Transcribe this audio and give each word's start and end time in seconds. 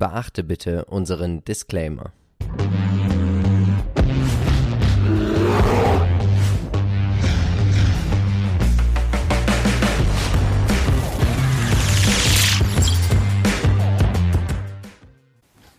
Beachte 0.00 0.42
bitte 0.44 0.86
unseren 0.86 1.44
Disclaimer. 1.44 2.14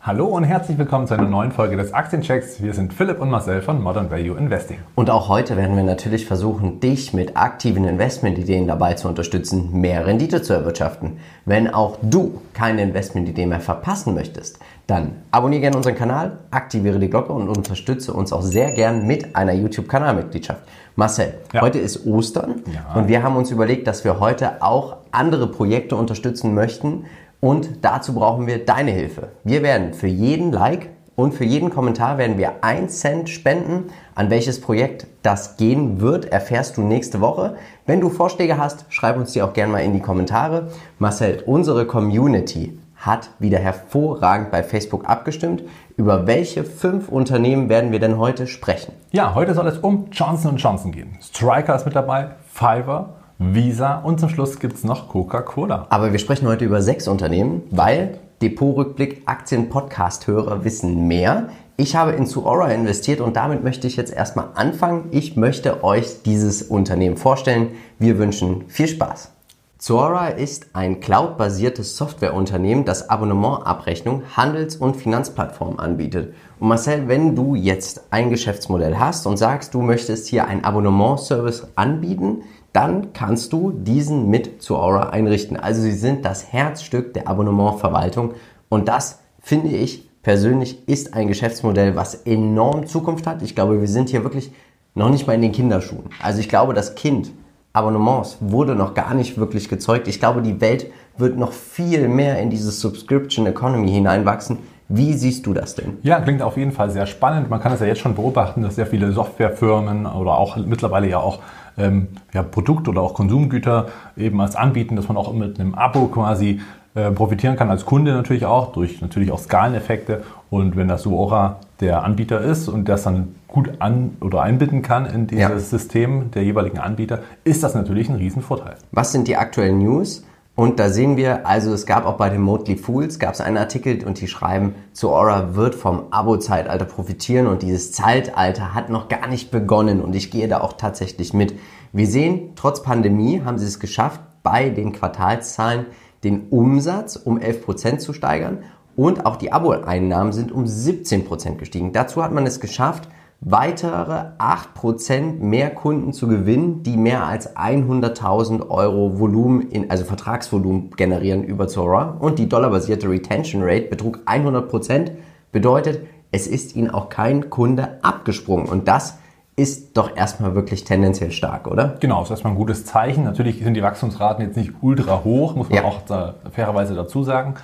Hallo 0.04 0.26
und 0.26 0.46
herzlich 0.46 0.80
willkommen 0.80 1.06
zu 1.06 1.14
einer 1.14 1.30
neuen 1.30 1.52
Folge 1.52 1.78
des 1.78 1.94
Aktienchecks. 1.94 2.60
Wir 2.60 2.74
sind 2.74 2.92
Philipp 2.92 3.22
und 3.22 3.30
Marcel 3.30 3.62
von 3.62 3.80
Modern 3.84 4.10
Value 4.10 4.36
Investing. 4.36 4.80
Und 4.96 5.12
auch 5.12 5.30
heute 5.30 5.58
werden 5.58 5.76
wir 5.76 5.84
natürlich 5.84 6.26
versuchen, 6.26 6.80
dich 6.80 7.14
mit 7.14 7.38
aktiven 7.38 7.86
Investmentideen 7.86 8.66
dabei 8.66 8.96
zu 8.96 9.08
unterstützen, 9.08 9.80
mehr 9.80 10.08
Rendite 10.08 10.42
zu 10.42 10.54
erwirtschaften. 10.54 11.20
Wenn 11.46 11.72
auch 11.72 12.00
du 12.02 12.42
keine 12.56 12.82
Investmentidee 12.82 13.46
mehr 13.46 13.60
verpassen 13.60 14.16
möchtest, 14.16 14.58
dann 14.88 15.18
abonniere 15.30 15.62
gerne 15.62 15.78
unseren 15.78 15.96
Kanal, 15.96 16.40
aktiviere 16.50 16.98
die 16.98 17.12
Glocke 17.12 17.34
und 17.34 17.48
unterstütze 17.48 18.12
uns 18.12 18.34
auch 18.34 18.42
sehr 18.42 18.72
gern 18.72 19.06
mit 19.06 19.36
einer 19.36 19.54
YouTube-Kanalmitgliedschaft. 19.54 20.64
Marcel, 20.96 21.36
ja. 21.54 21.62
heute 21.62 21.78
ist 21.78 22.08
Ostern 22.08 22.64
ja. 22.74 23.00
und 23.00 23.08
wir 23.08 23.22
haben 23.22 23.36
uns 23.36 23.52
überlegt, 23.52 23.86
dass 23.86 24.04
wir 24.04 24.20
heute 24.20 24.64
auch 24.64 24.98
andere 25.12 25.46
Projekte 25.46 25.96
unterstützen 25.96 26.56
möchten, 26.56 27.06
und 27.42 27.84
dazu 27.84 28.14
brauchen 28.14 28.48
wir 28.48 28.64
deine 28.64 28.92
Hilfe. 28.92 29.30
Wir 29.44 29.64
werden 29.64 29.94
für 29.94 30.08
jeden 30.08 30.52
Like 30.54 30.90
und 31.16 31.34
für 31.34 31.44
jeden 31.44 31.70
Kommentar 31.70 32.18
werden 32.18 32.38
wir 32.38 32.64
1 32.64 33.00
Cent 33.00 33.30
spenden. 33.30 33.92
An 34.16 34.30
welches 34.30 34.62
Projekt 34.62 35.08
das 35.24 35.58
gehen 35.58 36.00
wird, 36.00 36.26
erfährst 36.26 36.78
du 36.78 36.82
nächste 36.82 37.20
Woche. 37.20 37.56
Wenn 37.86 38.00
du 38.00 38.10
Vorschläge 38.10 38.58
hast, 38.58 38.86
schreib 38.90 39.18
uns 39.18 39.34
die 39.34 39.42
auch 39.42 39.54
gerne 39.54 39.74
mal 39.74 39.80
in 39.80 39.94
die 39.94 40.00
Kommentare. 40.00 40.70
Marcel, 41.00 41.44
unsere 41.46 41.86
Community 41.86 42.80
hat 42.96 43.32
wieder 43.40 43.58
hervorragend 43.58 44.52
bei 44.52 44.64
Facebook 44.64 45.10
abgestimmt. 45.10 45.64
Über 45.98 46.28
welche 46.28 46.64
fünf 46.64 47.10
Unternehmen 47.10 47.68
werden 47.68 47.92
wir 47.92 48.00
denn 48.00 48.18
heute 48.18 48.46
sprechen? 48.46 48.94
Ja, 49.12 49.34
heute 49.34 49.56
soll 49.56 49.68
es 49.68 49.80
um 49.80 50.08
Johnson 50.12 50.58
Johnson 50.58 50.92
gehen. 50.92 51.18
Striker 51.22 51.76
ist 51.76 51.86
mit 51.86 51.96
dabei, 51.96 52.36
Fiverr, 52.54 53.21
Visa 53.44 53.96
und 53.96 54.20
zum 54.20 54.30
Schluss 54.30 54.60
gibt 54.60 54.76
es 54.76 54.84
noch 54.84 55.10
Coca-Cola. 55.10 55.88
Aber 55.90 56.12
wir 56.12 56.20
sprechen 56.20 56.48
heute 56.48 56.64
über 56.64 56.84
sechs 56.84 57.08
Unternehmen, 57.08 57.64
weil 57.72 58.20
Depotrückblick 58.40 59.24
Aktien-Podcast-Hörer 59.26 60.64
wissen 60.64 61.08
mehr. 61.08 61.50
Ich 61.76 61.96
habe 61.96 62.12
in 62.12 62.28
Zuora 62.28 62.68
investiert 62.68 63.20
und 63.20 63.36
damit 63.36 63.64
möchte 63.64 63.88
ich 63.88 63.96
jetzt 63.96 64.14
erstmal 64.14 64.50
anfangen. 64.54 65.08
Ich 65.10 65.38
möchte 65.38 65.84
euch 65.84 66.22
dieses 66.22 66.62
Unternehmen 66.62 67.18
vorstellen. 67.18 67.70
Wir 67.98 68.20
wünschen 68.20 68.66
viel 68.68 68.88
Spaß. 68.88 69.32
Zuora 69.80 70.28
ist 70.28 70.68
ein 70.74 71.00
cloud-basiertes 71.00 71.98
Softwareunternehmen, 71.98 72.86
das 72.86 73.10
Abonnementabrechnung, 73.10 74.22
Handels- 74.38 74.76
und 74.76 74.96
Finanzplattformen 74.96 75.80
anbietet. 75.80 76.36
Und 76.60 76.68
Marcel, 76.68 77.08
wenn 77.08 77.36
du 77.36 77.56
jetzt 77.56 78.04
ein 78.12 78.30
Geschäftsmodell 78.30 79.00
hast 79.00 79.26
und 79.26 79.38
sagst, 79.38 79.74
du 79.74 79.82
möchtest 79.82 80.28
hier 80.28 80.46
einen 80.46 80.64
Abonnementservice 80.64 81.70
anbieten, 81.74 82.44
dann 82.74 83.14
kannst 83.14 83.54
du 83.54 83.72
diesen 83.72 84.30
mit 84.30 84.62
zu 84.62 84.78
Aura 84.78 85.10
einrichten. 85.10 85.58
Also 85.58 85.82
sie 85.82 85.92
sind 85.92 86.26
das 86.26 86.52
Herzstück 86.54 87.14
der 87.14 87.28
Abonnementverwaltung 87.28 88.34
und 88.70 88.88
das 88.88 89.20
finde 89.42 89.70
ich 89.70 90.10
persönlich 90.24 90.88
ist 90.88 91.14
ein 91.14 91.28
Geschäftsmodell, 91.28 91.96
was 91.96 92.16
enorm 92.26 92.88
Zukunft 92.88 93.28
hat. 93.28 93.42
Ich 93.42 93.56
glaube, 93.56 93.82
wir 93.82 93.88
sind 93.88 94.10
hier 94.10 94.24
wirklich 94.24 94.52
noch 94.94 95.10
nicht 95.10 95.28
mal 95.28 95.34
in 95.34 95.42
den 95.42 95.52
Kinderschuhen. 95.52 96.10
Also 96.22 96.40
ich 96.40 96.50
glaube, 96.50 96.74
das 96.74 96.96
Kind 96.96 97.32
Abonnements 97.74 98.38
wurde 98.42 98.76
noch 98.76 98.94
gar 98.94 99.14
nicht 99.14 99.38
wirklich 99.38 99.70
gezeugt. 99.70 100.08
Ich 100.08 100.20
glaube, 100.20 100.42
die 100.42 100.60
Welt 100.60 100.88
wird 101.18 101.38
noch 101.38 101.54
viel 101.54 102.10
mehr 102.10 102.40
in 102.40 102.50
diese 102.50 102.72
Subscription 102.72 103.48
Economy 103.48 103.90
hineinwachsen. 103.90 104.60
Wie 104.90 105.14
siehst 105.14 105.46
du 105.46 105.54
das 105.54 105.76
denn? 105.76 105.98
Ja, 106.04 106.20
klingt 106.20 106.42
auf 106.42 106.58
jeden 106.58 106.74
Fall 106.74 106.92
sehr 106.92 107.06
spannend. 107.06 107.50
Man 107.50 107.62
kann 107.62 107.72
es 107.72 107.80
ja 107.80 107.86
jetzt 107.86 108.02
schon 108.02 108.14
beobachten, 108.14 108.62
dass 108.62 108.76
sehr 108.76 108.88
viele 108.88 109.14
Softwarefirmen 109.14 110.06
oder 110.06 110.38
auch 110.38 110.58
mittlerweile 110.58 111.08
ja 111.08 111.20
auch 111.20 111.40
ähm, 111.82 112.08
ja, 112.34 112.44
Produkt- 112.44 112.88
oder 112.88 113.02
auch 113.02 113.14
Konsumgüter 113.14 113.88
eben 114.16 114.40
als 114.40 114.56
anbieten, 114.56 114.96
dass 114.96 115.08
man 115.08 115.18
auch 115.18 115.34
mit 115.34 115.60
einem 115.60 115.76
Abo 115.76 116.08
quasi 116.08 116.62
äh, 116.94 117.10
profitieren 117.12 117.56
kann 117.56 117.70
als 117.70 117.86
Kunde 117.86 118.12
natürlich 118.12 118.46
auch, 118.46 118.74
durch 118.74 119.02
natürlich 119.02 119.32
auch 119.32 119.40
Skaleneffekte. 119.40 120.24
Und 120.50 120.76
wenn 120.76 120.88
das 120.88 121.04
Suora 121.04 121.62
der 121.80 122.04
Anbieter 122.04 122.42
ist 122.42 122.68
und 122.68 122.90
das 122.90 123.04
dann 123.04 123.36
gut 123.48 123.72
an 123.80 124.18
oder 124.20 124.42
einbinden 124.42 124.82
kann 124.82 125.06
in 125.06 125.28
dieses 125.28 125.50
ja. 125.50 125.60
System 125.60 126.32
der 126.32 126.44
jeweiligen 126.44 126.80
Anbieter, 126.80 127.20
ist 127.44 127.64
das 127.64 127.76
natürlich 127.76 128.10
ein 128.10 128.16
Riesenvorteil. 128.16 128.76
Was 128.92 129.12
sind 129.12 129.28
die 129.28 129.38
aktuellen 129.38 129.80
News? 129.80 130.26
Und 130.54 130.80
da 130.80 130.90
sehen 130.90 131.16
wir, 131.16 131.48
also 131.48 131.74
es 131.74 131.86
gab 131.86 132.06
auch 132.06 132.18
bei 132.18 132.30
den 132.30 132.42
Motley 132.42 132.76
Fools, 132.76 133.20
gab 133.20 133.34
es 133.34 133.42
einen 133.42 133.58
Artikel 133.58 134.06
und 134.06 134.20
die 134.20 134.28
schreiben, 134.28 134.76
Zuora 134.92 135.56
wird 135.56 135.76
vom 135.76 136.04
Abo-Zeitalter 136.12 136.86
profitieren 136.86 137.48
und 137.48 137.62
dieses 137.62 137.94
Zeitalter 137.94 138.74
hat 138.74 138.90
noch 138.90 139.08
gar 139.08 139.28
nicht 139.28 139.50
begonnen 139.50 140.02
und 140.02 140.14
ich 140.14 140.30
gehe 140.30 140.50
da 140.50 140.60
auch 140.60 140.74
tatsächlich 140.74 141.34
mit. 141.34 141.54
Wir 141.94 142.08
sehen, 142.08 142.52
trotz 142.56 142.84
Pandemie 142.84 143.42
haben 143.44 143.58
sie 143.58 143.66
es 143.66 143.80
geschafft, 143.80 144.22
bei 144.44 144.70
den 144.70 144.94
Quartalszahlen 144.94 145.88
den 146.24 146.48
Umsatz 146.50 147.18
um 147.18 147.38
11% 147.38 147.98
zu 147.98 148.14
steigern 148.14 148.60
und 148.96 149.26
auch 149.26 149.36
die 149.36 149.52
Abo-Einnahmen 149.52 150.32
sind 150.32 150.52
um 150.52 150.64
17% 150.64 151.58
gestiegen. 151.58 151.92
Dazu 151.92 152.24
hat 152.24 152.32
man 152.32 152.46
es 152.46 152.60
geschafft, 152.62 153.10
weitere 153.42 154.32
8% 154.38 155.40
mehr 155.40 155.72
Kunden 155.72 156.14
zu 156.14 156.28
gewinnen, 156.28 156.84
die 156.84 156.96
mehr 156.96 157.26
als 157.26 157.58
100.000 157.58 158.70
Euro 158.70 159.20
Volumen, 159.20 159.62
in, 159.70 159.90
also 159.90 160.06
Vertragsvolumen 160.06 160.92
generieren 160.92 161.44
über 161.44 161.68
Zora. 161.68 162.18
Und 162.20 162.40
die 162.40 162.48
dollarbasierte 162.48 163.10
Retention 163.10 163.64
Rate 163.64 163.88
betrug 163.88 164.20
100%, 164.28 165.12
bedeutet, 165.52 166.06
es 166.32 166.48
ist 166.48 166.76
ihnen 166.76 166.90
auch 166.90 167.10
kein 167.10 167.50
Kunde 167.50 167.98
abgesprungen. 168.04 168.68
Und 168.68 168.88
das 168.88 169.18
ist 169.56 169.98
doch 169.98 170.16
erstmal 170.16 170.56
wirklich 170.56 170.84
tendenziell 170.84 171.32
stark, 171.32 171.68
oder? 171.68 171.98
Genau, 172.00 172.24
ist 172.24 172.30
erstmal 172.30 172.54
ein 172.54 172.58
gutes 172.58 172.86
Zeichen. 172.86 173.26
Natürlich 173.26 173.64
sind 173.64 173.74
die 173.74 173.84
Wachstumsraten 173.84 174.46
jetzt 174.46 174.58
nicht 174.58 174.72
ultra 174.82 175.24
hoch, 175.24 175.56
muss 175.56 175.70
man 175.70 175.80
ja. 175.80 175.84
auch 175.84 176.02
da 176.08 176.36
fairerweise 176.52 176.96
dazu 176.96 177.24
sagen. 177.24 177.56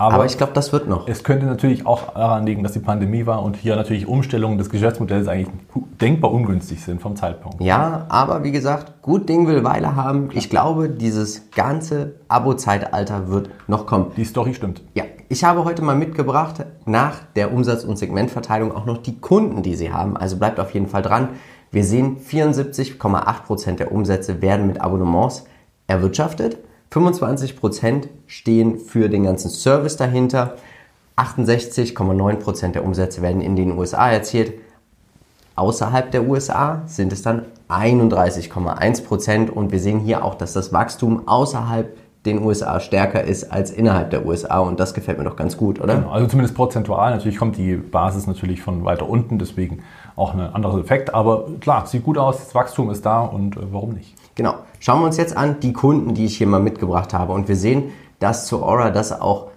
Aber, 0.00 0.14
Aber 0.14 0.24
ich 0.24 0.38
glaube, 0.38 0.54
das 0.54 0.72
wird 0.72 0.88
noch. 0.88 1.08
Es 1.08 1.24
könnte 1.24 1.44
natürlich 1.44 1.84
auch 1.84 2.14
daran 2.14 2.46
liegen, 2.46 2.62
dass 2.62 2.72
die 2.72 2.78
Pandemie 2.78 3.26
war 3.26 3.42
und 3.42 3.56
hier 3.56 3.76
natürlich 3.76 4.06
Umstellungen 4.06 4.56
des 4.56 4.70
Geschäftsmodells 4.70 5.28
eigentlich 5.28 5.50
denkbar 6.00 6.32
ungünstig 6.32 6.82
sind 6.82 7.02
vom 7.02 7.16
Zeitpunkt. 7.16 7.60
Ja, 7.60 8.06
aber 8.08 8.42
wie 8.42 8.50
gesagt, 8.50 9.02
gut 9.02 9.28
Ding 9.28 9.46
will 9.46 9.62
Weile 9.62 9.96
haben. 9.96 10.30
Ich 10.32 10.48
glaube, 10.48 10.88
dieses 10.88 11.50
ganze 11.50 12.14
Abo-Zeitalter 12.28 13.28
wird 13.28 13.50
noch 13.68 13.84
kommen. 13.84 14.12
Die 14.16 14.24
Story 14.24 14.54
stimmt. 14.54 14.80
Ja, 14.94 15.04
ich 15.28 15.44
habe 15.44 15.66
heute 15.66 15.82
mal 15.82 15.96
mitgebracht, 15.96 16.64
nach 16.86 17.16
der 17.36 17.52
Umsatz- 17.52 17.84
und 17.84 17.98
Segmentverteilung 17.98 18.74
auch 18.74 18.86
noch 18.86 18.96
die 18.96 19.20
Kunden, 19.20 19.62
die 19.62 19.74
sie 19.74 19.92
haben. 19.92 20.16
Also 20.16 20.38
bleibt 20.38 20.60
auf 20.60 20.72
jeden 20.72 20.86
Fall 20.86 21.02
dran. 21.02 21.28
Wir 21.72 21.84
sehen, 21.84 22.16
74,8% 22.16 23.76
der 23.76 23.92
Umsätze 23.92 24.40
werden 24.40 24.66
mit 24.66 24.80
Abonnements 24.80 25.44
erwirtschaftet. 25.88 26.56
25% 26.92 28.08
stehen 28.26 28.78
für 28.78 29.08
den 29.08 29.22
ganzen 29.24 29.50
Service 29.50 29.96
dahinter. 29.96 30.56
68,9% 31.16 32.72
der 32.72 32.84
Umsätze 32.84 33.22
werden 33.22 33.40
in 33.42 33.56
den 33.56 33.78
USA 33.78 34.10
erzielt. 34.10 34.54
Außerhalb 35.54 36.10
der 36.10 36.26
USA 36.26 36.82
sind 36.86 37.12
es 37.12 37.22
dann 37.22 37.44
31,1% 37.68 39.50
und 39.50 39.72
wir 39.72 39.78
sehen 39.78 40.00
hier 40.00 40.24
auch, 40.24 40.34
dass 40.34 40.52
das 40.54 40.72
Wachstum 40.72 41.28
außerhalb 41.28 41.96
den 42.26 42.42
USA 42.42 42.80
stärker 42.80 43.22
ist 43.24 43.50
als 43.50 43.70
innerhalb 43.70 44.10
der 44.10 44.26
USA 44.26 44.58
und 44.58 44.78
das 44.78 44.92
gefällt 44.92 45.18
mir 45.18 45.24
doch 45.24 45.36
ganz 45.36 45.56
gut, 45.56 45.80
oder? 45.80 45.96
Genau, 45.96 46.10
also 46.10 46.26
zumindest 46.26 46.54
prozentual. 46.54 47.12
Natürlich 47.12 47.38
kommt 47.38 47.56
die 47.56 47.76
Basis 47.76 48.26
natürlich 48.26 48.62
von 48.62 48.84
weiter 48.84 49.08
unten, 49.08 49.38
deswegen 49.38 49.82
auch 50.20 50.34
ein 50.34 50.40
anderer 50.40 50.78
Effekt. 50.78 51.14
Aber 51.14 51.46
klar, 51.60 51.86
sieht 51.86 52.04
gut 52.04 52.18
aus, 52.18 52.38
das 52.38 52.54
Wachstum 52.54 52.90
ist 52.90 53.04
da 53.04 53.22
und 53.22 53.56
äh, 53.56 53.60
warum 53.72 53.94
nicht? 53.94 54.14
Genau. 54.34 54.54
Schauen 54.78 55.00
wir 55.00 55.06
uns 55.06 55.16
jetzt 55.16 55.36
an 55.36 55.60
die 55.60 55.72
Kunden, 55.72 56.14
die 56.14 56.26
ich 56.26 56.36
hier 56.36 56.46
mal 56.46 56.60
mitgebracht 56.60 57.12
habe 57.12 57.32
und 57.32 57.48
wir 57.48 57.56
sehen, 57.56 57.92
dass 58.18 58.46
zu 58.46 58.62
Aura 58.62 58.90
das 58.90 59.18
auch 59.18 59.48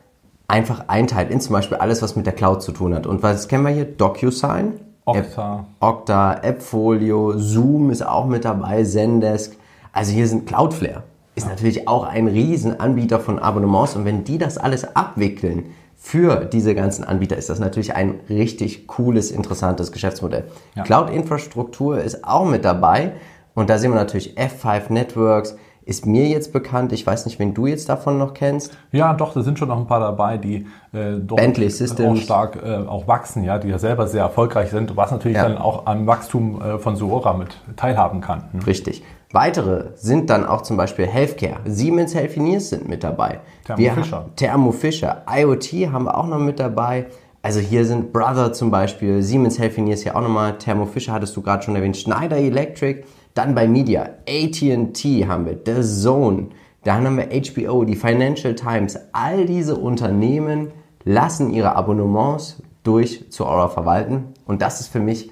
einfach 0.48 0.86
einteilt 0.88 1.32
in 1.32 1.42
zum 1.42 1.54
Beispiel 1.54 1.78
alles, 1.78 2.02
was 2.02 2.16
mit 2.16 2.26
der 2.26 2.34
Cloud 2.34 2.62
zu 2.62 2.72
tun 2.72 2.94
hat. 2.96 3.06
Und 3.06 3.24
was 3.24 3.48
kennen 3.48 3.64
wir 3.64 3.72
hier? 3.72 3.86
DocuSign, 3.86 4.74
Okta, 5.06 5.60
App, 5.60 5.66
Okta, 5.80 6.32
AppFolio, 6.32 7.38
Zoom 7.38 7.92
ist 7.92 8.06
auch 8.06 8.26
mit 8.26 8.46
dabei, 8.46 8.84
Zendesk. 8.84 9.58
Also 9.92 10.12
hier 10.12 10.28
sind 10.28 10.48
Cloudflare 10.48 11.04
ist 11.36 11.48
natürlich 11.48 11.88
auch 11.88 12.04
ein 12.04 12.28
Riesenanbieter 12.28 13.20
von 13.20 13.40
Abonnements 13.40 13.96
und 13.96 14.06
wenn 14.06 14.24
die 14.24 14.38
das 14.38 14.58
alles 14.58 14.96
abwickeln 14.96 15.66
für 16.04 16.44
diese 16.44 16.76
ganzen 16.76 17.06
Anbieter, 17.06 17.38
ist 17.38 17.50
das 17.50 17.60
natürlich 17.60 17.96
ein 17.96 18.20
richtig 18.30 18.88
cooles, 18.88 19.32
interessantes 19.32 19.94
Geschäftsmodell. 19.94 20.44
Ja. 20.76 20.84
Cloud-Infrastruktur 20.84 22.00
ist 22.00 22.26
auch 22.26 22.46
mit 22.46 22.66
dabei 22.66 23.14
und 23.54 23.70
da 23.70 23.78
sehen 23.78 23.92
wir 23.92 23.96
natürlich 23.96 24.38
F5 24.38 24.92
Networks, 24.92 25.56
ist 25.86 26.06
mir 26.06 26.28
jetzt 26.28 26.52
bekannt. 26.52 26.92
Ich 26.92 27.08
weiß 27.08 27.26
nicht, 27.26 27.40
wen 27.40 27.54
du 27.54 27.68
jetzt 27.68 27.88
davon 27.88 28.18
noch 28.18 28.34
kennst. 28.34 28.78
Ja, 28.92 29.14
doch, 29.14 29.34
da 29.34 29.42
sind 29.44 29.58
schon 29.58 29.70
noch 29.70 29.78
ein 29.78 29.88
paar 29.88 30.02
dabei, 30.02 30.38
die 30.38 30.68
äh, 30.92 31.20
doch 31.20 31.38
Bentley 31.38 31.70
Systems. 31.70 32.20
auch 32.20 32.22
stark 32.22 32.60
äh, 32.62 32.86
auch 32.86 33.08
wachsen, 33.08 33.46
ja, 33.46 33.58
die 33.58 33.70
ja 33.70 33.80
selber 33.80 34.06
sehr 34.08 34.24
erfolgreich 34.24 34.72
sind, 34.72 34.98
was 34.98 35.10
natürlich 35.10 35.38
ja. 35.38 35.48
dann 35.48 35.58
auch 35.58 35.86
am 35.86 36.06
Wachstum 36.06 36.62
äh, 36.62 36.80
von 36.80 36.98
Suora 36.98 37.34
mit 37.34 37.58
teilhaben 37.78 38.20
kann. 38.20 38.50
Hm? 38.52 38.60
Richtig. 38.64 39.04
Weitere 39.34 39.90
sind 39.96 40.30
dann 40.30 40.46
auch 40.46 40.62
zum 40.62 40.78
Beispiel 40.78 41.08
Healthcare. 41.08 41.60
Siemens 41.66 42.14
Healthineers 42.14 42.70
sind 42.70 42.88
mit 42.88 43.04
dabei. 43.04 43.40
Thermo 43.66 43.82
Wir- 43.82 43.94
Fisher. 43.96 44.30
Thermo 44.36 44.72
Fisher. 44.72 45.24
IoT 45.28 45.92
haben 45.92 46.06
wir 46.06 46.16
auch 46.16 46.28
noch 46.28 46.38
mit 46.40 46.60
dabei. 46.60 47.08
Also 47.42 47.60
hier 47.60 47.84
sind 47.84 48.14
Brother 48.14 48.54
zum 48.54 48.70
Beispiel, 48.70 49.24
Siemens 49.24 49.58
Healthineers 49.58 50.04
hier 50.04 50.16
auch 50.16 50.22
nochmal, 50.22 50.58
Thermo 50.60 50.86
Fisher 50.86 51.12
hattest 51.14 51.36
du 51.36 51.42
gerade 51.42 51.64
schon 51.64 51.76
erwähnt, 51.76 51.98
Schneider 51.98 52.38
Electric, 52.38 53.04
dann 53.34 53.54
bei 53.56 53.68
Media, 53.68 54.08
AT&T 54.30 55.26
haben 55.28 55.46
wir, 55.48 55.58
The 55.66 55.82
Zone, 55.82 56.48
dann 56.84 57.04
haben 57.06 57.18
wir 57.18 57.28
HBO, 57.30 57.84
die 57.86 57.96
Financial 57.96 58.54
Times. 58.56 58.98
All 59.14 59.46
diese 59.46 59.76
Unternehmen 59.76 60.72
lassen 61.04 61.50
ihre 61.52 61.76
Abonnements 61.76 62.62
durch 62.84 63.30
zu 63.32 63.46
Aura 63.46 63.68
verwalten 63.68 64.26
und 64.46 64.62
das 64.62 64.80
ist 64.80 64.88
für 64.90 65.00
mich 65.00 65.32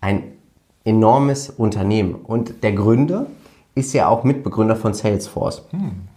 ein 0.00 0.24
enormes 0.84 1.48
Unternehmen. 1.50 2.14
Und 2.16 2.62
der 2.62 2.72
Gründer 2.72 3.26
ist 3.76 3.92
ja 3.92 4.08
auch 4.08 4.24
Mitbegründer 4.24 4.74
von 4.74 4.94
Salesforce. 4.94 5.62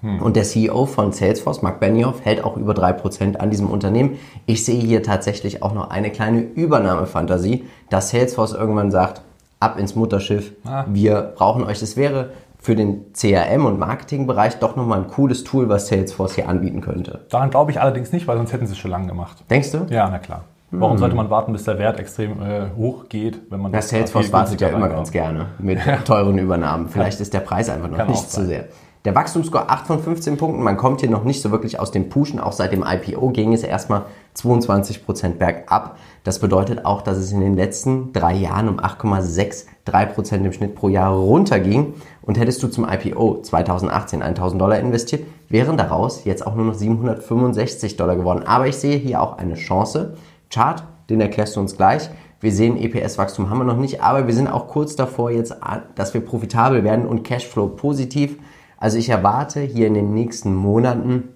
Und 0.01 0.35
der 0.35 0.43
CEO 0.43 0.85
von 0.87 1.11
Salesforce, 1.11 1.61
Mark 1.61 1.79
Benioff, 1.79 2.23
hält 2.25 2.43
auch 2.43 2.55
über 2.57 2.73
3% 2.73 3.35
an 3.35 3.51
diesem 3.51 3.69
Unternehmen. 3.69 4.17
Ich 4.47 4.63
sehe 4.65 4.79
hier 4.81 5.03
tatsächlich 5.03 5.61
auch 5.61 5.73
noch 5.73 5.89
eine 5.91 6.09
kleine 6.09 6.41
Übernahmefantasie, 6.41 7.65
dass 7.89 8.09
Salesforce 8.09 8.53
irgendwann 8.53 8.91
sagt, 8.91 9.21
ab 9.59 9.77
ins 9.77 9.93
Mutterschiff, 9.95 10.53
Ah. 10.65 10.85
wir 10.87 11.33
brauchen 11.35 11.63
euch. 11.65 11.79
Das 11.81 11.97
wäre 11.97 12.31
für 12.61 12.75
den 12.75 13.05
CRM- 13.13 13.65
und 13.65 13.77
Marketingbereich 13.77 14.55
doch 14.59 14.75
nochmal 14.77 14.99
ein 14.99 15.07
cooles 15.07 15.43
Tool, 15.43 15.67
was 15.69 15.87
Salesforce 15.87 16.35
hier 16.35 16.47
anbieten 16.49 16.79
könnte. 16.81 17.25
Daran 17.29 17.49
glaube 17.49 17.71
ich 17.71 17.81
allerdings 17.81 18.11
nicht, 18.13 18.25
weil 18.27 18.37
sonst 18.37 18.53
hätten 18.53 18.67
sie 18.67 18.73
es 18.73 18.77
schon 18.77 18.91
lange 18.91 19.07
gemacht. 19.07 19.43
Denkst 19.49 19.71
du? 19.71 19.85
Ja, 19.89 20.09
na 20.09 20.19
klar. 20.19 20.43
Warum 20.71 20.97
sollte 20.97 21.15
man 21.15 21.29
warten, 21.29 21.51
bis 21.51 21.63
der 21.63 21.79
Wert 21.79 21.99
extrem 21.99 22.41
äh, 22.41 22.67
hoch 22.77 23.09
geht, 23.09 23.39
wenn 23.49 23.59
man 23.59 23.71
Ja, 23.71 23.79
das 23.79 23.89
Salesforce 23.89 24.31
wartet 24.31 24.61
ja 24.61 24.67
immer 24.67 24.81
reinkauft? 24.81 24.97
ganz 24.97 25.11
gerne 25.11 25.47
mit 25.57 25.79
teuren 26.05 26.37
Übernahmen. 26.37 26.89
Vielleicht 26.89 27.19
ist 27.19 27.33
der 27.33 27.39
Preis 27.39 27.69
einfach 27.69 27.89
noch 27.89 27.97
Kann 27.97 28.07
nicht 28.09 28.29
zu 28.29 28.45
sehr. 28.45 28.65
Der 29.05 29.15
Wachstumsscore 29.15 29.69
8 29.69 29.87
von 29.87 29.99
15 29.99 30.35
Punkten. 30.35 30.61
Man 30.61 30.75
kommt 30.75 30.99
hier 30.99 31.09
noch 31.09 31.23
nicht 31.23 31.41
so 31.41 31.51
wirklich 31.51 31.79
aus 31.79 31.91
dem 31.91 32.09
Pushen. 32.09 32.37
Auch 32.37 32.51
seit 32.51 32.73
dem 32.73 32.83
IPO 32.85 33.29
ging 33.29 33.53
es 33.53 33.63
erstmal 33.63 34.01
22% 34.35 35.35
bergab. 35.35 35.97
Das 36.25 36.39
bedeutet 36.39 36.83
auch, 36.83 37.01
dass 37.01 37.17
es 37.17 37.31
in 37.31 37.39
den 37.39 37.55
letzten 37.55 38.11
drei 38.11 38.33
Jahren 38.33 38.67
um 38.67 38.77
8,63% 38.77 40.35
im 40.35 40.51
Schnitt 40.51 40.75
pro 40.75 40.89
Jahr 40.89 41.13
runterging. 41.13 41.93
Und 42.21 42.37
hättest 42.37 42.61
du 42.61 42.67
zum 42.67 42.85
IPO 42.87 43.41
2018 43.41 44.21
1000 44.21 44.61
Dollar 44.61 44.77
investiert, 44.79 45.23
wären 45.47 45.77
daraus 45.77 46.25
jetzt 46.25 46.45
auch 46.45 46.55
nur 46.55 46.65
noch 46.65 46.73
765 46.73 47.95
Dollar 47.95 48.17
geworden. 48.17 48.43
Aber 48.45 48.67
ich 48.67 48.75
sehe 48.75 48.97
hier 48.97 49.21
auch 49.21 49.37
eine 49.37 49.55
Chance. 49.55 50.17
Chart, 50.49 50.83
den 51.09 51.21
erklärst 51.21 51.55
du 51.55 51.59
uns 51.59 51.75
gleich. 51.75 52.09
Wir 52.41 52.51
sehen, 52.51 52.77
EPS-Wachstum 52.77 53.49
haben 53.49 53.57
wir 53.57 53.65
noch 53.65 53.77
nicht, 53.77 54.01
aber 54.01 54.27
wir 54.27 54.33
sind 54.33 54.47
auch 54.47 54.67
kurz 54.67 54.95
davor 54.95 55.29
jetzt, 55.31 55.55
dass 55.95 56.13
wir 56.13 56.21
profitabel 56.21 56.83
werden 56.83 57.05
und 57.05 57.23
Cashflow 57.23 57.67
positiv. 57.67 58.37
Also 58.77 58.97
ich 58.97 59.09
erwarte 59.09 59.59
hier 59.59 59.87
in 59.87 59.93
den 59.93 60.13
nächsten 60.13 60.55
Monaten 60.55 61.29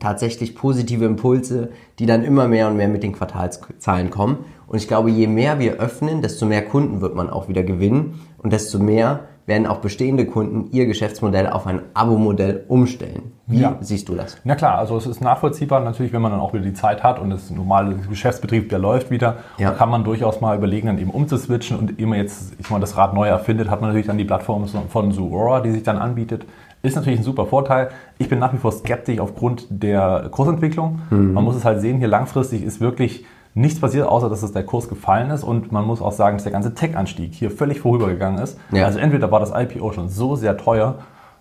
tatsächlich 0.00 0.54
positive 0.54 1.04
Impulse, 1.04 1.70
die 1.98 2.06
dann 2.06 2.24
immer 2.24 2.48
mehr 2.48 2.68
und 2.68 2.76
mehr 2.76 2.88
mit 2.88 3.02
den 3.02 3.12
Quartalszahlen 3.12 4.10
kommen. 4.10 4.44
Und 4.66 4.78
ich 4.78 4.88
glaube, 4.88 5.10
je 5.10 5.26
mehr 5.26 5.58
wir 5.58 5.74
öffnen, 5.74 6.22
desto 6.22 6.46
mehr 6.46 6.64
Kunden 6.64 7.00
wird 7.00 7.14
man 7.14 7.28
auch 7.28 7.48
wieder 7.48 7.62
gewinnen 7.62 8.20
und 8.38 8.52
desto 8.52 8.78
mehr 8.78 9.24
werden 9.48 9.66
auch 9.66 9.78
bestehende 9.78 10.26
Kunden 10.26 10.68
ihr 10.72 10.86
Geschäftsmodell 10.86 11.48
auf 11.48 11.66
ein 11.66 11.80
Abo-Modell 11.94 12.64
umstellen. 12.68 13.32
Wie 13.46 13.60
Ja. 13.60 13.76
siehst 13.80 14.08
du 14.10 14.14
das? 14.14 14.36
Na 14.44 14.54
klar, 14.54 14.76
also 14.78 14.96
es 14.98 15.06
ist 15.06 15.22
nachvollziehbar 15.22 15.80
natürlich, 15.80 16.12
wenn 16.12 16.20
man 16.20 16.32
dann 16.32 16.40
auch 16.40 16.52
wieder 16.52 16.62
die 16.64 16.74
Zeit 16.74 17.02
hat 17.02 17.18
und 17.18 17.30
das 17.30 17.50
normale 17.50 17.94
Geschäftsbetrieb, 18.10 18.68
der 18.68 18.78
läuft 18.78 19.10
wieder, 19.10 19.36
Ja. 19.56 19.70
kann 19.70 19.88
man 19.88 20.04
durchaus 20.04 20.42
mal 20.42 20.54
überlegen, 20.56 20.86
dann 20.88 20.98
eben 20.98 21.10
umzuswitchen 21.10 21.78
und 21.78 21.98
immer 21.98 22.16
jetzt, 22.16 22.52
ich 22.60 22.68
meine, 22.68 22.82
das 22.82 22.98
Rad 22.98 23.14
neu 23.14 23.26
erfindet, 23.26 23.70
hat 23.70 23.80
man 23.80 23.88
natürlich 23.88 24.06
dann 24.06 24.18
die 24.18 24.24
Plattform 24.26 24.66
von 24.66 25.12
Zuora, 25.12 25.60
die 25.60 25.70
sich 25.72 25.82
dann 25.82 25.96
anbietet. 25.96 26.44
Ist 26.82 26.94
natürlich 26.94 27.18
ein 27.18 27.24
super 27.24 27.46
Vorteil. 27.46 27.88
Ich 28.18 28.28
bin 28.28 28.38
nach 28.38 28.52
wie 28.52 28.58
vor 28.58 28.70
skeptisch 28.70 29.18
aufgrund 29.18 29.66
der 29.70 30.28
Kursentwicklung. 30.30 31.00
Man 31.10 31.42
muss 31.42 31.56
es 31.56 31.64
halt 31.64 31.80
sehen, 31.80 31.98
hier 31.98 32.06
langfristig 32.08 32.62
ist 32.62 32.80
wirklich 32.80 33.24
nichts 33.58 33.80
passiert, 33.80 34.06
außer 34.06 34.28
dass 34.30 34.42
es 34.42 34.52
der 34.52 34.64
Kurs 34.64 34.88
gefallen 34.88 35.30
ist 35.30 35.42
und 35.44 35.72
man 35.72 35.84
muss 35.84 36.00
auch 36.00 36.12
sagen, 36.12 36.36
dass 36.36 36.44
der 36.44 36.52
ganze 36.52 36.74
Tech-Anstieg 36.74 37.34
hier 37.34 37.50
völlig 37.50 37.80
vorübergegangen 37.80 38.40
ist. 38.40 38.58
Ja. 38.72 38.86
Also 38.86 38.98
entweder 38.98 39.30
war 39.30 39.40
das 39.40 39.52
IPO 39.54 39.92
schon 39.92 40.08
so 40.08 40.36
sehr 40.36 40.56
teuer, 40.56 40.96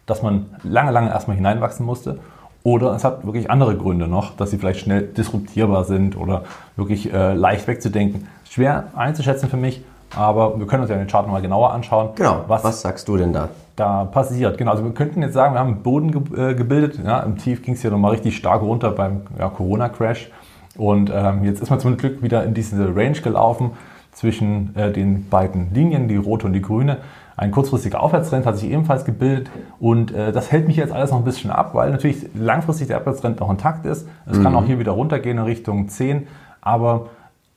dass 0.05 0.23
man 0.23 0.47
lange, 0.63 0.91
lange 0.91 1.09
erstmal 1.09 1.35
hineinwachsen 1.37 1.85
musste. 1.85 2.19
Oder 2.63 2.95
es 2.95 3.03
hat 3.03 3.25
wirklich 3.25 3.49
andere 3.49 3.77
Gründe 3.77 4.07
noch, 4.07 4.35
dass 4.35 4.51
sie 4.51 4.57
vielleicht 4.57 4.79
schnell 4.79 5.03
disruptierbar 5.03 5.85
sind 5.85 6.17
oder 6.17 6.43
wirklich 6.75 7.13
äh, 7.13 7.33
leicht 7.33 7.67
wegzudenken. 7.67 8.27
Schwer 8.49 8.85
einzuschätzen 8.95 9.47
für 9.47 9.57
mich, 9.57 9.83
aber 10.15 10.57
wir 10.59 10.65
können 10.67 10.81
uns 10.81 10.89
ja 10.89 10.97
den 10.97 11.07
Chart 11.07 11.25
nochmal 11.25 11.41
genauer 11.41 11.71
anschauen, 11.71 12.09
Genau. 12.15 12.43
was, 12.47 12.63
Was 12.63 12.81
sagst 12.81 13.07
du 13.07 13.17
denn 13.17 13.31
da? 13.31 13.49
da 13.75 14.05
passiert. 14.05 14.57
Genau, 14.57 14.71
also 14.71 14.83
wir 14.83 14.91
könnten 14.91 15.21
jetzt 15.21 15.33
sagen, 15.33 15.53
wir 15.53 15.59
haben 15.59 15.73
einen 15.73 15.83
Boden 15.83 16.11
ge 16.11 16.51
äh, 16.51 16.55
gebildet. 16.55 16.99
Ja, 17.05 17.19
Im 17.19 17.37
Tief 17.37 17.61
ging 17.61 17.75
es 17.75 17.81
hier 17.81 17.91
nochmal 17.91 18.11
richtig 18.11 18.35
stark 18.35 18.61
runter 18.63 18.89
beim 18.91 19.21
ja, 19.37 19.49
Corona-Crash. 19.49 20.31
Und 20.77 21.11
ähm, 21.13 21.43
jetzt 21.43 21.61
ist 21.61 21.69
man 21.69 21.79
zum 21.79 21.97
Glück 21.97 22.21
wieder 22.21 22.43
in 22.43 22.53
diese 22.53 22.95
Range 22.95 23.19
gelaufen 23.19 23.71
zwischen 24.11 24.75
äh, 24.75 24.91
den 24.91 25.29
beiden 25.29 25.73
Linien, 25.73 26.07
die 26.07 26.15
rote 26.15 26.47
und 26.47 26.53
die 26.53 26.61
grüne. 26.61 26.97
Ein 27.35 27.51
kurzfristiger 27.51 28.01
Aufwärtstrend 28.01 28.47
hat 28.47 28.57
sich 28.57 28.71
ebenfalls 28.71 29.05
gebildet 29.05 29.51
und 29.79 30.11
äh, 30.11 30.31
das 30.31 30.51
hält 30.51 30.67
mich 30.67 30.75
jetzt 30.75 30.91
alles 30.91 31.11
noch 31.11 31.19
ein 31.19 31.23
bisschen 31.23 31.51
ab, 31.51 31.75
weil 31.75 31.91
natürlich 31.91 32.27
langfristig 32.33 32.87
der 32.87 32.97
Abwärtstrend 32.97 33.39
noch 33.39 33.51
intakt 33.51 33.85
ist. 33.85 34.07
Es 34.25 34.41
kann 34.41 34.55
auch 34.55 34.65
hier 34.65 34.79
wieder 34.79 34.93
runtergehen 34.93 35.37
in 35.37 35.43
Richtung 35.43 35.87
10, 35.87 36.25
aber 36.61 37.09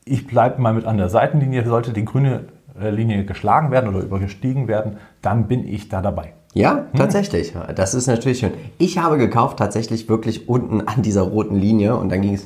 ich 0.04 0.26
bleibe 0.26 0.60
mal 0.60 0.74
mit 0.74 0.84
an 0.84 0.98
der 0.98 1.08
Seitenlinie. 1.08 1.64
Sollte 1.64 1.94
die 1.94 2.04
grüne 2.04 2.44
äh, 2.78 2.90
Linie 2.90 3.24
geschlagen 3.24 3.70
werden 3.70 3.88
oder 3.88 4.04
übergestiegen 4.04 4.68
werden, 4.68 4.98
dann 5.22 5.48
bin 5.48 5.66
ich 5.66 5.88
da 5.88 6.02
dabei. 6.02 6.34
Ja, 6.52 6.86
tatsächlich. 6.96 7.54
Das 7.76 7.94
ist 7.94 8.08
natürlich 8.08 8.40
schön. 8.40 8.52
Ich 8.76 8.98
habe 8.98 9.18
gekauft 9.18 9.58
tatsächlich 9.58 10.08
wirklich 10.08 10.48
unten 10.48 10.80
an 10.80 11.02
dieser 11.02 11.22
roten 11.22 11.54
Linie 11.54 11.96
und 11.96 12.10
dann 12.10 12.22
ging 12.22 12.34
es 12.34 12.44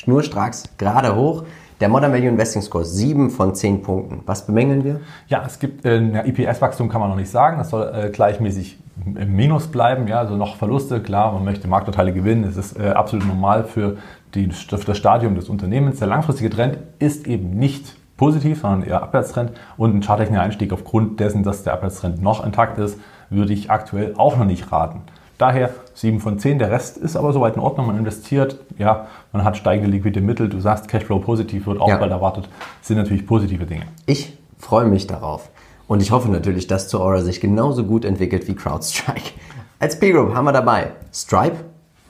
schnurstracks 0.00 0.64
gerade 0.78 1.14
hoch. 1.14 1.44
Der 1.80 1.88
Modern 1.88 2.12
Value 2.12 2.28
Investing 2.28 2.62
Score 2.62 2.84
7 2.84 3.30
von 3.30 3.54
10 3.54 3.82
Punkten. 3.82 4.20
Was 4.26 4.46
bemängeln 4.46 4.84
wir? 4.84 5.00
Ja, 5.28 5.42
es 5.46 5.58
gibt 5.58 5.84
äh, 5.84 6.00
ja, 6.00 6.24
IPS-Wachstum 6.24 6.88
kann 6.88 7.00
man 7.00 7.10
noch 7.10 7.16
nicht 7.16 7.30
sagen. 7.30 7.58
Das 7.58 7.70
soll 7.70 7.90
äh, 7.94 8.10
gleichmäßig 8.10 8.78
im 9.04 9.34
Minus 9.34 9.66
bleiben. 9.66 10.06
Ja, 10.08 10.18
also 10.18 10.36
noch 10.36 10.56
Verluste. 10.56 11.00
Klar, 11.00 11.32
man 11.32 11.44
möchte 11.44 11.68
Marktanteile 11.68 12.12
gewinnen. 12.12 12.44
Es 12.44 12.56
ist 12.56 12.78
äh, 12.78 12.88
absolut 12.88 13.26
normal 13.26 13.64
für, 13.64 13.96
die, 14.34 14.50
für 14.50 14.84
das 14.84 14.96
Stadium 14.96 15.34
des 15.34 15.48
Unternehmens. 15.48 15.98
Der 15.98 16.08
langfristige 16.08 16.50
Trend 16.50 16.78
ist 16.98 17.26
eben 17.26 17.50
nicht 17.50 17.94
positiv, 18.16 18.60
sondern 18.60 18.82
eher 18.82 19.02
Abwärtstrend. 19.02 19.52
Und 19.78 19.94
ein 19.94 20.02
charttechnischer 20.02 20.42
Einstieg 20.42 20.72
aufgrund 20.72 21.20
dessen, 21.20 21.42
dass 21.42 21.62
der 21.62 21.74
Abwärtstrend 21.74 22.22
noch 22.22 22.44
intakt 22.44 22.78
ist, 22.78 22.98
würde 23.30 23.52
ich 23.52 23.70
aktuell 23.70 24.14
auch 24.16 24.36
noch 24.36 24.44
nicht 24.46 24.70
raten. 24.72 25.02
Daher 25.40 25.70
7 25.94 26.20
von 26.20 26.38
10. 26.38 26.58
Der 26.58 26.70
Rest 26.70 26.98
ist 26.98 27.16
aber 27.16 27.32
soweit 27.32 27.54
in 27.56 27.62
Ordnung. 27.62 27.86
Man 27.86 27.96
investiert, 27.96 28.58
ja, 28.76 29.06
man 29.32 29.42
hat 29.42 29.56
steigende 29.56 29.90
liquide 29.90 30.20
Mittel. 30.20 30.50
Du 30.50 30.60
sagst, 30.60 30.86
Cashflow 30.86 31.18
positiv 31.20 31.66
wird 31.66 31.80
auch 31.80 31.88
Ja. 31.88 31.96
bald 31.96 32.10
erwartet. 32.12 32.46
sind 32.82 32.98
natürlich 32.98 33.26
positive 33.26 33.64
Dinge. 33.64 33.84
Ich 34.04 34.36
freue 34.58 34.84
mich 34.84 35.06
darauf. 35.06 35.48
Und 35.88 36.02
ich 36.02 36.10
hoffe 36.10 36.30
natürlich, 36.30 36.66
dass 36.66 36.88
Zuora 36.88 37.22
sich 37.22 37.40
genauso 37.40 37.84
gut 37.84 38.04
entwickelt 38.04 38.48
wie 38.48 38.54
CrowdStrike. 38.54 39.32
Als 39.78 39.98
P-Group 39.98 40.34
haben 40.34 40.44
wir 40.44 40.52
dabei 40.52 40.88
Stripe, 41.10 41.56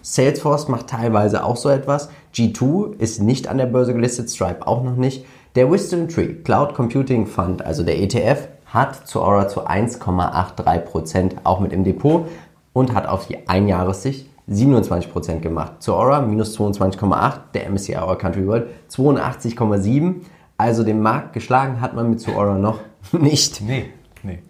Salesforce 0.03 0.67
macht 0.67 0.89
teilweise 0.89 1.45
auch 1.45 1.57
so 1.57 1.69
etwas, 1.69 2.11
G2 2.35 2.99
ist 2.99 3.23
nicht 3.23 3.47
an 3.47 3.59
der 3.59 3.67
Börse 3.67 3.95
gelistet, 3.95 4.29
Stripe 4.29 4.67
auch 4.67 4.83
noch 4.83 4.97
nicht. 4.97 5.25
Der 5.55 5.71
Wisdom 5.71 6.09
Tree 6.09 6.35
Cloud 6.43 6.75
Computing 6.75 7.27
Fund, 7.27 7.65
also 7.65 7.85
der 7.85 8.01
ETF, 8.01 8.49
hat 8.67 9.07
Zuora 9.07 9.47
zu 9.47 9.67
1,83% 9.69 11.33
auch 11.45 11.61
mit 11.61 11.73
im 11.73 11.85
Depot 11.85 12.27
und 12.73 12.95
hat 12.95 13.07
auf 13.07 13.27
die 13.27 13.49
Einjahressicht 13.49 14.27
27% 14.51 15.41
gemacht. 15.41 15.75
Zuora 15.81 16.21
minus 16.21 16.59
22,8, 16.59 17.39
der 17.55 17.71
MSCI 17.71 17.97
Our 17.97 18.19
Country 18.19 18.47
World 18.47 18.69
82,7. 18.91 20.17
Also 20.57 20.83
den 20.83 21.01
Markt 21.01 21.33
geschlagen 21.33 21.81
hat 21.81 21.95
man 21.95 22.11
mit 22.11 22.21
Zuora 22.21 22.59
noch 22.59 22.81
nicht. 23.13 23.63
Nee, 23.63 23.91
nee, 24.23 24.41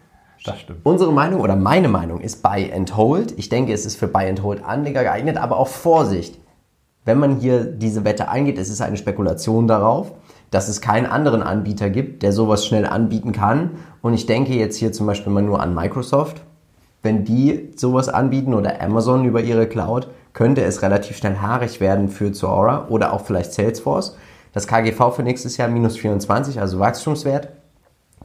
das 0.45 0.61
stimmt. 0.61 0.81
Unsere 0.85 1.13
Meinung 1.13 1.41
oder 1.41 1.55
meine 1.55 1.89
Meinung 1.89 2.21
ist 2.21 2.43
Buy 2.43 2.73
and 2.73 2.97
Hold. 2.97 3.39
Ich 3.39 3.49
denke, 3.49 3.73
es 3.73 3.85
ist 3.85 3.97
für 3.97 4.09
Buy 4.09 4.29
and 4.29 4.43
Hold 4.43 4.65
Anleger 4.65 5.03
geeignet, 5.03 5.37
aber 5.37 5.59
auch 5.59 5.69
Vorsicht. 5.69 6.39
Wenn 7.05 7.19
man 7.19 7.37
hier 7.37 7.65
diese 7.65 8.05
Wette 8.05 8.29
eingeht, 8.29 8.59
es 8.59 8.69
ist 8.69 8.81
eine 8.81 8.97
Spekulation 8.97 9.67
darauf, 9.69 10.13
dass 10.51 10.69
es 10.69 10.81
keinen 10.81 11.07
anderen 11.07 11.43
Anbieter 11.43 11.89
gibt, 11.91 12.23
der 12.23 12.33
sowas 12.33 12.67
schnell 12.67 12.87
anbieten 12.87 13.33
kann. 13.33 13.73
Und 14.03 14.15
ich 14.15 14.27
denke 14.27 14.55
jetzt 14.55 14.77
hier 14.77 14.93
zum 14.93 15.07
Beispiel 15.07 15.33
mal 15.33 15.43
nur 15.43 15.61
an 15.61 15.75
Microsoft. 15.75 16.43
Wenn 17.03 17.25
die 17.25 17.71
sowas 17.77 18.09
anbieten 18.09 18.53
oder 18.55 18.81
Amazon 18.83 19.25
über 19.25 19.41
ihre 19.41 19.67
Cloud, 19.67 20.09
könnte 20.33 20.63
es 20.63 20.83
relativ 20.83 21.17
schnell 21.17 21.39
haarig 21.39 21.81
werden 21.81 22.09
für 22.09 22.33
Zuora 22.33 22.89
oder 22.89 23.13
auch 23.13 23.25
vielleicht 23.25 23.53
Salesforce. 23.53 24.17
Das 24.53 24.67
KGV 24.67 25.15
für 25.15 25.23
nächstes 25.23 25.57
Jahr 25.57 25.69
minus 25.69 25.97
24, 25.97 26.61
also 26.61 26.79
Wachstumswert. 26.79 27.49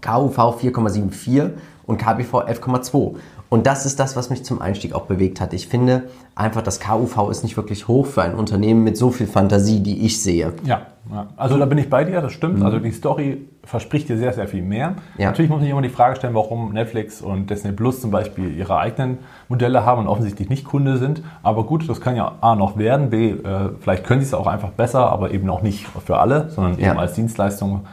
KUV 0.01 0.37
4,74 0.61 1.51
und 1.85 1.97
KBV 1.97 2.45
11,2. 2.47 3.15
Und 3.49 3.67
das 3.67 3.85
ist 3.85 3.99
das, 3.99 4.15
was 4.15 4.29
mich 4.29 4.43
zum 4.43 4.61
Einstieg 4.61 4.93
auch 4.93 5.03
bewegt 5.03 5.39
hat. 5.39 5.53
Ich 5.53 5.67
finde 5.67 6.09
einfach, 6.33 6.61
das 6.61 6.79
KUV 6.79 7.29
ist 7.29 7.43
nicht 7.43 7.55
wirklich 7.55 7.87
hoch 7.87 8.07
für 8.07 8.23
ein 8.23 8.33
Unternehmen 8.33 8.83
mit 8.83 8.97
so 8.97 9.11
viel 9.11 9.27
Fantasie, 9.27 9.81
die 9.81 10.05
ich 10.05 10.21
sehe. 10.21 10.53
Ja, 10.63 10.87
ja. 11.11 11.27
also 11.37 11.57
da 11.57 11.65
bin 11.65 11.77
ich 11.77 11.89
bei 11.89 12.03
dir, 12.03 12.21
das 12.21 12.33
stimmt. 12.33 12.59
Mhm. 12.59 12.65
Also 12.65 12.79
die 12.79 12.91
Story 12.91 13.47
verspricht 13.63 14.09
dir 14.09 14.17
sehr, 14.17 14.33
sehr 14.33 14.47
viel 14.47 14.63
mehr. 14.63 14.95
Ja. 15.17 15.27
Natürlich 15.27 15.49
muss 15.49 15.57
man 15.57 15.65
sich 15.65 15.71
immer 15.71 15.83
die 15.83 15.89
Frage 15.89 16.15
stellen, 16.15 16.33
warum 16.33 16.73
Netflix 16.73 17.21
und 17.21 17.49
Disney 17.49 17.71
Plus 17.71 18.01
zum 18.01 18.09
Beispiel 18.09 18.55
ihre 18.57 18.77
eigenen 18.77 19.19
Modelle 19.47 19.85
haben 19.85 20.01
und 20.01 20.07
offensichtlich 20.07 20.49
nicht 20.49 20.65
Kunde 20.65 20.97
sind. 20.97 21.21
Aber 21.43 21.65
gut, 21.65 21.87
das 21.87 22.01
kann 22.01 22.15
ja 22.15 22.33
A 22.41 22.55
noch 22.55 22.77
werden, 22.77 23.11
B, 23.11 23.29
äh, 23.29 23.69
vielleicht 23.79 24.03
können 24.05 24.21
sie 24.21 24.27
es 24.27 24.33
auch 24.33 24.47
einfach 24.47 24.71
besser, 24.71 25.11
aber 25.11 25.31
eben 25.31 25.49
auch 25.49 25.61
nicht 25.61 25.85
für 26.03 26.17
alle, 26.17 26.49
sondern 26.49 26.79
ja. 26.79 26.91
eben 26.91 26.99
als 26.99 27.13
Dienstleistung 27.13 27.85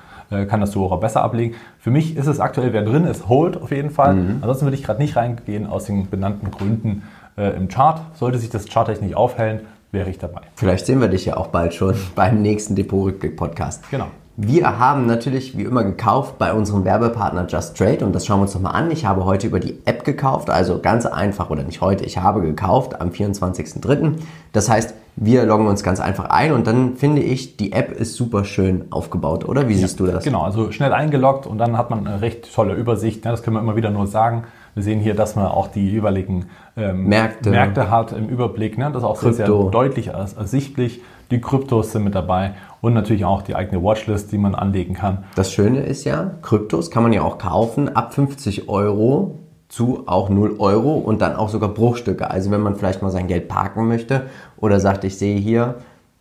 kann 0.47 0.61
das 0.61 0.73
Duora 0.73 0.97
besser 0.97 1.23
ablegen. 1.23 1.55
Für 1.79 1.91
mich 1.91 2.17
ist 2.17 2.27
es 2.27 2.41
aktuell, 2.41 2.73
wer 2.73 2.83
drin 2.83 3.05
ist, 3.05 3.29
Hold 3.29 3.61
auf 3.61 3.71
jeden 3.71 3.91
Fall. 3.91 4.15
Mhm. 4.15 4.37
Ansonsten 4.41 4.67
würde 4.67 4.77
ich 4.77 4.83
gerade 4.83 5.01
nicht 5.01 5.17
reingehen 5.17 5.67
aus 5.67 5.85
den 5.85 6.09
benannten 6.09 6.51
Gründen 6.51 7.03
äh, 7.37 7.57
im 7.57 7.69
Chart. 7.69 8.01
Sollte 8.15 8.39
sich 8.39 8.51
das 8.51 8.67
Chart 8.67 8.89
nicht 9.01 9.17
aufhellen, 9.17 9.61
wäre 9.91 10.11
ich 10.11 10.19
dabei. 10.19 10.43
Vielleicht 10.55 10.87
sehen 10.87 11.01
wir 11.01 11.09
dich 11.09 11.25
ja 11.27 11.37
auch 11.37 11.49
bald 11.49 11.75
schon 11.75 11.95
beim 12.15 12.43
nächsten 12.43 12.75
Depot-Rückblick-Podcast. 12.75 13.91
Genau. 13.91 14.07
Wir 14.37 14.79
haben 14.79 15.05
natürlich 15.05 15.59
wie 15.59 15.65
immer 15.65 15.85
gekauft 15.85 16.39
bei 16.39 16.55
unserem 16.55 16.87
Werbepartner 16.87 17.47
Just 17.47 17.77
Trade 17.77 18.03
und 18.03 18.15
das 18.15 18.25
schauen 18.25 18.39
wir 18.39 18.43
uns 18.45 18.55
nochmal 18.55 18.75
an. 18.75 18.91
Ich 18.91 19.05
habe 19.05 19.27
heute 19.27 19.47
über 19.47 19.61
die 19.61 19.79
App 19.85 20.05
gekauft, 20.05 20.49
also 20.49 20.79
ganz 20.81 21.05
einfach 21.05 21.51
oder 21.51 21.63
nicht 21.65 21.83
heute, 21.83 22.05
ich 22.07 22.17
habe 22.17 22.41
gekauft 22.41 22.99
am 22.99 23.11
24.03. 23.11 24.15
Das 24.53 24.71
heißt, 24.71 24.95
wir 25.17 25.45
loggen 25.45 25.67
uns 25.67 25.83
ganz 25.83 26.01
einfach 26.01 26.27
ein 26.27 26.53
und 26.53 26.67
dann 26.67 26.97
finde 26.97 27.23
ich, 27.23 27.57
die 27.57 27.73
App 27.73 27.93
ist 27.93 28.15
super 28.15 28.45
schön 28.45 28.87
aufgebaut, 28.91 29.47
oder? 29.47 29.69
Wie 29.69 29.75
siehst 29.75 30.01
ja, 30.01 30.07
du 30.07 30.13
das? 30.13 30.25
Genau, 30.25 30.43
also 30.43 30.73
schnell 30.73 30.93
eingeloggt 30.93 31.47
und 31.47 31.59
dann 31.59 31.77
hat 31.77 31.91
man 31.91 32.07
eine 32.07 32.23
recht 32.23 32.53
tolle 32.55 32.75
Übersicht. 32.75 33.25
Das 33.25 33.43
können 33.43 33.57
wir 33.57 33.61
immer 33.61 33.77
wieder 33.77 33.91
nur 33.91 34.07
sagen. 34.07 34.45
Wir 34.75 34.83
sehen 34.83 35.01
hier, 35.01 35.15
dass 35.15 35.37
man 35.37 35.47
auch 35.47 35.69
die 35.69 35.91
jeweiligen 35.91 36.47
ähm, 36.77 37.05
Märkte. 37.05 37.51
Märkte 37.51 37.91
hat 37.91 38.13
im 38.13 38.29
Überblick. 38.29 38.79
Ne? 38.79 38.91
Das 38.91 39.03
ist 39.03 39.09
auch 39.09 39.17
sehr, 39.17 39.35
sehr 39.35 39.49
deutlich 39.49 40.09
ersichtlich. 40.09 41.03
Die 41.31 41.41
Kryptos 41.41 41.93
sind 41.93 42.05
mit 42.05 42.15
dabei 42.15 42.55
und 42.81 42.95
natürlich 42.95 43.25
auch 43.25 43.43
die 43.43 43.55
eigene 43.55 43.83
Watchlist, 43.83 44.33
die 44.33 44.39
man 44.39 44.55
anlegen 44.55 44.95
kann. 44.95 45.25
Das 45.35 45.53
Schöne 45.53 45.81
ist 45.81 46.05
ja, 46.05 46.33
Kryptos 46.43 46.91
kann 46.91 47.03
man 47.03 47.13
ja 47.13 47.23
auch 47.23 47.39
kaufen 47.39 47.95
ab 47.95 48.15
50 48.15 48.69
Euro 48.69 49.39
zu 49.73 50.03
auch 50.05 50.29
0 50.29 50.57
Euro 50.59 50.93
und 50.99 51.23
dann 51.23 51.35
auch 51.35 51.49
sogar 51.49 51.71
Bruchstücke. 51.71 52.31
Also 52.31 52.51
wenn 52.51 52.61
man 52.61 52.77
vielleicht 52.77 53.01
mal 53.01 53.11
sein 53.11 53.27
Geld 53.27 53.49
parken 53.49 53.89
möchte 53.89 54.27
oder 54.59 54.79
sagt, 54.81 55.03
ich 55.05 55.17
sehe 55.17 55.39
hier, 55.39 55.77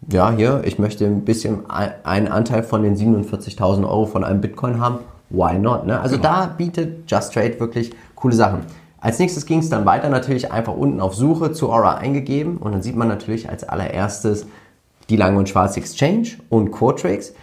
ja, 0.10 0.32
hier, 0.32 0.62
ich 0.64 0.80
möchte 0.80 1.06
ein 1.06 1.26
bisschen 1.26 1.70
einen 1.70 2.30
Anteil 2.30 2.64
von 2.64 2.82
den 2.82 2.96
47.000 2.96 3.84
Euro 3.84 4.06
von 4.06 4.24
einem 4.24 4.40
Bitcoin 4.40 4.80
haben, 4.80 5.00
why 5.30 5.60
not? 5.60 5.86
Ne? 5.86 6.00
Also 6.00 6.16
genau. 6.16 6.30
da 6.30 6.46
bietet 6.46 7.12
Just 7.12 7.34
Trade 7.34 7.60
wirklich 7.60 7.92
coole 8.16 8.34
Sachen. 8.34 8.62
Als 9.02 9.20
nächstes 9.20 9.46
ging 9.46 9.60
es 9.60 9.70
dann 9.70 9.86
weiter 9.86 10.08
natürlich 10.08 10.50
einfach 10.50 10.74
unten 10.74 11.02
auf 11.02 11.14
Suche 11.14 11.52
zu 11.52 11.74
Aura 11.74 11.96
eingegeben 11.96 12.56
und 12.56 12.72
dann 12.72 12.82
sieht 12.82 12.96
man 12.96 13.10
natürlich 13.10 13.50
als 13.50 13.66
allererstes 13.66 14.46
die 15.10 15.18
Lang- 15.18 15.36
und 15.36 15.50
Schwarz-Exchange 15.50 16.38
und 16.48 16.72
Quotrix. 16.72 17.34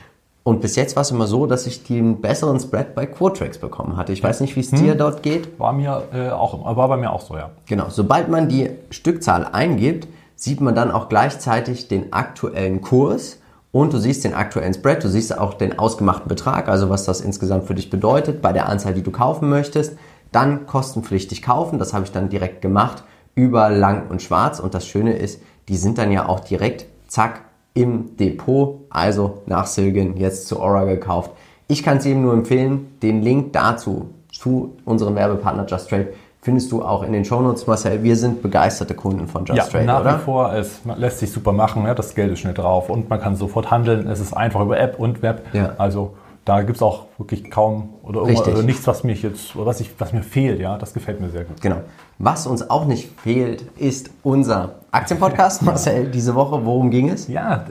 Und 0.48 0.62
bis 0.62 0.76
jetzt 0.76 0.96
war 0.96 1.02
es 1.02 1.10
immer 1.10 1.26
so, 1.26 1.44
dass 1.44 1.66
ich 1.66 1.84
den 1.84 2.22
besseren 2.22 2.58
Spread 2.58 2.94
bei 2.94 3.04
Quotrix 3.04 3.58
bekommen 3.58 3.98
hatte. 3.98 4.14
Ich 4.14 4.24
weiß 4.24 4.40
nicht, 4.40 4.56
wie 4.56 4.60
es 4.60 4.72
hm. 4.72 4.78
dir 4.78 4.94
dort 4.94 5.22
geht. 5.22 5.60
War 5.60 5.74
mir 5.74 6.04
äh, 6.10 6.30
auch, 6.30 6.74
war 6.74 6.88
bei 6.88 6.96
mir 6.96 7.12
auch 7.12 7.20
so, 7.20 7.36
ja. 7.36 7.50
Genau. 7.66 7.90
Sobald 7.90 8.30
man 8.30 8.48
die 8.48 8.70
Stückzahl 8.88 9.44
eingibt, 9.52 10.08
sieht 10.36 10.62
man 10.62 10.74
dann 10.74 10.90
auch 10.90 11.10
gleichzeitig 11.10 11.88
den 11.88 12.14
aktuellen 12.14 12.80
Kurs 12.80 13.40
und 13.72 13.92
du 13.92 13.98
siehst 13.98 14.24
den 14.24 14.32
aktuellen 14.32 14.72
Spread, 14.72 15.04
du 15.04 15.10
siehst 15.10 15.36
auch 15.36 15.52
den 15.52 15.78
ausgemachten 15.78 16.28
Betrag, 16.28 16.68
also 16.68 16.88
was 16.88 17.04
das 17.04 17.20
insgesamt 17.20 17.66
für 17.66 17.74
dich 17.74 17.90
bedeutet 17.90 18.40
bei 18.40 18.54
der 18.54 18.70
Anzahl, 18.70 18.94
die 18.94 19.02
du 19.02 19.10
kaufen 19.10 19.50
möchtest. 19.50 19.98
Dann 20.32 20.66
kostenpflichtig 20.66 21.42
kaufen, 21.42 21.78
das 21.78 21.92
habe 21.92 22.06
ich 22.06 22.12
dann 22.12 22.30
direkt 22.30 22.62
gemacht 22.62 23.04
über 23.34 23.68
Lang 23.68 24.08
und 24.08 24.22
Schwarz 24.22 24.60
und 24.60 24.72
das 24.72 24.86
Schöne 24.86 25.12
ist, 25.12 25.42
die 25.68 25.76
sind 25.76 25.98
dann 25.98 26.10
ja 26.10 26.26
auch 26.26 26.40
direkt, 26.40 26.86
zack, 27.06 27.42
im 27.74 28.16
Depot, 28.16 28.80
also 28.90 29.42
nach 29.46 29.66
Silgen 29.66 30.16
jetzt 30.16 30.48
zu 30.48 30.60
Aura 30.60 30.84
gekauft. 30.84 31.30
Ich 31.68 31.82
kann 31.82 31.98
es 31.98 32.04
jedem 32.04 32.22
nur 32.22 32.32
empfehlen, 32.32 32.96
den 33.02 33.22
Link 33.22 33.52
dazu 33.52 34.10
zu 34.32 34.76
unserem 34.84 35.14
Werbepartner 35.14 35.66
Just 35.66 35.90
Trade 35.90 36.08
findest 36.40 36.72
du 36.72 36.82
auch 36.82 37.02
in 37.02 37.12
den 37.12 37.24
Shownotes, 37.24 37.66
Marcel. 37.66 38.02
Wir 38.02 38.16
sind 38.16 38.40
begeisterte 38.42 38.94
Kunden 38.94 39.26
von 39.26 39.44
Just 39.44 39.58
ja, 39.58 39.64
Trade, 39.64 39.84
nach 39.84 40.00
oder? 40.00 40.18
wie 40.18 40.22
vor. 40.22 40.52
Es 40.54 40.80
lässt 40.96 41.18
sich 41.18 41.30
super 41.30 41.52
machen. 41.52 41.84
Ja, 41.84 41.94
das 41.94 42.14
Geld 42.14 42.32
ist 42.32 42.38
schnell 42.38 42.54
drauf 42.54 42.88
und 42.88 43.10
man 43.10 43.20
kann 43.20 43.36
sofort 43.36 43.70
handeln. 43.70 44.06
Es 44.06 44.20
ist 44.20 44.32
einfach 44.32 44.60
über 44.62 44.78
App 44.78 44.98
und 44.98 45.20
Web. 45.22 45.42
Ja. 45.52 45.74
Also 45.76 46.14
da 46.44 46.62
gibt 46.62 46.76
es 46.76 46.82
auch 46.82 47.04
wirklich 47.18 47.50
kaum 47.50 47.90
oder, 48.02 48.22
oder 48.22 48.62
nichts, 48.62 48.86
was 48.86 49.04
mich 49.04 49.22
jetzt, 49.22 49.54
was, 49.56 49.80
ich, 49.80 49.90
was 49.98 50.14
mir 50.14 50.22
fehlt. 50.22 50.60
Ja, 50.60 50.78
das 50.78 50.94
gefällt 50.94 51.20
mir 51.20 51.28
sehr 51.28 51.44
gut. 51.44 51.60
Genau. 51.60 51.82
Was 52.18 52.46
uns 52.46 52.70
auch 52.70 52.86
nicht 52.86 53.10
fehlt, 53.20 53.62
ist 53.76 54.10
unser 54.22 54.76
Aktienpodcast. 54.90 55.62
Marcel, 55.62 56.06
diese 56.06 56.34
Woche, 56.34 56.64
worum 56.64 56.90
ging 56.90 57.10
es? 57.10 57.28
Ja, 57.28 57.62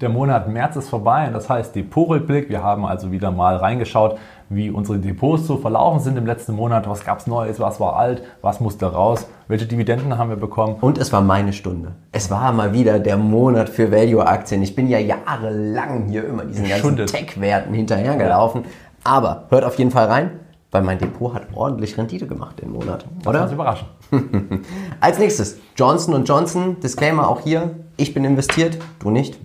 der 0.00 0.08
Monat 0.08 0.48
März 0.48 0.76
ist 0.76 0.88
vorbei. 0.88 1.28
Das 1.30 1.50
heißt, 1.50 1.74
Depotrückblick. 1.74 2.48
Wir 2.48 2.62
haben 2.62 2.86
also 2.86 3.12
wieder 3.12 3.30
mal 3.30 3.56
reingeschaut, 3.56 4.16
wie 4.48 4.70
unsere 4.70 4.98
Depots 4.98 5.46
so 5.46 5.58
verlaufen 5.58 6.00
sind 6.00 6.16
im 6.16 6.24
letzten 6.24 6.54
Monat. 6.54 6.88
Was 6.88 7.04
gab 7.04 7.18
es 7.18 7.26
Neues? 7.26 7.60
Was 7.60 7.78
war 7.78 7.96
alt? 7.96 8.22
Was 8.40 8.60
musste 8.60 8.86
raus? 8.86 9.26
Welche 9.48 9.66
Dividenden 9.66 10.16
haben 10.16 10.30
wir 10.30 10.36
bekommen? 10.36 10.76
Und 10.80 10.96
es 10.96 11.12
war 11.12 11.20
meine 11.20 11.52
Stunde. 11.52 11.92
Es 12.10 12.30
war 12.30 12.52
mal 12.52 12.72
wieder 12.72 12.98
der 12.98 13.18
Monat 13.18 13.68
für 13.68 13.92
Value-Aktien. 13.92 14.62
Ich 14.62 14.74
bin 14.74 14.88
ja 14.88 14.98
jahrelang 14.98 16.06
hier 16.08 16.26
immer 16.26 16.46
diesen 16.46 16.66
ganzen 16.66 16.96
Tech-Werten 17.06 17.74
hinterhergelaufen. 17.74 18.62
Ja. 18.62 18.70
Aber 19.04 19.44
hört 19.50 19.64
auf 19.64 19.76
jeden 19.78 19.90
Fall 19.90 20.06
rein, 20.06 20.30
weil 20.72 20.82
mein 20.82 20.98
Depot 20.98 21.32
hat 21.34 21.48
ordentlich 21.54 21.96
Rendite 21.96 22.26
gemacht 22.26 22.60
den 22.60 22.72
Monat. 22.72 23.04
Oder? 23.26 23.40
Das 23.40 23.52
überraschen. 23.52 23.86
Als 25.00 25.18
nächstes 25.18 25.58
Johnson 25.76 26.24
Johnson. 26.24 26.80
Disclaimer 26.80 27.28
auch 27.28 27.40
hier. 27.40 27.70
Ich 27.96 28.14
bin 28.14 28.24
investiert, 28.24 28.78
du 28.98 29.10
nicht. 29.10 29.38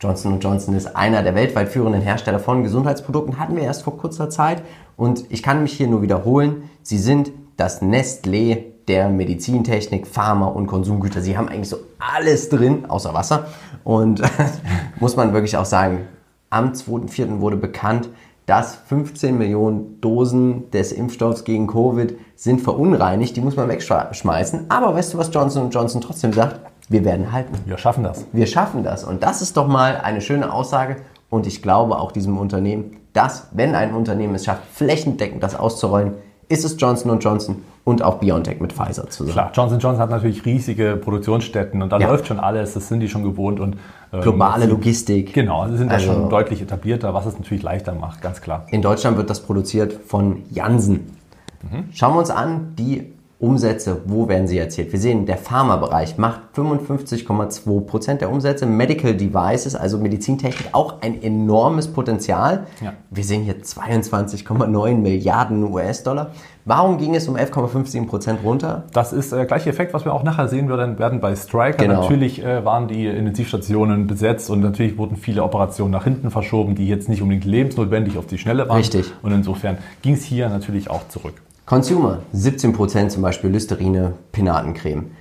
Johnson 0.00 0.40
Johnson 0.40 0.74
ist 0.74 0.96
einer 0.96 1.22
der 1.22 1.34
weltweit 1.34 1.68
führenden 1.68 2.00
Hersteller 2.00 2.38
von 2.38 2.62
Gesundheitsprodukten, 2.62 3.38
hatten 3.38 3.54
wir 3.54 3.64
erst 3.64 3.82
vor 3.82 3.98
kurzer 3.98 4.30
Zeit. 4.30 4.62
Und 4.96 5.24
ich 5.28 5.42
kann 5.42 5.62
mich 5.62 5.74
hier 5.74 5.88
nur 5.88 6.00
wiederholen, 6.00 6.70
sie 6.82 6.96
sind 6.98 7.32
das 7.58 7.82
Nestlé 7.82 8.62
der 8.88 9.10
Medizintechnik, 9.10 10.06
Pharma 10.06 10.46
und 10.46 10.68
Konsumgüter. 10.68 11.20
Sie 11.20 11.36
haben 11.36 11.48
eigentlich 11.48 11.68
so 11.68 11.76
alles 11.98 12.48
drin, 12.48 12.86
außer 12.88 13.12
Wasser. 13.12 13.48
Und 13.84 14.22
muss 15.00 15.16
man 15.16 15.34
wirklich 15.34 15.56
auch 15.58 15.66
sagen, 15.66 16.06
am 16.48 16.72
2.4. 16.72 17.40
wurde 17.40 17.56
bekannt, 17.56 18.08
dass 18.50 18.74
15 18.74 19.38
Millionen 19.38 20.00
Dosen 20.00 20.70
des 20.72 20.90
Impfstoffs 20.90 21.44
gegen 21.44 21.68
Covid 21.68 22.18
sind 22.34 22.60
verunreinigt. 22.60 23.36
Die 23.36 23.40
muss 23.40 23.54
man 23.54 23.68
wegschmeißen. 23.68 24.66
Aber 24.68 24.92
weißt 24.94 25.14
du, 25.14 25.18
was 25.18 25.30
Johnson 25.32 25.70
Johnson 25.70 26.00
trotzdem 26.00 26.32
sagt? 26.32 26.60
wir 26.90 27.04
werden 27.04 27.32
halten. 27.32 27.54
Wir 27.66 27.78
schaffen 27.78 28.02
das. 28.02 28.26
Wir 28.32 28.46
schaffen 28.46 28.82
das. 28.82 29.04
Und 29.04 29.22
das 29.22 29.42
ist 29.42 29.56
doch 29.56 29.68
mal 29.68 29.98
eine 29.98 30.20
schöne 30.20 30.52
Aussage. 30.52 30.96
Und 31.30 31.46
ich 31.46 31.62
glaube 31.62 31.96
auch 32.00 32.10
diesem 32.10 32.36
Unternehmen, 32.36 32.96
dass, 33.12 33.46
wenn 33.52 33.76
ein 33.76 33.94
Unternehmen 33.94 34.34
es 34.34 34.44
schafft, 34.44 34.64
flächendeckend 34.72 35.40
das 35.40 35.54
auszurollen, 35.54 36.14
ist 36.48 36.64
es 36.64 36.74
Johnson 36.78 37.16
Johnson 37.20 37.62
und 37.84 38.02
auch 38.02 38.18
BioNTech 38.18 38.60
mit 38.60 38.72
Pfizer 38.72 39.08
zusammen. 39.08 39.32
Klar, 39.32 39.50
Johnson 39.54 39.78
Johnson 39.78 40.02
hat 40.02 40.10
natürlich 40.10 40.44
riesige 40.44 40.96
Produktionsstätten 40.96 41.82
und 41.82 41.90
da 41.90 41.98
ja. 41.98 42.08
läuft 42.08 42.26
schon 42.26 42.38
alles, 42.38 42.74
das 42.74 42.88
sind 42.88 43.00
die 43.00 43.08
schon 43.08 43.22
gewohnt 43.22 43.58
und 43.60 43.76
ähm, 44.12 44.20
globale 44.20 44.66
Logistik. 44.66 45.32
Genau, 45.32 45.66
sie 45.68 45.76
sind 45.76 45.90
also, 45.90 46.06
da 46.06 46.12
schon 46.12 46.28
deutlich 46.28 46.60
etablierter, 46.60 47.14
was 47.14 47.26
es 47.26 47.38
natürlich 47.38 47.62
leichter 47.62 47.94
macht, 47.94 48.20
ganz 48.20 48.40
klar. 48.40 48.66
In 48.70 48.82
Deutschland 48.82 49.16
wird 49.16 49.30
das 49.30 49.40
produziert 49.40 49.92
von 49.92 50.42
Janssen. 50.50 51.16
Mhm. 51.62 51.84
Schauen 51.92 52.14
wir 52.14 52.18
uns 52.20 52.30
an 52.30 52.74
die 52.76 53.12
Umsätze, 53.40 54.02
wo 54.04 54.28
werden 54.28 54.46
sie 54.46 54.58
erzielt? 54.58 54.92
Wir 54.92 55.00
sehen, 55.00 55.24
der 55.24 55.38
Pharmabereich 55.38 56.18
macht 56.18 56.40
55,2% 56.54 58.16
der 58.16 58.30
Umsätze. 58.30 58.66
Medical 58.66 59.14
Devices, 59.14 59.74
also 59.74 59.96
Medizintechnik, 59.96 60.68
auch 60.72 61.00
ein 61.00 61.22
enormes 61.22 61.88
Potenzial. 61.88 62.66
Ja. 62.82 62.92
Wir 63.08 63.24
sehen 63.24 63.42
hier 63.42 63.56
22,9 63.56 64.94
Milliarden 64.96 65.64
US-Dollar. 65.72 66.32
Warum 66.66 66.98
ging 66.98 67.14
es 67.14 67.28
um 67.28 67.36
11,57% 67.36 68.42
runter? 68.44 68.84
Das 68.92 69.14
ist 69.14 69.32
der 69.32 69.46
gleiche 69.46 69.70
Effekt, 69.70 69.94
was 69.94 70.04
wir 70.04 70.12
auch 70.12 70.22
nachher 70.22 70.46
sehen 70.46 70.68
werden, 70.68 70.98
werden 70.98 71.20
bei 71.20 71.34
Striker. 71.34 71.86
Genau. 71.86 72.02
Natürlich 72.02 72.44
äh, 72.44 72.62
waren 72.66 72.88
die 72.88 73.06
Intensivstationen 73.06 74.06
besetzt 74.06 74.50
und 74.50 74.60
natürlich 74.60 74.98
wurden 74.98 75.16
viele 75.16 75.42
Operationen 75.42 75.92
nach 75.92 76.04
hinten 76.04 76.30
verschoben, 76.30 76.74
die 76.74 76.86
jetzt 76.86 77.08
nicht 77.08 77.22
unbedingt 77.22 77.46
lebensnotwendig 77.46 78.18
auf 78.18 78.26
die 78.26 78.36
Schnelle 78.36 78.68
waren. 78.68 78.76
Richtig. 78.76 79.10
Und 79.22 79.32
insofern 79.32 79.78
ging 80.02 80.12
es 80.12 80.24
hier 80.24 80.50
natürlich 80.50 80.90
auch 80.90 81.08
zurück. 81.08 81.40
Consumer, 81.70 82.18
17% 82.34 83.10
zum 83.10 83.22
Beispiel 83.22 83.48
Listerine, 83.48 84.14
Pinatencreme. 84.32 85.12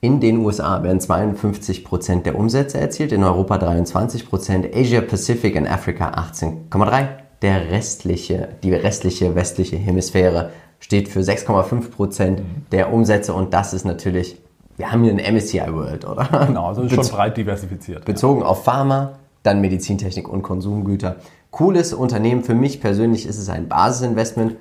In 0.00 0.18
den 0.18 0.38
USA 0.38 0.82
werden 0.82 0.98
52% 0.98 2.22
der 2.22 2.38
Umsätze 2.38 2.80
erzielt, 2.80 3.12
in 3.12 3.22
Europa 3.22 3.56
23%, 3.56 4.74
Asia 4.74 5.02
Pacific 5.02 5.56
und 5.56 5.66
Afrika 5.66 6.12
18,3%. 6.12 7.06
Der 7.42 7.70
restliche, 7.70 8.48
die 8.62 8.72
restliche 8.72 9.34
westliche 9.34 9.76
Hemisphäre 9.76 10.52
steht 10.78 11.10
für 11.10 11.20
6,5% 11.20 12.38
der 12.72 12.94
Umsätze 12.94 13.34
und 13.34 13.52
das 13.52 13.74
ist 13.74 13.84
natürlich, 13.84 14.38
wir 14.78 14.90
haben 14.90 15.04
hier 15.04 15.12
ein 15.12 15.34
MSCI 15.34 15.70
World, 15.70 16.06
oder? 16.06 16.46
Genau, 16.46 16.68
also 16.68 16.80
ist 16.80 16.94
schon 16.94 17.08
breit 17.08 17.36
diversifiziert. 17.36 18.06
Bezogen 18.06 18.40
ja. 18.40 18.46
auf 18.46 18.64
Pharma, 18.64 19.18
dann 19.42 19.60
Medizintechnik 19.60 20.30
und 20.30 20.40
Konsumgüter. 20.40 21.16
cooles 21.50 21.92
Unternehmen. 21.92 22.42
Für 22.42 22.54
mich 22.54 22.80
persönlich 22.80 23.26
ist 23.26 23.36
es 23.36 23.50
ein 23.50 23.68
Basisinvestment 23.68 24.56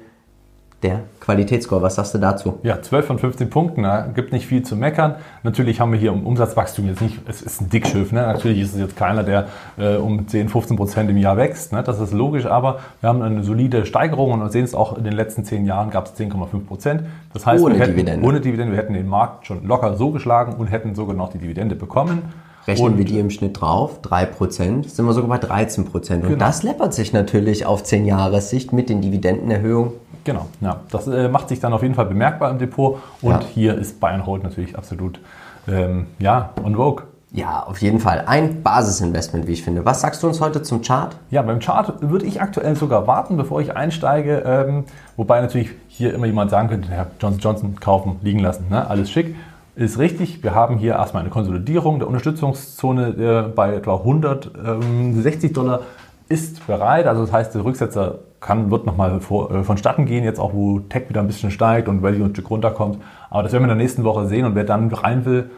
der 0.83 1.01
Qualitätsscore. 1.19 1.81
Was 1.81 1.95
sagst 1.95 2.13
du 2.13 2.19
dazu? 2.19 2.59
Ja, 2.63 2.81
12 2.81 3.05
von 3.05 3.19
15 3.19 3.49
Punkten, 3.49 3.83
da 3.83 4.01
gibt 4.01 4.31
nicht 4.31 4.45
viel 4.45 4.63
zu 4.63 4.75
meckern. 4.75 5.15
Natürlich 5.43 5.79
haben 5.79 5.91
wir 5.91 5.99
hier 5.99 6.11
im 6.11 6.25
Umsatzwachstum 6.25 6.87
jetzt 6.87 7.01
nicht, 7.01 7.19
es 7.27 7.41
ist 7.41 7.61
ein 7.61 7.69
Dickschiff, 7.69 8.11
ne? 8.11 8.21
natürlich 8.21 8.61
ist 8.61 8.73
es 8.73 8.79
jetzt 8.79 8.95
keiner, 8.95 9.23
der 9.23 9.47
äh, 9.77 9.95
um 9.95 10.27
10, 10.27 10.49
15 10.49 10.77
Prozent 10.77 11.09
im 11.09 11.17
Jahr 11.17 11.37
wächst, 11.37 11.73
ne? 11.73 11.83
das 11.83 11.99
ist 11.99 12.13
logisch, 12.13 12.45
aber 12.45 12.79
wir 13.01 13.09
haben 13.09 13.21
eine 13.21 13.43
solide 13.43 13.85
Steigerung 13.85 14.31
und 14.31 14.39
wir 14.39 14.49
sehen 14.49 14.63
es 14.63 14.73
auch 14.73 14.97
in 14.97 15.03
den 15.03 15.13
letzten 15.13 15.43
10 15.43 15.65
Jahren 15.65 15.89
gab 15.89 16.05
es 16.05 16.13
10,5 16.17 16.65
Prozent. 16.65 17.03
Das 17.33 17.45
heißt, 17.45 17.63
ohne 17.63 17.75
wir 17.75 17.81
hätten, 17.81 17.91
Dividende. 17.93 18.25
ohne 18.25 18.39
Dividende, 18.39 18.71
wir 18.73 18.79
hätten 18.79 18.93
den 18.93 19.07
Markt 19.07 19.47
schon 19.47 19.65
locker 19.67 19.95
so 19.95 20.11
geschlagen 20.11 20.53
und 20.53 20.67
hätten 20.67 20.95
sogar 20.95 21.15
noch 21.15 21.29
die 21.29 21.39
Dividende 21.39 21.75
bekommen. 21.75 22.23
Rechnen 22.69 22.91
und 22.93 22.97
wir 22.97 23.05
die 23.05 23.19
im 23.19 23.29
Schnitt 23.29 23.59
drauf, 23.59 23.99
3%, 24.03 24.87
sind 24.87 25.05
wir 25.05 25.13
sogar 25.13 25.39
bei 25.39 25.45
13%. 25.45 25.87
Und 26.15 26.21
Genau. 26.23 26.35
das 26.37 26.63
läppert 26.63 26.93
sich 26.93 27.13
natürlich 27.13 27.65
auf 27.65 27.83
10 27.83 28.05
Jahressicht 28.05 28.73
mit 28.73 28.89
den 28.89 29.01
Dividendenerhöhungen. 29.01 29.91
Genau, 30.23 30.47
ja. 30.61 30.81
Das 30.91 31.07
äh, 31.07 31.29
macht 31.29 31.49
sich 31.49 31.59
dann 31.59 31.73
auf 31.73 31.81
jeden 31.81 31.95
Fall 31.95 32.05
bemerkbar 32.05 32.51
im 32.51 32.59
Depot 32.59 32.99
und 33.21 33.31
Ja. 33.31 33.39
hier 33.53 33.77
ist 33.77 33.99
Buy 33.99 34.11
and 34.11 34.25
Hold 34.25 34.43
natürlich 34.43 34.77
absolut 34.77 35.19
ähm, 35.67 36.07
ja, 36.19 36.51
on 36.63 36.75
vogue. 36.75 37.03
Ja, 37.31 37.63
auf 37.63 37.77
jeden 37.79 37.99
Fall. 37.99 38.23
Ein 38.25 38.63
Basisinvestment, 38.63 39.45
wie 39.45 39.51
ich 39.51 39.63
finde. 39.63 39.85
Was 39.85 40.01
sagst 40.01 40.23
du 40.23 40.27
uns 40.27 40.41
heute 40.41 40.63
zum 40.63 40.81
Chart? 40.81 41.15
Ja, 41.29 41.43
beim 41.43 41.59
Chart 41.59 41.93
würde 42.01 42.25
ich 42.25 42.41
aktuell 42.41 42.75
sogar 42.75 43.05
warten, 43.05 43.37
bevor 43.37 43.61
ich 43.61 43.75
einsteige. 43.75 44.41
Ähm, 44.45 44.85
wobei 45.15 45.39
natürlich 45.39 45.69
hier 45.87 46.11
immer 46.15 46.25
jemand 46.25 46.49
sagen 46.49 46.69
könnte, 46.69 46.89
Herr 46.89 47.05
Johnson 47.19 47.39
Johnson 47.39 47.75
kaufen, 47.79 48.15
liegen 48.23 48.39
lassen, 48.39 48.65
ne? 48.69 48.87
alles 48.89 49.11
schick. 49.11 49.35
Ist 49.79 49.97
richtig, 49.97 50.43
wir 50.43 50.53
haben 50.53 50.77
hier 50.77 50.95
erstmal 50.95 51.21
eine 51.21 51.29
Konsolidierung 51.29 51.99
der 51.99 52.09
Unterstützungszone 52.09 53.47
äh, 53.47 53.47
bei 53.47 53.75
etwa 53.75 53.95
160 53.95 55.53
Dollar 55.53 55.83
ist 56.27 56.67
bereit. 56.67 57.07
Also 57.07 57.21
das 57.21 57.31
heißt, 57.31 57.55
der 57.55 57.63
Rücksetzer 57.63 58.15
kann, 58.41 58.71
wird 58.71 58.85
nochmal 58.85 59.21
vor, 59.21 59.49
äh, 59.51 59.63
vonstatten 59.63 60.05
gehen, 60.05 60.25
jetzt 60.25 60.37
auch 60.37 60.53
wo 60.53 60.79
Tech 60.79 61.07
wieder 61.07 61.21
ein 61.21 61.27
bisschen 61.27 61.49
steigt 61.49 61.87
und 61.87 62.03
Value 62.03 62.25
ein 62.25 62.31
Stück 62.31 62.49
runterkommt. 62.49 62.97
Aber 63.29 63.43
das 63.43 63.53
werden 63.53 63.63
wir 63.63 63.71
in 63.71 63.77
der 63.77 63.81
nächsten 63.81 64.03
Woche 64.03 64.25
sehen 64.25 64.45
und 64.45 64.53
wer 64.53 64.65
dann 64.65 64.91
rein 64.91 65.23
will, 65.23 65.49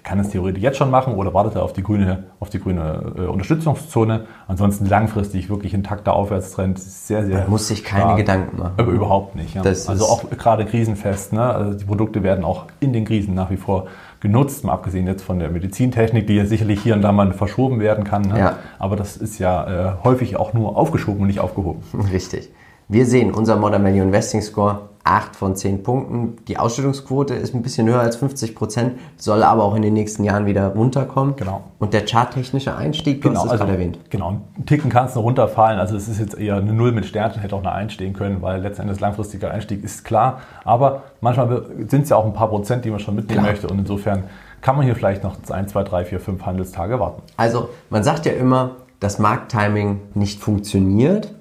der 0.00 0.08
kann 0.08 0.18
es 0.18 0.30
theoretisch 0.30 0.62
jetzt 0.62 0.78
schon 0.78 0.90
machen 0.90 1.14
oder 1.14 1.34
wartet 1.34 1.56
er 1.56 1.62
auf 1.62 1.72
die 1.72 1.82
grüne, 1.82 2.24
auf 2.40 2.48
die 2.48 2.58
grüne 2.58 3.12
äh, 3.16 3.22
Unterstützungszone. 3.22 4.26
Ansonsten 4.48 4.86
langfristig 4.86 5.50
wirklich 5.50 5.74
intakter 5.74 6.14
Aufwärtstrend, 6.14 6.78
sehr, 6.78 7.24
sehr. 7.26 7.40
Man 7.40 7.50
muss 7.50 7.68
sich 7.68 7.84
keine 7.84 8.04
stark. 8.04 8.16
Gedanken 8.16 8.58
machen. 8.58 8.72
Aber 8.78 8.92
überhaupt 8.92 9.36
nicht. 9.36 9.54
Ja. 9.54 9.62
Also 9.62 10.06
auch 10.06 10.30
gerade 10.30 10.64
krisenfest. 10.64 11.32
Ne? 11.32 11.42
Also 11.42 11.78
die 11.78 11.84
Produkte 11.84 12.22
werden 12.22 12.44
auch 12.44 12.64
in 12.80 12.92
den 12.92 13.04
Krisen 13.04 13.34
nach 13.34 13.50
wie 13.50 13.56
vor 13.56 13.88
genutzt, 14.20 14.64
mal 14.64 14.72
abgesehen 14.72 15.06
jetzt 15.06 15.22
von 15.22 15.38
der 15.38 15.50
Medizintechnik, 15.50 16.26
die 16.26 16.34
ja 16.34 16.46
sicherlich 16.46 16.82
hier 16.82 16.94
und 16.94 17.02
da 17.02 17.12
mal 17.12 17.32
verschoben 17.32 17.80
werden 17.80 18.04
kann. 18.04 18.22
Ne? 18.22 18.38
Ja. 18.38 18.56
Aber 18.78 18.96
das 18.96 19.16
ist 19.16 19.38
ja 19.38 19.92
äh, 19.92 19.92
häufig 20.04 20.36
auch 20.36 20.52
nur 20.52 20.76
aufgeschoben 20.76 21.20
und 21.22 21.26
nicht 21.26 21.40
aufgehoben. 21.40 21.82
Richtig. 22.12 22.50
Wir 22.88 23.06
sehen 23.06 23.32
unser 23.32 23.56
Modern 23.56 23.84
Value 23.84 24.02
Investing 24.02 24.42
Score 24.42 24.89
8 25.04 25.34
von 25.34 25.56
10 25.56 25.82
Punkten. 25.82 26.36
Die 26.46 26.58
Ausschüttungsquote 26.58 27.34
ist 27.34 27.54
ein 27.54 27.62
bisschen 27.62 27.88
höher 27.88 28.00
als 28.00 28.16
50 28.16 28.54
Prozent, 28.54 28.98
soll 29.16 29.42
aber 29.42 29.64
auch 29.64 29.74
in 29.74 29.82
den 29.82 29.94
nächsten 29.94 30.24
Jahren 30.24 30.46
wieder 30.46 30.68
runterkommen. 30.68 31.36
Genau. 31.36 31.62
Und 31.78 31.94
der 31.94 32.06
charttechnische 32.06 32.76
Einstieg, 32.76 33.22
du 33.22 33.30
hast 33.30 33.44
es 33.44 33.50
gerade 33.52 33.72
erwähnt. 33.72 33.98
Genau, 34.10 34.28
einen 34.28 34.66
Ticken 34.66 34.90
kann 34.90 35.06
es 35.06 35.14
noch 35.14 35.22
runterfallen. 35.22 35.78
Also 35.78 35.96
es 35.96 36.08
ist 36.08 36.20
jetzt 36.20 36.38
eher 36.38 36.56
eine 36.56 36.72
Null 36.72 36.92
mit 36.92 37.06
Sternchen, 37.06 37.40
hätte 37.40 37.56
auch 37.56 37.60
eine 37.60 37.72
1 37.72 37.92
stehen 37.92 38.12
können, 38.12 38.42
weil 38.42 38.60
letztendlich 38.60 39.00
langfristiger 39.00 39.50
Einstieg 39.50 39.82
ist 39.82 40.04
klar. 40.04 40.40
Aber 40.64 41.02
manchmal 41.20 41.64
sind 41.88 42.02
es 42.02 42.10
ja 42.10 42.16
auch 42.16 42.26
ein 42.26 42.34
paar 42.34 42.48
Prozent, 42.48 42.84
die 42.84 42.90
man 42.90 43.00
schon 43.00 43.14
mitnehmen 43.14 43.40
Klar. 43.40 43.52
möchte. 43.52 43.68
Und 43.68 43.78
insofern 43.78 44.24
kann 44.60 44.76
man 44.76 44.84
hier 44.84 44.94
vielleicht 44.94 45.24
noch 45.24 45.36
1, 45.48 45.72
2, 45.72 45.82
3, 45.82 46.04
4, 46.04 46.20
5 46.20 46.44
Handelstage 46.44 47.00
warten. 47.00 47.22
Also, 47.36 47.70
man 47.88 48.04
sagt 48.04 48.26
ja 48.26 48.32
immer, 48.32 48.72
dass 49.00 49.18
Markttiming 49.18 50.00
nicht 50.14 50.40
funktioniert. 50.40 51.34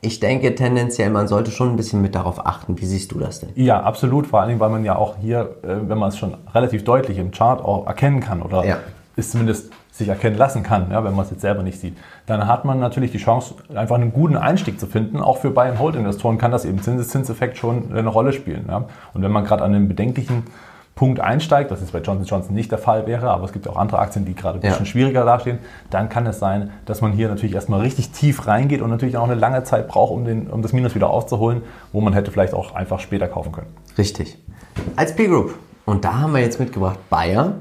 Ich 0.00 0.20
denke 0.20 0.54
tendenziell, 0.54 1.10
man 1.10 1.26
sollte 1.26 1.50
schon 1.50 1.70
ein 1.70 1.76
bisschen 1.76 2.00
mit 2.00 2.14
darauf 2.14 2.46
achten. 2.46 2.80
Wie 2.80 2.86
siehst 2.86 3.10
du 3.12 3.18
das 3.18 3.40
denn? 3.40 3.48
Ja, 3.56 3.82
absolut. 3.82 4.28
Vor 4.28 4.38
allen 4.40 4.48
Dingen, 4.48 4.60
weil 4.60 4.70
man 4.70 4.84
ja 4.84 4.94
auch 4.96 5.16
hier, 5.20 5.56
äh, 5.62 5.88
wenn 5.88 5.98
man 5.98 6.10
es 6.10 6.18
schon 6.18 6.34
relativ 6.54 6.84
deutlich 6.84 7.18
im 7.18 7.32
Chart 7.32 7.60
auch 7.64 7.86
erkennen 7.86 8.20
kann 8.20 8.40
oder 8.42 8.64
Ja. 8.64 8.76
es 9.16 9.32
zumindest 9.32 9.72
sich 9.90 10.06
erkennen 10.08 10.36
lassen 10.38 10.62
kann, 10.62 10.92
ja, 10.92 11.02
wenn 11.02 11.16
man 11.16 11.24
es 11.24 11.32
jetzt 11.32 11.40
selber 11.40 11.64
nicht 11.64 11.80
sieht, 11.80 11.96
dann 12.26 12.46
hat 12.46 12.64
man 12.64 12.78
natürlich 12.78 13.10
die 13.10 13.18
Chance, 13.18 13.54
einfach 13.74 13.96
einen 13.96 14.12
guten 14.12 14.36
Einstieg 14.36 14.78
zu 14.78 14.86
finden. 14.86 15.20
Auch 15.20 15.38
für 15.38 15.50
Buy-and-Hold-Investoren 15.50 16.38
kann 16.38 16.52
das 16.52 16.64
eben 16.64 16.80
Zinseszinseffekt 16.80 17.58
schon 17.58 17.92
eine 17.92 18.08
Rolle 18.08 18.32
spielen. 18.32 18.66
Ja. 18.68 18.84
Und 19.14 19.22
wenn 19.22 19.32
man 19.32 19.42
gerade 19.44 19.64
an 19.64 19.74
einem 19.74 19.88
bedenklichen 19.88 20.44
Punkt 20.98 21.20
einsteigt, 21.20 21.70
was 21.70 21.78
jetzt 21.80 21.92
bei 21.92 22.00
Johnson 22.00 22.24
Johnson 22.26 22.56
nicht 22.56 22.72
der 22.72 22.78
Fall 22.78 23.06
wäre, 23.06 23.30
aber 23.30 23.44
es 23.44 23.52
gibt 23.52 23.68
auch 23.68 23.76
andere 23.76 24.00
Aktien, 24.00 24.24
die 24.24 24.34
gerade 24.34 24.58
ein 24.58 24.62
Ja. 24.64 24.70
bisschen 24.70 24.84
schwieriger 24.86 25.24
dastehen, 25.24 25.60
dann 25.90 26.08
kann 26.08 26.26
es 26.26 26.40
sein, 26.40 26.70
dass 26.86 27.00
man 27.00 27.12
hier 27.12 27.28
natürlich 27.28 27.54
erstmal 27.54 27.82
richtig 27.82 28.10
tief 28.10 28.48
reingeht 28.48 28.82
und 28.82 28.90
natürlich 28.90 29.16
auch 29.16 29.22
eine 29.22 29.36
lange 29.36 29.62
Zeit 29.62 29.86
braucht, 29.86 30.10
um, 30.10 30.24
den, 30.24 30.50
um 30.50 30.60
das 30.60 30.72
Minus 30.72 30.96
wieder 30.96 31.08
aufzuholen, 31.08 31.62
wo 31.92 32.00
man 32.00 32.14
hätte 32.14 32.32
vielleicht 32.32 32.52
auch 32.52 32.74
einfach 32.74 32.98
später 32.98 33.28
kaufen 33.28 33.52
können. 33.52 33.68
Richtig. 33.96 34.38
Als 34.96 35.14
P-Group. 35.14 35.54
Und 35.86 36.04
da 36.04 36.18
haben 36.18 36.32
wir 36.34 36.40
jetzt 36.40 36.58
mitgebracht 36.58 36.98
Bayer 37.10 37.52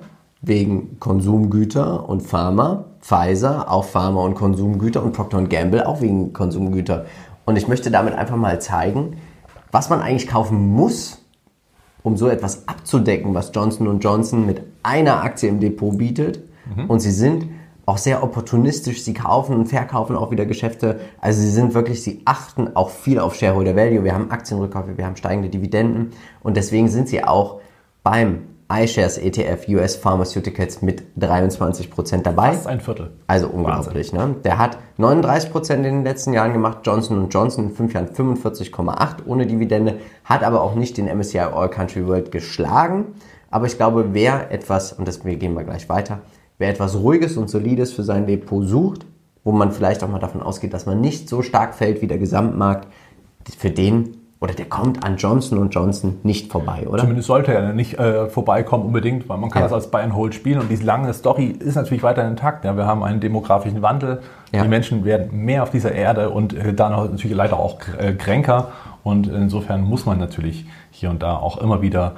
wegen 0.42 1.00
Konsumgüter 1.00 2.10
und 2.10 2.22
Pharma, 2.22 2.86
Pfizer 3.02 3.70
auch 3.72 3.84
Pharma 3.86 4.22
und 4.22 4.34
Konsumgüter 4.34 5.04
und 5.04 5.12
Procter 5.14 5.44
Gamble 5.44 5.86
auch 5.86 6.02
wegen 6.02 6.34
Konsumgüter. 6.34 7.06
Und 7.46 7.56
ich 7.56 7.68
möchte 7.68 7.92
damit 7.92 8.16
einfach 8.16 8.36
mal 8.36 8.60
zeigen, 8.60 9.18
was 9.72 9.92
man 9.92 10.02
eigentlich 10.02 10.28
kaufen 10.28 10.58
muss, 10.74 11.24
um 12.04 12.18
so 12.18 12.28
etwas 12.28 12.68
abzudecken, 12.68 13.34
was 13.34 13.52
Johnson 13.54 14.00
Johnson 14.00 14.46
mit 14.46 14.62
einer 14.84 15.24
Aktie 15.24 15.50
im 15.50 15.60
Depot 15.60 15.98
bietet. 15.98 16.42
Und 16.88 17.00
sie 17.00 17.12
sind 17.12 17.48
auch 17.86 17.98
sehr 17.98 18.22
opportunistisch. 18.22 19.04
Sie 19.04 19.14
kaufen 19.14 19.56
und 19.56 19.68
verkaufen 19.68 20.16
auch 20.16 20.30
wieder 20.30 20.46
Geschäfte. 20.46 21.00
Also 21.22 21.42
sie 21.42 21.50
sind 21.50 21.74
wirklich, 21.74 22.04
sie 22.04 22.22
achten 22.26 22.76
auch 22.76 22.90
viel 22.90 23.18
auf 23.20 23.36
Shareholder 23.36 23.76
Value. 23.76 24.04
Wir 24.04 24.14
haben 24.14 24.30
Aktienrückkäufe, 24.30 24.98
wir 24.98 25.06
haben 25.06 25.16
steigende 25.16 25.50
Dividenden. 25.50 26.12
Und 26.44 26.58
deswegen 26.58 26.90
sind 26.90 27.08
sie 27.08 27.24
auch 27.24 27.62
beim 28.04 28.44
iShares 28.70 29.18
ETF 29.18 29.68
US 29.70 29.96
Pharmaceuticals 29.96 30.82
mit 30.82 31.04
23% 31.18 32.22
dabei. 32.22 32.52
Fast 32.54 32.68
ein 32.68 32.82
Viertel. 32.82 33.12
Also 33.28 33.48
unglaublich, 33.48 34.12
ne? 34.12 34.36
Der 34.44 34.58
hat 34.58 34.78
39% 35.00 35.74
in 35.74 35.84
den 35.84 36.04
letzten 36.04 36.34
Jahren 36.34 36.54
gemacht, 36.54 36.80
Johnson 36.84 37.30
Johnson 37.30 37.66
in 37.66 37.72
fünf 37.72 37.94
Jahren 37.94 38.08
45,8 38.08 39.26
ohne 39.26 39.48
Dividende, 39.48 40.00
hat 40.26 40.44
aber 40.44 40.62
auch 40.62 40.76
nicht 40.76 40.98
den 40.98 41.06
MSCI 41.06 41.40
All 41.40 41.70
Country 41.70 42.06
World 42.06 42.32
geschlagen. 42.32 43.06
Aber 43.50 43.68
ich 43.68 43.78
glaube, 43.78 44.10
wer 44.12 44.52
etwas, 44.52 44.92
und 44.92 45.08
das 45.08 45.22
gehen 45.22 45.56
wir 45.56 45.64
gleich 45.64 45.88
weiter, 45.88 46.20
wer 46.58 46.70
etwas 46.70 46.96
Ruhiges 46.96 47.38
und 47.38 47.50
Solides 47.50 47.94
für 47.94 48.04
sein 48.04 48.28
Depot 48.28 48.68
sucht, 48.68 49.06
wo 49.46 49.54
man 49.54 49.72
vielleicht 49.72 50.04
auch 50.04 50.10
mal 50.10 50.20
davon 50.20 50.42
ausgeht, 50.42 50.74
dass 50.74 50.86
man 50.86 51.00
nicht 51.00 51.30
so 51.30 51.42
stark 51.42 51.74
fällt 51.74 52.02
wie 52.02 52.08
der 52.08 52.18
Gesamtmarkt, 52.18 52.90
für 53.58 53.70
den, 53.70 54.17
oder 54.40 54.54
der 54.54 54.66
kommt 54.66 55.04
an 55.04 55.18
Johnson 55.18 55.70
Johnson 55.72 56.18
nicht 56.24 56.52
vorbei, 56.52 56.88
oder? 56.88 57.00
Zumindest 57.02 57.28
sollte 57.28 57.54
er 57.54 57.74
nicht 57.74 57.98
äh, 57.98 58.28
vorbeikommen 58.30 58.86
unbedingt, 58.86 59.28
weil 59.30 59.38
man 59.38 59.50
kann 59.50 59.62
Ja. 59.64 59.66
das 59.68 59.74
als 59.74 59.90
Buy 59.90 60.02
and 60.04 60.14
Hold 60.16 60.36
spielen 60.36 60.60
und 60.60 60.70
diese 60.70 60.84
lange 60.84 61.12
Story 61.14 61.46
ist 61.60 61.76
natürlich 61.76 62.04
weiterhin 62.04 62.32
intakt. 62.32 62.64
Ja, 62.64 62.78
wir 62.78 62.86
haben 62.86 63.04
einen 63.04 63.20
demografischen 63.20 63.82
Wandel, 63.82 64.22
Ja. 64.54 64.62
die 64.62 64.70
Menschen 64.70 65.06
werden 65.06 65.44
mehr 65.44 65.64
auf 65.64 65.72
dieser 65.72 65.92
Erde 65.92 66.30
und 66.30 66.54
äh, 66.54 66.74
dann 66.74 66.92
natürlich 66.92 67.36
leider 67.36 67.58
auch 67.60 67.78
äh, 68.00 68.14
kränker 68.14 68.70
und 69.04 69.28
insofern 69.28 69.82
muss 69.84 70.06
man 70.06 70.20
natürlich 70.20 70.66
hier 70.92 71.10
und 71.10 71.24
da 71.24 71.36
auch 71.38 71.58
immer 71.58 71.82
wieder 71.82 72.14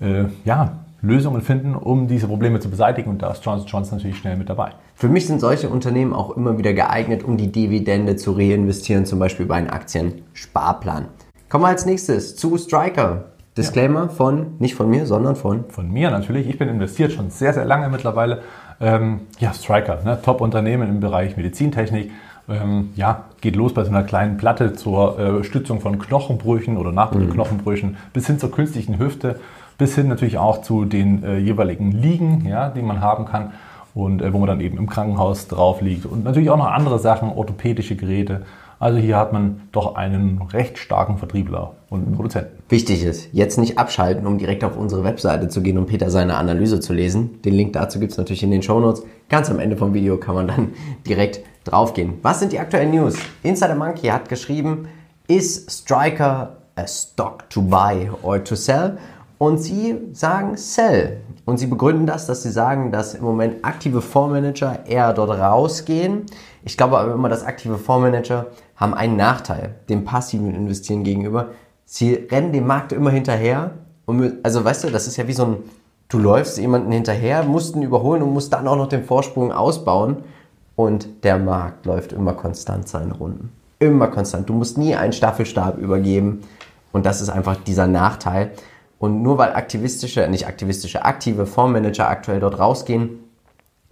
äh, 0.00 0.24
ja, 0.44 0.72
Lösungen 1.02 1.40
finden, 1.40 1.74
um 1.74 2.06
diese 2.06 2.28
Probleme 2.28 2.60
zu 2.60 2.70
beseitigen 2.70 3.10
und 3.10 3.22
da 3.22 3.30
ist 3.32 3.44
Johnson 3.44 3.66
Johnson 3.66 3.98
natürlich 3.98 4.18
schnell 4.18 4.36
mit 4.36 4.48
dabei. 4.48 4.70
Für 4.94 5.08
mich 5.08 5.26
sind 5.26 5.40
solche 5.40 5.68
Unternehmen 5.68 6.12
auch 6.12 6.36
immer 6.36 6.58
wieder 6.58 6.74
geeignet, 6.74 7.24
um 7.24 7.36
die 7.38 7.50
Dividende 7.50 8.16
zu 8.16 8.32
reinvestieren, 8.32 9.04
zum 9.06 9.18
Beispiel 9.18 9.46
über 9.46 9.54
einen 9.56 9.70
Aktiensparplan. 9.70 11.06
Kommen 11.50 11.64
wir 11.64 11.68
als 11.68 11.84
nächstes 11.84 12.36
zu 12.36 12.56
Striker. 12.58 13.24
Disclaimer 13.56 14.08
von, 14.08 14.54
nicht 14.60 14.76
von 14.76 14.88
mir, 14.88 15.04
sondern 15.04 15.34
von 15.34 15.64
Von 15.68 15.90
mir 15.90 16.08
natürlich. 16.12 16.48
Ich 16.48 16.56
bin 16.58 16.68
investiert 16.68 17.10
schon 17.10 17.30
sehr, 17.30 17.52
sehr 17.52 17.64
lange 17.64 17.88
mittlerweile. 17.88 18.42
Ähm, 18.80 19.22
ja, 19.40 19.52
Striker, 19.52 19.98
ne? 20.04 20.22
Top-Unternehmen 20.22 20.88
im 20.88 21.00
Bereich 21.00 21.36
Medizintechnik. 21.36 22.12
Ähm, 22.48 22.90
ja, 22.94 23.24
geht 23.40 23.56
los 23.56 23.74
bei 23.74 23.82
so 23.82 23.90
einer 23.90 24.04
kleinen 24.04 24.36
Platte 24.36 24.74
zur 24.74 25.18
äh, 25.18 25.42
Stützung 25.42 25.80
von 25.80 25.98
Knochenbrüchen 25.98 26.76
oder 26.76 26.92
Nachknochenbrüchen 26.92 27.96
bis 28.12 28.28
hin 28.28 28.38
zur 28.38 28.52
künstlichen 28.52 29.00
Hüfte, 29.00 29.40
bis 29.76 29.96
hin 29.96 30.06
natürlich 30.06 30.38
auch 30.38 30.62
zu 30.62 30.84
den 30.84 31.24
äh, 31.24 31.38
jeweiligen 31.38 31.90
Liegen, 31.90 32.46
ja, 32.46 32.68
die 32.68 32.80
man 32.80 33.00
haben 33.00 33.24
kann 33.24 33.54
und 33.92 34.22
äh, 34.22 34.32
wo 34.32 34.38
man 34.38 34.46
dann 34.46 34.60
eben 34.60 34.78
im 34.78 34.88
Krankenhaus 34.88 35.48
drauf 35.48 35.80
liegt. 35.80 36.06
Und 36.06 36.22
natürlich 36.22 36.50
auch 36.50 36.58
noch 36.58 36.70
andere 36.70 37.00
Sachen, 37.00 37.32
orthopädische 37.32 37.96
Geräte. 37.96 38.42
Also 38.80 38.98
hier 38.98 39.18
hat 39.18 39.34
man 39.34 39.68
doch 39.72 39.94
einen 39.94 40.40
recht 40.40 40.78
starken 40.78 41.18
Vertriebler 41.18 41.74
und 41.90 42.12
Produzenten. 42.14 42.56
Wichtig 42.70 43.04
ist, 43.04 43.28
jetzt 43.30 43.58
nicht 43.58 43.78
abschalten, 43.78 44.26
um 44.26 44.38
direkt 44.38 44.64
auf 44.64 44.78
unsere 44.78 45.04
Webseite 45.04 45.48
zu 45.48 45.60
gehen 45.60 45.76
und 45.76 45.84
Peter 45.84 46.10
seine 46.10 46.36
Analyse 46.36 46.80
zu 46.80 46.94
lesen. 46.94 47.42
Den 47.42 47.52
Link 47.52 47.74
dazu 47.74 48.00
gibt 48.00 48.12
es 48.12 48.18
natürlich 48.18 48.42
in 48.42 48.50
den 48.50 48.62
Shownotes. 48.62 49.02
Ganz 49.28 49.50
am 49.50 49.58
Ende 49.58 49.76
vom 49.76 49.92
Video 49.92 50.16
kann 50.16 50.34
man 50.34 50.48
dann 50.48 50.72
direkt 51.06 51.40
draufgehen. 51.64 52.14
Was 52.22 52.40
sind 52.40 52.52
die 52.52 52.58
aktuellen 52.58 52.90
News? 52.90 53.18
Insider 53.42 53.74
Monkey 53.74 54.06
hat 54.06 54.30
geschrieben, 54.30 54.88
ist 55.28 55.70
Striker 55.70 56.56
a 56.74 56.86
stock 56.86 57.50
to 57.50 57.60
buy 57.60 58.10
or 58.22 58.42
to 58.42 58.54
sell? 58.54 58.96
Und 59.40 59.56
sie 59.56 59.96
sagen 60.12 60.58
sell. 60.58 61.22
Und 61.46 61.56
sie 61.56 61.66
begründen 61.66 62.04
das, 62.04 62.26
dass 62.26 62.42
sie 62.42 62.50
sagen, 62.50 62.92
dass 62.92 63.14
im 63.14 63.24
Moment 63.24 63.64
aktive 63.64 64.02
Fondsmanager 64.02 64.80
eher 64.86 65.14
dort 65.14 65.30
rausgehen. 65.30 66.26
Ich 66.62 66.76
glaube 66.76 66.98
aber 66.98 67.14
immer, 67.14 67.30
dass 67.30 67.42
aktive 67.42 67.78
Fondsmanager 67.78 68.48
haben 68.76 68.92
einen 68.92 69.16
Nachteil, 69.16 69.76
dem 69.88 70.04
passiven 70.04 70.54
Investieren 70.54 71.04
gegenüber. 71.04 71.52
Sie 71.86 72.12
rennen 72.12 72.52
dem 72.52 72.66
Markt 72.66 72.92
immer 72.92 73.08
hinterher. 73.08 73.70
Und, 74.04 74.34
also 74.42 74.62
weißt 74.62 74.84
du, 74.84 74.90
das 74.90 75.06
ist 75.06 75.16
ja 75.16 75.26
wie 75.26 75.32
so 75.32 75.46
ein, 75.46 75.56
du 76.08 76.18
läufst 76.18 76.58
jemanden 76.58 76.92
hinterher, 76.92 77.42
musst 77.42 77.74
ihn 77.74 77.82
überholen 77.82 78.22
und 78.22 78.34
musst 78.34 78.52
dann 78.52 78.68
auch 78.68 78.76
noch 78.76 78.88
den 78.88 79.04
Vorsprung 79.04 79.52
ausbauen. 79.52 80.18
Und 80.76 81.24
der 81.24 81.38
Markt 81.38 81.86
läuft 81.86 82.12
immer 82.12 82.34
konstant 82.34 82.88
seine 82.88 83.14
Runden. 83.14 83.50
Immer 83.78 84.08
konstant. 84.08 84.50
Du 84.50 84.52
musst 84.52 84.76
nie 84.76 84.94
einen 84.94 85.14
Staffelstab 85.14 85.78
übergeben. 85.78 86.42
Und 86.92 87.06
das 87.06 87.22
ist 87.22 87.30
einfach 87.30 87.56
dieser 87.56 87.86
Nachteil. 87.86 88.50
Und 89.00 89.22
nur 89.22 89.38
weil 89.38 89.54
aktivistische, 89.54 90.28
nicht 90.28 90.46
aktivistische, 90.46 91.06
aktive 91.06 91.46
Fondsmanager 91.46 92.06
aktuell 92.06 92.38
dort 92.38 92.58
rausgehen, 92.58 93.18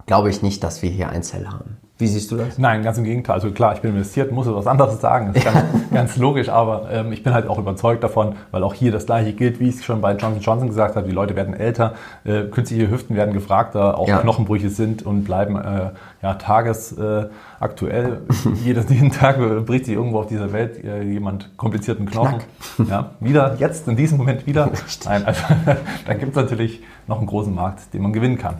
glaube 0.05 0.29
ich 0.29 0.43
nicht, 0.43 0.63
dass 0.63 0.83
wir 0.83 0.91
hier 0.91 1.09
ein 1.09 1.23
Sell 1.23 1.47
haben. 1.47 1.77
Wie 1.99 2.07
siehst 2.07 2.31
du 2.31 2.37
das? 2.37 2.57
Nein, 2.57 2.81
ganz 2.81 2.97
im 2.97 3.03
Gegenteil. 3.03 3.35
Also 3.35 3.51
klar, 3.51 3.73
ich 3.75 3.81
bin 3.81 3.91
investiert, 3.91 4.31
muss 4.31 4.47
was 4.47 4.67
anderes 4.67 5.01
sagen. 5.01 5.33
Das 5.33 5.43
ist 5.43 5.43
ganz, 5.43 5.65
ganz 5.93 6.15
logisch, 6.15 6.47
aber 6.47 6.89
ähm, 6.89 7.11
ich 7.11 7.23
bin 7.23 7.33
halt 7.33 7.45
auch 7.45 7.59
überzeugt 7.59 8.05
davon, 8.05 8.35
weil 8.51 8.63
auch 8.63 8.73
hier 8.73 8.93
das 8.93 9.05
gleiche 9.05 9.33
gilt, 9.33 9.59
wie 9.59 9.67
ich 9.67 9.75
es 9.75 9.83
schon 9.83 9.99
bei 9.99 10.13
Johnson 10.13 10.39
Johnson 10.39 10.69
gesagt 10.69 10.95
habe. 10.95 11.05
Die 11.05 11.13
Leute 11.13 11.35
werden 11.35 11.53
älter, 11.53 11.95
äh, 12.23 12.43
künstliche 12.43 12.89
Hüften 12.89 13.17
werden 13.17 13.33
gefragter, 13.33 13.99
auch 13.99 14.07
ja. 14.07 14.19
Knochenbrüche 14.19 14.69
sind 14.69 15.05
und 15.05 15.25
bleiben 15.25 15.57
äh, 15.57 15.89
ja, 16.21 16.35
tagesaktuell. 16.35 18.21
Äh, 18.29 18.49
jeden, 18.63 18.87
jeden 18.87 19.11
Tag 19.11 19.37
bricht 19.65 19.83
sich 19.85 19.95
irgendwo 19.95 20.19
auf 20.19 20.27
dieser 20.27 20.53
Welt 20.53 20.81
äh, 20.81 21.03
jemand 21.03 21.57
komplizierten 21.57 22.05
Knochen. 22.05 22.39
Ja, 22.89 23.09
wieder, 23.19 23.57
jetzt, 23.59 23.89
in 23.89 23.97
diesem 23.97 24.17
Moment 24.17 24.47
wieder. 24.47 24.71
Nein, 25.03 25.25
also, 25.25 25.43
da 26.07 26.13
gibt 26.13 26.29
es 26.29 26.35
natürlich 26.37 26.81
noch 27.07 27.17
einen 27.17 27.27
großen 27.27 27.53
Markt, 27.53 27.93
den 27.93 28.03
man 28.03 28.13
gewinnen 28.13 28.37
kann. 28.37 28.55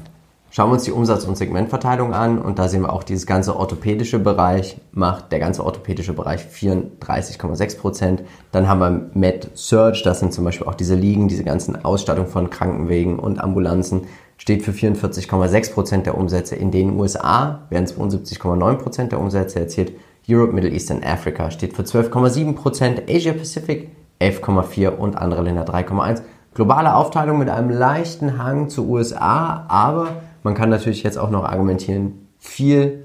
Schauen 0.51 0.69
wir 0.69 0.73
uns 0.73 0.83
die 0.83 0.91
Umsatz- 0.91 1.25
und 1.25 1.37
Segmentverteilung 1.37 2.11
an 2.11 2.39
und 2.39 2.57
da 2.57 2.67
sehen 2.67 2.81
wir 2.81 2.91
auch 2.91 3.03
dieses 3.03 3.27
ganze 3.27 3.55
orthopädische 3.55 4.17
Bereich 4.17 4.77
macht 4.91 5.31
der 5.31 5.37
ganze 5.37 5.63
orthopädische 5.63 6.13
Bereich 6.13 6.41
34,6 6.41 7.77
Prozent. 7.77 8.23
Dann 8.51 8.67
haben 8.67 8.79
wir 8.79 9.09
Med 9.13 9.51
Surge, 9.53 10.01
das 10.03 10.19
sind 10.19 10.33
zum 10.33 10.45
Beispiel 10.45 10.65
auch 10.65 10.73
diese 10.73 10.95
Liegen, 10.95 11.27
diese 11.27 11.43
ganzen 11.43 11.85
Ausstattung 11.85 12.25
von 12.25 12.49
Krankenwegen 12.49 13.19
und 13.19 13.39
Ambulanzen, 13.39 14.07
steht 14.37 14.63
für 14.63 14.71
44,6 14.71 15.73
Prozent 15.73 16.05
der 16.07 16.17
Umsätze. 16.17 16.55
In 16.55 16.71
den 16.71 16.99
USA 16.99 17.67
werden 17.69 17.85
72,9 17.85 18.75
Prozent 18.75 19.11
der 19.11 19.19
Umsätze 19.19 19.59
erzielt. 19.59 19.91
Europe, 20.27 20.53
Middle 20.53 20.71
East 20.71 20.89
und 20.89 21.05
Africa 21.05 21.51
steht 21.51 21.75
für 21.75 21.83
12,7 21.83 22.55
Prozent. 22.55 23.03
Asia 23.07 23.33
Pacific 23.33 23.89
11,4 24.19 24.89
und 24.89 25.15
andere 25.15 25.43
Länder 25.43 25.65
3,1. 25.65 26.21
Globale 26.55 26.95
Aufteilung 26.95 27.37
mit 27.37 27.49
einem 27.49 27.69
leichten 27.69 28.41
Hang 28.41 28.69
zu 28.69 28.89
USA, 28.89 29.65
aber 29.67 30.07
man 30.43 30.53
kann 30.53 30.69
natürlich 30.69 31.03
jetzt 31.03 31.17
auch 31.17 31.29
noch 31.29 31.43
argumentieren, 31.43 32.27
viel 32.39 33.03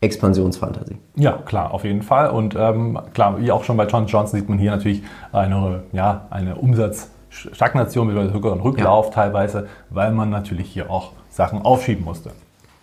Expansionsfantasie. 0.00 0.98
Ja, 1.16 1.32
klar, 1.32 1.72
auf 1.72 1.84
jeden 1.84 2.02
Fall. 2.02 2.30
Und 2.30 2.54
ähm, 2.56 2.98
klar, 3.14 3.40
wie 3.40 3.50
auch 3.50 3.64
schon 3.64 3.76
bei 3.76 3.86
John 3.86 4.06
Johnson 4.06 4.38
sieht 4.40 4.48
man 4.48 4.58
hier 4.58 4.70
natürlich 4.70 5.02
eine, 5.32 5.84
ja, 5.92 6.26
eine 6.30 6.56
Umsatzstagnation, 6.56 8.30
sogar 8.32 8.52
einen 8.52 8.60
Rücklauf 8.60 9.06
ja. 9.06 9.12
teilweise, 9.12 9.68
weil 9.90 10.12
man 10.12 10.30
natürlich 10.30 10.70
hier 10.70 10.90
auch 10.90 11.12
Sachen 11.30 11.62
aufschieben 11.62 12.04
musste. 12.04 12.30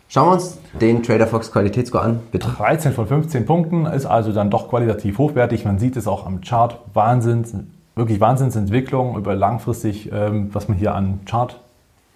Schauen 0.10 0.28
wir 0.28 0.34
uns 0.34 0.60
den 0.80 1.02
Trader 1.02 1.26
Fox 1.26 1.52
Qualitätsscore 1.52 2.04
an, 2.04 2.20
bitte. 2.32 2.48
13 2.48 2.94
von 2.94 3.08
15 3.08 3.46
Punkten 3.46 3.86
ist 3.88 4.06
also 4.06 4.32
dann 4.32 4.52
doch 4.52 4.70
qualitativ 4.70 5.18
hochwertig. 5.18 5.66
Man 5.66 5.80
sieht 5.80 5.98
es 5.98 6.08
auch 6.08 6.28
am 6.28 6.42
Chart. 6.42 6.80
Wahnsinns, 6.94 7.56
wirklich 7.96 8.20
Wahnsinnsentwicklung 8.20 9.18
über 9.18 9.34
langfristig, 9.34 10.12
ähm, 10.12 10.50
was 10.54 10.68
man 10.68 10.78
hier 10.78 10.94
an 10.94 11.22
Chart 11.26 11.60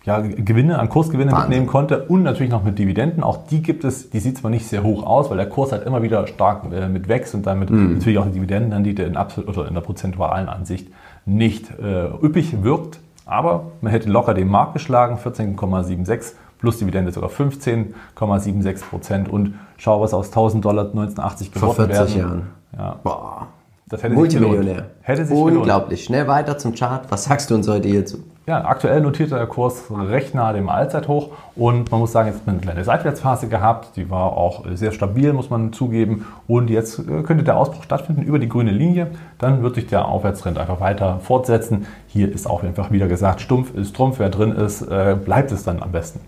ja, 0.07 0.21
Gewinne, 0.21 0.79
an 0.79 0.87
Kursgewinne 0.87 1.33
Wahnsinn. 1.33 1.49
mitnehmen 1.49 1.67
konnte 1.67 2.05
und 2.05 2.23
natürlich 2.23 2.49
noch 2.49 2.63
mit 2.63 2.79
Dividenden. 2.79 3.23
Auch 3.23 3.45
die 3.45 3.61
gibt 3.61 3.83
es, 3.83 4.09
die 4.09 4.19
sieht 4.19 4.37
zwar 4.37 4.49
nicht 4.49 4.65
sehr 4.65 4.81
hoch 4.81 5.05
aus, 5.05 5.29
weil 5.29 5.35
der 5.35 5.49
Kurs 5.49 5.73
halt 5.73 5.85
immer 5.85 6.01
wieder 6.01 6.25
stark 6.27 6.63
äh, 6.71 6.87
mit 6.87 7.09
wächst 7.09 7.35
und 7.35 7.45
damit 7.45 7.69
mhm. 7.69 7.95
natürlich 7.95 8.17
auch 8.17 8.25
die 8.25 8.31
Dividendenrendite 8.31 9.03
in, 9.03 9.17
absolut, 9.17 9.49
oder 9.49 9.67
in 9.67 9.73
der 9.73 9.81
prozentualen 9.81 10.47
Ansicht 10.47 10.87
nicht 11.25 11.77
äh, 11.77 12.05
üppig 12.23 12.63
wirkt. 12.63 13.01
Aber 13.25 13.71
man 13.81 13.91
hätte 13.91 14.09
locker 14.09 14.33
den 14.33 14.47
Markt 14.47 14.71
geschlagen, 14.71 15.17
14,76 15.17 16.35
plus 16.57 16.77
Dividende 16.77 17.11
sogar 17.11 17.29
15,76 17.29 18.85
Prozent 18.89 19.27
und 19.27 19.55
schau, 19.75 19.99
was 19.99 20.13
aus 20.13 20.27
1000 20.27 20.63
Dollar 20.63 20.85
1980 20.85 21.51
geworden. 21.51 21.75
Vor 21.75 21.85
40 21.85 22.15
werden. 22.15 22.17
Jahren. 22.17 22.47
Ja. 22.77 22.95
Boah. 23.03 23.47
Das 23.89 24.03
hätte 24.03 24.15
Multimillionär. 24.15 24.85
Hätte 25.01 25.25
sich 25.25 25.37
Unglaublich. 25.37 26.07
Gelohnt. 26.07 26.21
Schnell 26.21 26.27
weiter 26.29 26.57
zum 26.57 26.75
Chart. 26.75 27.05
Was 27.09 27.25
sagst 27.25 27.49
du 27.49 27.55
uns 27.55 27.67
heute 27.67 27.89
hierzu? 27.89 28.19
Ja, 28.49 28.63
aktuell 28.63 29.01
notiert 29.01 29.31
der 29.31 29.45
Kurs 29.45 29.91
recht 29.91 30.33
nahe 30.33 30.53
dem 30.53 30.69
Allzeithoch 30.69 31.31
und 31.57 31.91
man 31.91 31.99
muss 31.99 32.13
sagen, 32.13 32.29
jetzt 32.29 32.39
hat 32.39 32.47
eine 32.47 32.60
kleine 32.60 32.86
Seitwärtsphase 32.86 33.49
gehabt. 33.49 33.97
Die 33.97 34.10
war 34.10 34.38
auch 34.38 34.63
sehr 34.73 34.93
stabil, 34.93 35.33
muss 35.33 35.49
man 35.49 35.73
zugeben. 35.73 36.25
Und 36.47 36.69
jetzt 36.69 36.97
äh, 36.99 37.23
könnte 37.23 37.43
der 37.43 37.57
Ausbruch 37.57 37.83
stattfinden 37.83 38.21
über 38.21 38.39
die 38.39 38.47
grüne 38.47 38.71
Linie. 38.71 39.07
Dann 39.38 39.63
wird 39.63 39.75
sich 39.75 39.88
der 39.88 40.07
Aufwärtstrend 40.07 40.57
einfach 40.57 40.79
weiter 40.79 41.19
fortsetzen. 41.19 41.88
Hier 42.07 42.31
ist 42.31 42.49
auch 42.49 42.63
einfach 42.63 42.89
wieder 42.89 43.10
gesagt, 43.10 43.41
stumpf 43.41 43.75
ist 43.75 43.93
Trumpf. 43.93 44.19
Wer 44.19 44.29
drin 44.29 44.53
ist, 44.53 44.81
äh, 44.81 45.17
bleibt 45.21 45.51
es 45.51 45.65
dann 45.65 45.83
am 45.83 45.91
besten. 45.91 46.21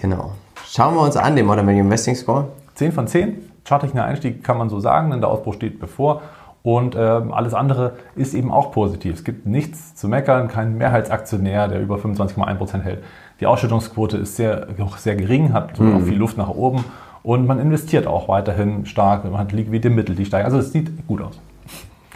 Genau. 0.00 0.32
Schauen 0.64 0.94
wir 0.94 1.02
uns 1.02 1.18
an 1.18 1.36
den 1.36 1.44
Modern 1.44 1.66
Value 1.66 1.80
Investing 1.80 2.14
Score. 2.14 2.46
10 2.76 2.92
von 2.92 3.06
10. 3.06 3.36
Charttechnischer 3.68 4.06
Einstieg 4.06 4.42
kann 4.42 4.56
man 4.56 4.70
so 4.70 4.80
sagen, 4.80 5.10
denn 5.10 5.20
der 5.20 5.28
Ausbruch 5.28 5.52
steht 5.52 5.78
bevor. 5.78 6.22
Und 6.66 6.96
ähm, 6.98 7.32
alles 7.32 7.54
andere 7.54 7.92
ist 8.16 8.34
eben 8.34 8.50
auch 8.50 8.72
positiv. 8.72 9.14
Es 9.14 9.22
gibt 9.22 9.46
nichts 9.46 9.94
zu 9.94 10.08
meckern, 10.08 10.48
kein 10.48 10.76
Mehrheitsaktionär, 10.76 11.68
der 11.68 11.80
über 11.80 11.94
25,1% 11.94 12.80
hält. 12.80 13.04
Die 13.38 13.46
Ausschüttungsquote 13.46 14.16
ist 14.16 14.34
sehr, 14.34 14.66
auch 14.80 14.96
sehr 14.96 15.14
gering, 15.14 15.52
hat 15.52 15.78
mhm. 15.78 15.94
auch 15.94 16.00
viel 16.00 16.16
Luft 16.16 16.36
nach 16.36 16.48
oben. 16.48 16.84
Und 17.22 17.46
man 17.46 17.60
investiert 17.60 18.08
auch 18.08 18.26
weiterhin 18.26 18.84
stark, 18.84 19.22
man 19.22 19.38
hat 19.38 19.52
liquide 19.52 19.90
Mittel, 19.90 20.16
die 20.16 20.24
steigen. 20.24 20.44
Also 20.44 20.58
es 20.58 20.72
sieht 20.72 21.06
gut 21.06 21.22
aus. 21.22 21.38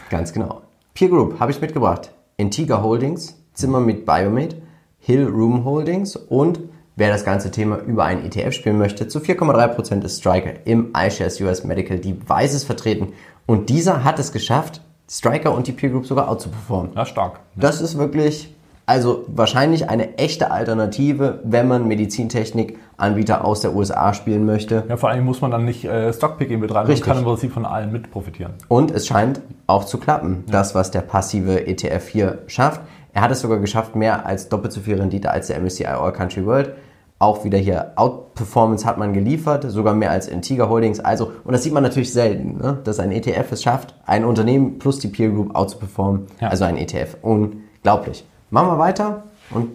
Ganz 0.08 0.32
genau. 0.32 0.62
Peer 0.94 1.10
Group 1.10 1.38
habe 1.38 1.52
ich 1.52 1.60
mitgebracht. 1.60 2.10
Antigua 2.40 2.82
Holdings, 2.82 3.40
Zimmer 3.52 3.78
mit 3.78 4.04
Biomed, 4.04 4.56
Hill 4.98 5.28
Room 5.28 5.64
Holdings 5.64 6.16
und 6.16 6.58
wer 6.96 7.08
das 7.08 7.24
ganze 7.24 7.50
Thema 7.50 7.78
über 7.78 8.04
einen 8.04 8.24
ETF 8.24 8.52
spielen 8.52 8.78
möchte, 8.78 9.08
zu 9.08 9.20
4,3% 9.20 10.04
ist 10.04 10.18
Striker 10.18 10.52
im 10.64 10.92
iShares 10.96 11.40
US 11.40 11.64
Medical 11.64 11.98
Devices 11.98 12.64
vertreten 12.64 13.12
und 13.46 13.68
dieser 13.68 14.04
hat 14.04 14.18
es 14.18 14.32
geschafft, 14.32 14.80
Striker 15.10 15.52
und 15.52 15.66
die 15.66 15.72
Peer 15.72 15.90
Group 15.90 16.06
sogar 16.06 16.28
outzuperformen. 16.28 16.92
Ja, 16.94 17.04
stark. 17.04 17.40
Das 17.56 17.80
ist 17.80 17.98
wirklich, 17.98 18.54
also 18.86 19.24
wahrscheinlich 19.26 19.90
eine 19.90 20.18
echte 20.18 20.52
Alternative, 20.52 21.40
wenn 21.42 21.66
man 21.66 21.88
Medizintechnik-Anbieter 21.88 23.44
aus 23.44 23.60
der 23.60 23.74
USA 23.74 24.14
spielen 24.14 24.46
möchte. 24.46 24.84
Ja, 24.88 24.96
vor 24.96 25.10
allem 25.10 25.24
muss 25.24 25.40
man 25.40 25.50
dann 25.50 25.64
nicht 25.64 25.84
äh, 25.84 26.12
Stockpicking 26.12 26.60
betreiben, 26.60 26.86
Richtig. 26.86 27.04
kann 27.04 27.18
im 27.18 27.24
Prinzip 27.24 27.52
von 27.52 27.66
allen 27.66 27.90
mit 27.90 28.12
profitieren. 28.12 28.52
Und 28.68 28.92
es 28.92 29.08
scheint 29.08 29.40
auch 29.66 29.84
zu 29.84 29.98
klappen, 29.98 30.44
ja. 30.46 30.52
das, 30.52 30.76
was 30.76 30.92
der 30.92 31.00
passive 31.00 31.66
ETF 31.66 32.06
hier 32.06 32.38
schafft. 32.46 32.82
Er 33.12 33.22
hat 33.22 33.30
es 33.30 33.40
sogar 33.40 33.58
geschafft, 33.58 33.96
mehr 33.96 34.26
als 34.26 34.48
doppelt 34.48 34.72
so 34.72 34.80
viel 34.80 35.00
Rendite 35.00 35.30
als 35.30 35.48
der 35.48 35.60
MSCI 35.60 35.86
All 35.86 36.12
Country 36.12 36.44
World 36.46 36.72
auch 37.20 37.44
wieder 37.44 37.58
hier 37.58 37.92
Outperformance 37.96 38.86
hat 38.86 38.96
man 38.96 39.12
geliefert, 39.12 39.70
sogar 39.70 39.92
mehr 39.94 40.10
als 40.10 40.26
in 40.26 40.40
Tiger 40.40 40.70
Holdings. 40.70 41.00
Also, 41.00 41.30
und 41.44 41.52
das 41.52 41.62
sieht 41.62 41.74
man 41.74 41.82
natürlich 41.82 42.12
selten, 42.12 42.56
ne? 42.56 42.78
dass 42.82 42.98
ein 42.98 43.12
ETF 43.12 43.52
es 43.52 43.62
schafft, 43.62 43.94
ein 44.06 44.24
Unternehmen 44.24 44.78
plus 44.78 44.98
die 44.98 45.08
Peer 45.08 45.28
Group 45.28 45.54
outzuperformen. 45.54 46.26
Ja. 46.40 46.48
Also 46.48 46.64
ein 46.64 46.78
ETF. 46.78 47.18
Unglaublich. 47.20 48.24
Machen 48.48 48.68
wir 48.68 48.78
weiter 48.78 49.24
und 49.50 49.68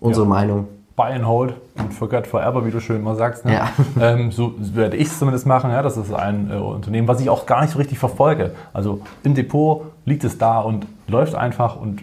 unsere 0.00 0.24
ja. 0.24 0.30
Meinung. 0.30 0.68
Buy 0.96 1.12
and 1.12 1.26
hold 1.26 1.52
und 1.76 1.92
forget 1.92 2.26
forever, 2.26 2.64
wie 2.64 2.70
du 2.70 2.80
schön 2.80 2.96
immer 2.96 3.14
sagst. 3.14 3.44
Ne? 3.44 3.52
Ja. 3.52 3.68
Ähm, 4.00 4.32
so 4.32 4.54
werde 4.56 4.96
ich 4.96 5.08
es 5.08 5.18
zumindest 5.18 5.46
machen. 5.46 5.70
Ja? 5.70 5.82
Das 5.82 5.98
ist 5.98 6.14
ein 6.14 6.50
äh, 6.50 6.54
Unternehmen, 6.54 7.06
was 7.06 7.20
ich 7.20 7.28
auch 7.28 7.44
gar 7.44 7.60
nicht 7.60 7.72
so 7.72 7.78
richtig 7.78 7.98
verfolge. 7.98 8.52
Also 8.72 9.02
im 9.22 9.34
Depot 9.34 9.84
liegt 10.06 10.24
es 10.24 10.38
da 10.38 10.60
und 10.60 10.86
läuft 11.08 11.34
einfach 11.34 11.78
und 11.78 12.00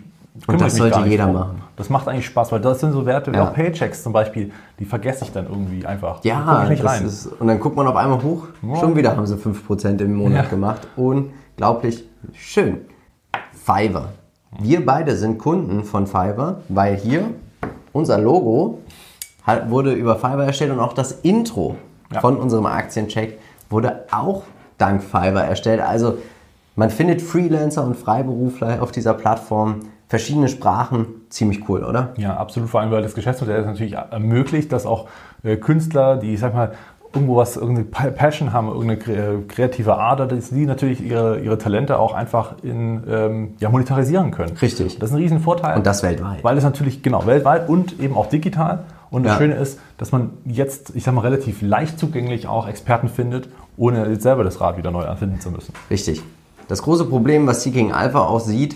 und 0.48 0.60
das 0.60 0.76
sollte 0.76 1.02
jeder 1.02 1.26
drum. 1.26 1.36
machen. 1.36 1.62
Das 1.76 1.90
macht 1.90 2.08
eigentlich 2.08 2.26
Spaß, 2.26 2.52
weil 2.52 2.60
das 2.60 2.80
sind 2.80 2.92
so 2.92 3.06
Werte 3.06 3.32
wie 3.32 3.38
ja. 3.38 3.48
auch 3.48 3.54
Paychecks 3.54 4.02
zum 4.02 4.14
Beispiel, 4.14 4.52
die 4.80 4.86
vergesse 4.86 5.26
ich 5.26 5.32
dann 5.32 5.46
irgendwie 5.46 5.86
einfach. 5.86 6.24
Ja, 6.24 6.64
ist, 6.64 7.28
und 7.28 7.48
dann 7.48 7.60
guckt 7.60 7.76
man 7.76 7.86
auf 7.88 7.96
einmal 7.96 8.22
hoch, 8.24 8.48
ja. 8.62 8.76
schon 8.78 8.96
wieder 8.96 9.16
haben 9.16 9.28
sie 9.28 9.36
5% 9.36 10.02
im 10.02 10.16
Monat 10.16 10.46
ja. 10.46 10.50
gemacht. 10.50 10.88
Unglaublich 10.96 12.04
schön. 12.34 12.82
Fiverr. 13.54 14.10
Wir 14.60 14.86
beide 14.86 15.16
sind 15.16 15.38
Kunden 15.38 15.84
von 15.84 16.08
Fiverr, 16.08 16.62
weil 16.68 16.96
hier 16.96 17.30
unser 17.92 18.18
Logo 18.18 18.80
wurde 19.68 19.94
über 19.94 20.16
Fiverr 20.16 20.46
erstellt 20.46 20.72
und 20.72 20.80
auch 20.80 20.94
das 20.94 21.12
Intro 21.12 21.76
von 22.22 22.38
unserem 22.38 22.66
Aktiencheck 22.66 23.40
wurde 23.70 24.06
auch 24.12 24.44
dank 24.78 25.04
Fiverr 25.04 25.46
erstellt. 25.46 25.82
Also 25.82 26.18
man 26.76 26.90
findet 26.90 27.22
Freelancer 27.22 27.84
und 27.84 27.96
Freiberufler 27.96 28.82
auf 28.82 28.92
dieser 28.92 29.14
Plattform 29.14 29.82
verschiedene 30.08 30.48
Sprachen, 30.48 31.08
ziemlich 31.30 31.68
cool, 31.68 31.84
oder? 31.84 32.14
Ja, 32.18 32.38
absolut. 32.38 32.70
Vor 32.70 32.82
allem, 32.82 32.92
weil 32.92 33.02
das 33.02 33.16
Geschäftsmodell 33.16 33.62
es 33.62 33.66
natürlich 33.66 33.94
ermöglicht, 33.94 34.72
dass 34.72 34.86
auch 34.86 35.08
äh, 35.44 35.58
Künstler, 35.58 36.18
die, 36.18 36.34
ich 36.34 36.40
sag 36.40 36.54
mal, 36.54 36.74
irgendwo 37.14 37.36
was, 37.36 37.58
irgendeine 37.58 38.12
Passion 38.12 38.54
haben, 38.54 38.70
irgendeine 38.70 39.44
kreative 39.48 39.98
Ader, 39.98 40.26
dass 40.26 40.50
die 40.50 40.66
natürlich 40.66 41.00
ihre, 41.00 41.40
ihre 41.40 41.60
Talente 41.60 42.00
auch 42.00 42.14
einfach 42.14 42.56
in, 42.64 43.04
ähm, 43.08 43.54
ja, 43.60 43.70
monetarisieren 43.70 44.32
können. 44.32 44.58
Richtig. 44.58 44.98
Das 44.98 45.10
ist 45.10 45.16
ein 45.16 45.22
Riesenvorteil. 45.22 45.78
Und 45.78 45.86
das 45.86 46.02
weltweit. 46.02 46.44
Weil 46.44 46.58
es 46.58 46.64
natürlich, 46.64 47.04
genau, 47.04 47.26
weltweit 47.28 47.70
und 47.70 48.00
eben 48.00 48.16
auch 48.18 48.30
digital. 48.30 48.86
Und 49.12 49.24
das 49.24 49.34
ja. 49.34 49.38
Schöne 49.38 49.56
ist, 49.56 49.80
dass 50.00 50.12
man 50.12 50.32
jetzt, 50.44 50.96
ich 50.96 51.04
sag 51.04 51.14
mal, 51.14 51.22
relativ 51.22 51.62
leicht 51.62 52.00
zugänglich 52.00 52.48
auch 52.48 52.68
Experten 52.68 53.10
findet 53.10 53.48
ohne 53.78 54.08
jetzt 54.10 54.24
selber 54.24 54.44
das 54.44 54.62
Rad 54.62 54.78
wieder 54.78 54.92
neu 54.92 55.04
erfinden 55.04 55.40
zu 55.40 55.52
müssen. 55.52 55.74
Richtig. 55.90 56.22
Das 56.68 56.82
große 56.82 57.06
Problem, 57.06 57.48
was 57.48 57.64
Seeking 57.64 57.92
Alpha 57.92 58.20
auch 58.20 58.40
sieht, 58.40 58.76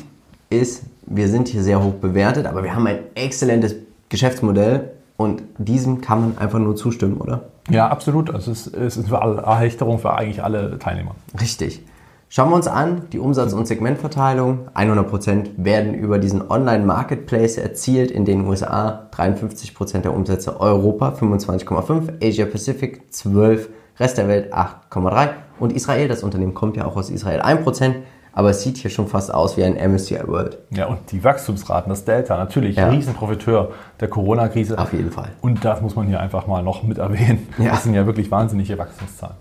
ist, 0.49 0.83
wir 1.07 1.29
sind 1.29 1.47
hier 1.47 1.63
sehr 1.63 1.83
hoch 1.83 1.93
bewertet, 1.93 2.45
aber 2.45 2.63
wir 2.63 2.75
haben 2.75 2.87
ein 2.87 2.99
exzellentes 3.15 3.75
Geschäftsmodell 4.09 4.91
und 5.17 5.41
diesem 5.57 6.01
kann 6.01 6.21
man 6.21 6.37
einfach 6.37 6.59
nur 6.59 6.75
zustimmen, 6.75 7.17
oder? 7.17 7.45
Ja, 7.69 7.87
absolut. 7.87 8.33
Also 8.33 8.51
es 8.51 8.67
ist, 8.67 8.75
es 8.75 8.97
ist 8.97 9.13
eine 9.13 9.37
Erleichterung 9.41 9.99
für 9.99 10.13
eigentlich 10.13 10.43
alle 10.43 10.79
Teilnehmer. 10.79 11.15
Richtig. 11.39 11.81
Schauen 12.29 12.49
wir 12.49 12.55
uns 12.55 12.67
an, 12.67 13.03
die 13.13 13.19
Umsatz- 13.19 13.53
und 13.53 13.67
Segmentverteilung. 13.67 14.67
100% 14.75 15.51
werden 15.57 15.93
über 15.93 16.19
diesen 16.19 16.49
Online-Marketplace 16.49 17.57
erzielt 17.57 18.11
in 18.11 18.25
den 18.25 18.45
USA, 18.45 19.07
53% 19.15 19.99
der 19.99 20.13
Umsätze 20.13 20.59
Europa, 20.59 21.15
25,5%, 21.19 22.21
Asia 22.21 22.45
Pacific 22.45 23.03
12%, 23.13 23.67
Rest 23.99 24.17
der 24.17 24.27
Welt 24.27 24.53
8,3% 24.53 25.29
und 25.59 25.73
Israel, 25.73 26.07
das 26.07 26.21
Unternehmen 26.21 26.53
kommt 26.53 26.77
ja 26.77 26.85
auch 26.85 26.97
aus 26.97 27.09
Israel, 27.09 27.41
1%, 27.41 27.95
aber 28.37 28.51
es 28.51 28.61
sieht 28.61 28.77
hier 28.77 28.91
schon 28.91 29.07
fast 29.07 29.33
aus 29.33 29.57
wie 29.57 29.63
ein 29.63 29.73
MSCI 29.73 30.19
World. 30.27 30.59
Ja, 30.69 30.85
und 30.85 31.11
die 31.11 31.23
Wachstumsraten, 31.23 31.89
das 31.89 32.05
Delta, 32.05 32.37
natürlich 32.37 32.75
Ja. 32.75 32.89
Riesenprofiteur 32.89 33.71
der 33.99 34.09
Corona-Krise. 34.09 34.77
Auf 34.77 34.93
jeden 34.93 35.09
Fall. 35.09 35.29
Und 35.41 35.65
das 35.65 35.81
muss 35.81 35.95
man 35.95 36.05
hier 36.05 36.19
einfach 36.19 36.45
mal 36.45 36.61
noch 36.61 36.83
mit 36.83 36.99
erwähnen. 36.99 37.47
Ja. 37.57 37.71
Das 37.71 37.85
sind 37.85 37.95
ja 37.95 38.05
wirklich 38.05 38.29
wahnsinnige 38.29 38.77
Wachstumszahlen. 38.77 39.35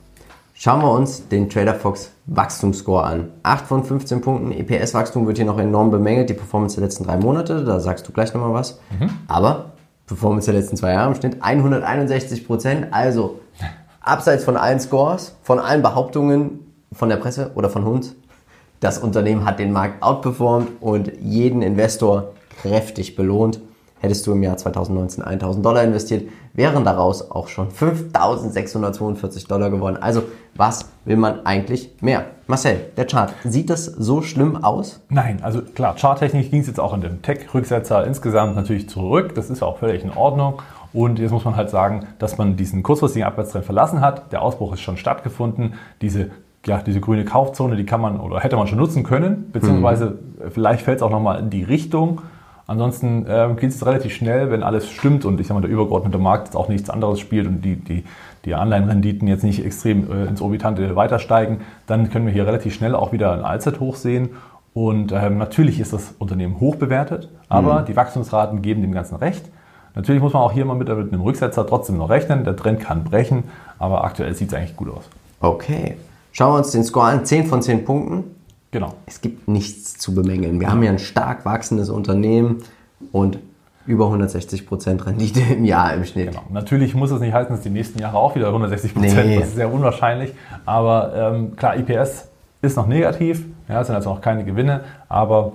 Schauen 0.55 0.81
wir 0.81 0.91
uns 0.91 1.29
den 1.29 1.51
Trader 1.51 1.75
Fox 1.75 2.11
Wachstumsscore 2.25 3.05
an. 3.05 3.29
8 3.43 3.67
von 3.67 3.85
15 3.85 4.23
Punkten. 4.23 4.51
EPS-Wachstum 4.53 5.27
wird 5.27 5.37
hier 5.37 5.45
noch 5.45 5.59
enorm 5.59 5.91
bemängelt. 5.91 6.31
Die 6.31 6.35
Performance 6.35 6.77
der 6.77 6.85
letzten 6.85 7.05
drei 7.05 7.19
Monate, 7.19 7.65
da 7.67 7.81
sagst 7.81 8.09
du 8.09 8.13
gleich 8.13 8.33
nochmal 8.33 8.55
was. 8.55 8.81
Aber 9.29 9.73
Performance 10.07 10.51
der 10.51 10.59
letzten 10.59 10.79
zwei 10.79 10.93
Jahre 10.95 11.11
im 11.11 11.17
Schnitt 11.17 11.43
161 11.43 12.47
Prozent. 12.47 12.87
Also 12.93 13.41
abseits 14.01 14.43
von 14.45 14.57
allen 14.57 14.81
Scores, 14.81 15.37
von 15.43 15.59
allen 15.59 15.83
Behauptungen 15.83 16.61
von 16.93 17.11
der 17.11 17.17
Presse 17.17 17.51
oder 17.57 17.69
von 17.69 17.85
Hund, 17.85 18.17
das 18.81 18.99
Unternehmen 18.99 19.45
hat 19.45 19.59
den 19.59 19.73
Markt 19.73 20.03
outperformed 20.03 20.69
und 20.81 21.13
jeden 21.21 21.63
Investor 21.63 22.33
kräftig 22.63 23.17
belohnt. 23.17 23.61
Hättest 23.99 24.27
du 24.27 24.33
im 24.33 24.43
Jahr 24.43 24.57
2019 24.57 25.25
1000 25.25 25.65
Dollar 25.65 25.83
investiert, 25.83 26.29
wären 26.53 26.85
daraus 26.85 27.31
auch 27.31 27.49
schon 27.49 27.71
5642 27.71 29.47
Dollar 29.47 29.71
geworden. 29.71 29.97
Also, 30.01 30.23
was 30.55 30.91
will 31.05 31.17
man 31.17 31.47
eigentlich 31.47 31.91
mehr? 32.01 32.27
Marcel, 32.47 32.77
der 32.97 33.07
Chart, 33.07 33.33
sieht 33.45 33.71
das 33.71 33.87
so 33.87 34.23
schlimm 34.23 34.63
aus? 34.63 35.01
Nein, 35.09 35.41
also 35.43 35.63
klar, 35.63 35.97
charttechnisch 35.97 36.51
ging 36.51 36.61
es 36.61 36.67
jetzt 36.67 36.79
auch 36.79 36.95
in 36.95 37.01
dem 37.01 37.23
Tech-Rücksetzer 37.23 38.07
insgesamt 38.07 38.55
natürlich 38.55 38.89
zurück. 38.89 39.35
Das 39.35 39.51
ist 39.51 39.63
auch 39.63 39.79
völlig 39.79 40.05
in 40.05 40.11
Ordnung. 40.11 40.63
Und 40.93 41.19
jetzt 41.19 41.31
muss 41.31 41.45
man 41.45 41.57
halt 41.57 41.71
sagen, 41.71 42.07
dass 42.19 42.39
man 42.39 42.57
diesen 42.57 42.83
kurzfristigen 42.83 43.27
Abwärtstrend 43.27 43.65
verlassen 43.65 44.01
hat. 44.01 44.33
Der 44.33 44.43
Ausbruch 44.43 44.73
ist 44.75 44.81
schon 44.81 44.97
stattgefunden. 44.97 45.75
Diese, 46.01 46.31
ja, 46.67 46.83
diese 46.83 47.01
grüne 47.01 47.25
Kaufzone, 47.25 47.77
die 47.77 47.87
kann 47.87 48.01
man 48.01 48.21
oder 48.21 48.41
hätte 48.41 48.57
man 48.57 48.67
schon 48.67 48.79
nutzen 48.79 49.03
können, 49.03 49.51
beziehungsweise 49.53 50.19
vielleicht 50.51 50.83
fällt 50.83 50.99
es 50.99 51.03
auch 51.03 51.11
nochmal 51.11 51.39
in 51.39 51.51
die 51.51 51.63
Richtung. 51.63 52.23
Ansonsten 52.67 53.27
äh, 53.27 53.49
geht 53.59 53.71
es 53.71 53.87
relativ 53.87 54.13
schnell, 54.13 54.51
wenn 54.51 54.65
alles 54.65 54.91
stimmt 54.91 55.25
und 55.25 55.41
ich 55.41 55.47
sag 55.47 55.55
mal, 55.55 55.61
der 55.61 55.71
übergeordnete 55.71 56.19
Markt 56.19 56.49
jetzt 56.49 56.57
auch 56.57 56.69
nichts 56.69 56.91
anderes 56.91 57.21
spielt 57.21 57.47
und 57.47 57.65
die, 57.65 57.77
die, 57.77 58.05
die 58.45 58.55
Anleihenrenditen 58.55 59.29
jetzt 59.29 59.45
nicht 59.45 59.65
extrem 59.65 60.11
äh, 60.11 60.25
ins 60.27 60.41
Orbitante 60.41 60.97
weiter 60.97 61.21
steigen, 61.21 61.61
dann 61.87 62.11
können 62.11 62.27
wir 62.27 62.33
hier 62.33 62.47
relativ 62.47 62.75
schnell 62.75 62.97
auch 62.97 63.13
wieder 63.13 63.33
ein 63.33 63.45
Allzeithoch 63.45 63.95
sehen. 63.95 64.31
Und 64.75 65.13
ähm, 65.13 65.39
natürlich 65.39 65.79
ist 65.79 65.93
das 65.93 66.15
Unternehmen 66.19 66.59
hoch 66.59 66.75
bewertet, 66.75 67.31
aber 67.49 67.83
die 67.83 67.97
Wachstumsraten 67.97 68.61
geben 68.61 68.83
dem 68.83 68.93
Ganzen 68.93 69.17
recht. 69.17 69.49
Natürlich 69.95 70.21
muss 70.21 70.35
man 70.35 70.43
auch 70.43 70.53
hier 70.53 70.67
mal 70.67 70.75
mit, 70.75 70.89
mit 70.89 71.13
einem 71.13 71.23
Rücksetzer 71.23 71.67
trotzdem 71.67 71.97
noch 71.97 72.11
rechnen. 72.11 72.45
Der 72.45 72.57
Trend 72.57 72.81
kann 72.81 73.05
brechen, 73.05 73.45
aber 73.79 74.05
aktuell 74.05 74.35
sieht 74.35 74.49
es 74.49 74.55
eigentlich 74.55 74.77
gut 74.77 74.91
aus. 74.91 75.09
Okay. 75.41 75.97
Schauen 76.37 76.53
wir 76.53 76.59
uns 76.59 76.71
den 76.71 76.85
Score 76.85 77.07
an. 77.07 77.25
10 77.25 77.47
von 77.47 77.63
10 77.63 77.87
Punkten. 77.87 78.25
Genau. 78.71 78.93
Es 79.07 79.23
gibt 79.23 79.49
nichts 79.49 79.97
zu 79.97 80.15
bemängeln. 80.15 80.61
Wir 80.61 80.71
haben 80.71 80.83
ja 80.83 80.91
ein 80.91 80.99
stark 80.99 81.47
wachsendes 81.47 81.89
Unternehmen 81.89 82.59
und 83.11 83.39
über 83.87 84.05
160% 84.09 85.07
Rendite 85.07 85.41
im 85.41 85.65
Jahr 85.65 85.95
im 85.95 86.05
Schnitt. 86.05 86.33
Genau. 86.33 86.43
Natürlich 86.51 86.95
muss 86.95 87.11
es 87.11 87.21
nicht 87.21 87.33
heißen, 87.33 87.55
dass 87.55 87.63
die 87.63 87.71
nächsten 87.71 88.01
Jahre 88.01 88.19
auch 88.19 88.35
wieder 88.35 88.49
160 88.49 88.93
Prozent, 88.93 89.27
Nee. 89.27 89.39
das 89.39 89.49
ist 89.49 89.55
sehr 89.55 89.73
unwahrscheinlich. 89.73 90.35
Aber 90.67 91.15
ähm, 91.17 91.57
klar, 91.57 91.75
IPS 91.79 92.29
ist 92.61 92.77
noch 92.77 92.87
negativ, 92.87 93.43
ja, 93.67 93.81
es 93.81 93.87
sind 93.87 93.97
also 93.97 94.11
noch 94.11 94.21
keine 94.21 94.45
Gewinne, 94.45 94.83
aber 95.09 95.53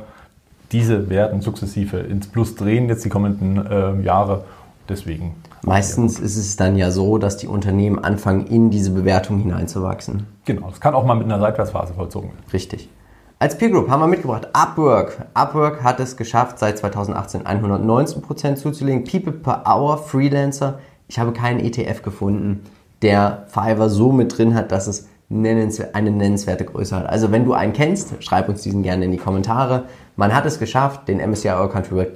diese 0.71 1.11
werden 1.11 1.41
sukzessive 1.41 1.97
ins 1.97 2.25
Plus 2.25 2.55
drehen 2.55 2.89
jetzt 2.89 3.05
die 3.05 3.09
kommenden 3.09 3.63
äh, 3.67 4.01
Jahre. 4.01 4.45
Deswegen. 4.89 5.35
Meistens 5.63 6.19
ist 6.19 6.37
es 6.37 6.55
dann 6.55 6.75
ja 6.75 6.89
so, 6.91 7.17
dass 7.17 7.37
die 7.37 7.47
Unternehmen 7.47 7.99
anfangen, 8.03 8.47
in 8.47 8.69
diese 8.71 8.91
Bewertung 8.91 9.39
hineinzuwachsen. 9.39 10.25
Genau, 10.45 10.69
das 10.69 10.79
kann 10.79 10.95
auch 10.95 11.05
mal 11.05 11.15
mit 11.15 11.25
einer 11.25 11.39
Seitwärtsphase 11.39 11.93
vollzogen 11.93 12.29
werden. 12.29 12.43
Richtig. 12.51 12.89
Als 13.37 13.57
Peer 13.57 13.69
Group 13.69 13.89
haben 13.89 14.01
wir 14.01 14.07
mitgebracht 14.07 14.49
Upwork. 14.53 15.25
Upwork 15.33 15.83
hat 15.83 15.99
es 15.99 16.17
geschafft, 16.17 16.59
seit 16.59 16.77
2018 16.77 17.43
119% 17.43 18.55
zuzulegen. 18.55 19.03
People 19.03 19.33
per 19.33 19.63
Hour, 19.67 19.97
Freelancer. 19.97 20.79
Ich 21.07 21.19
habe 21.19 21.31
keinen 21.31 21.59
ETF 21.59 22.03
gefunden, 22.03 22.61
der 23.01 23.45
Fiverr 23.47 23.89
so 23.89 24.11
mit 24.11 24.37
drin 24.37 24.55
hat, 24.55 24.71
dass 24.71 24.87
es 24.87 25.07
eine 25.29 26.11
nennenswerte 26.11 26.65
Größe 26.65 26.95
hat. 26.95 27.07
Also 27.07 27.31
wenn 27.31 27.45
du 27.45 27.53
einen 27.53 27.73
kennst, 27.73 28.21
schreib 28.23 28.49
uns 28.49 28.63
diesen 28.63 28.83
gerne 28.83 29.05
in 29.05 29.11
die 29.11 29.17
Kommentare. 29.17 29.85
Man 30.15 30.35
hat 30.35 30.45
es 30.45 30.59
geschafft, 30.59 31.07
den 31.07 31.17
MSCI 31.17 31.49
All 31.49 31.69
Country 31.69 31.95
World 31.95 32.11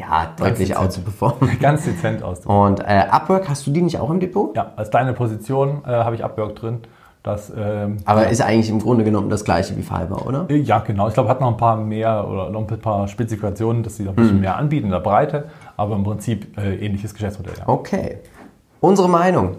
ja, 0.00 0.32
deutlich 0.36 0.68
dezent. 0.68 0.78
out 0.78 0.92
zu 0.92 1.00
performen. 1.02 1.58
Ganz 1.60 1.84
dezent 1.84 2.22
aus. 2.22 2.40
Und 2.46 2.80
äh, 2.80 3.04
Upwork, 3.10 3.48
hast 3.48 3.66
du 3.66 3.70
die 3.70 3.82
nicht 3.82 3.98
auch 3.98 4.10
im 4.10 4.20
Depot? 4.20 4.56
Ja, 4.56 4.72
als 4.76 4.90
deine 4.90 5.12
Position 5.12 5.82
äh, 5.86 5.90
habe 5.90 6.14
ich 6.16 6.24
Upwork 6.24 6.56
drin. 6.56 6.78
Das, 7.22 7.52
ähm, 7.54 7.98
Aber 8.06 8.28
ist 8.28 8.40
eigentlich 8.40 8.70
im 8.70 8.78
Grunde 8.80 9.04
genommen 9.04 9.28
das 9.28 9.44
gleiche 9.44 9.76
wie 9.76 9.82
Fiverr, 9.82 10.26
oder? 10.26 10.46
Äh, 10.48 10.56
Ja, 10.56 10.78
genau. 10.78 11.06
Ich 11.08 11.12
glaube, 11.14 11.28
hat 11.28 11.40
noch 11.42 11.48
ein 11.50 11.58
paar 11.58 11.76
mehr 11.76 12.26
oder 12.26 12.48
noch 12.48 12.66
ein 12.66 12.78
paar 12.80 13.08
Spezifikationen, 13.08 13.82
dass 13.82 13.96
sie 13.98 14.04
noch 14.04 14.12
ein 14.12 14.16
bisschen 14.16 14.40
mehr 14.40 14.56
anbieten 14.56 14.86
in 14.86 14.92
der 14.92 15.00
Breite, 15.00 15.44
aber 15.76 15.96
im 15.96 16.02
Prinzip 16.02 16.56
äh, 16.56 16.76
ähnliches 16.76 17.12
Geschäftsmodell. 17.12 17.54
Ja. 17.58 17.68
Okay. 17.68 18.18
Unsere 18.80 19.08
Meinung. 19.10 19.56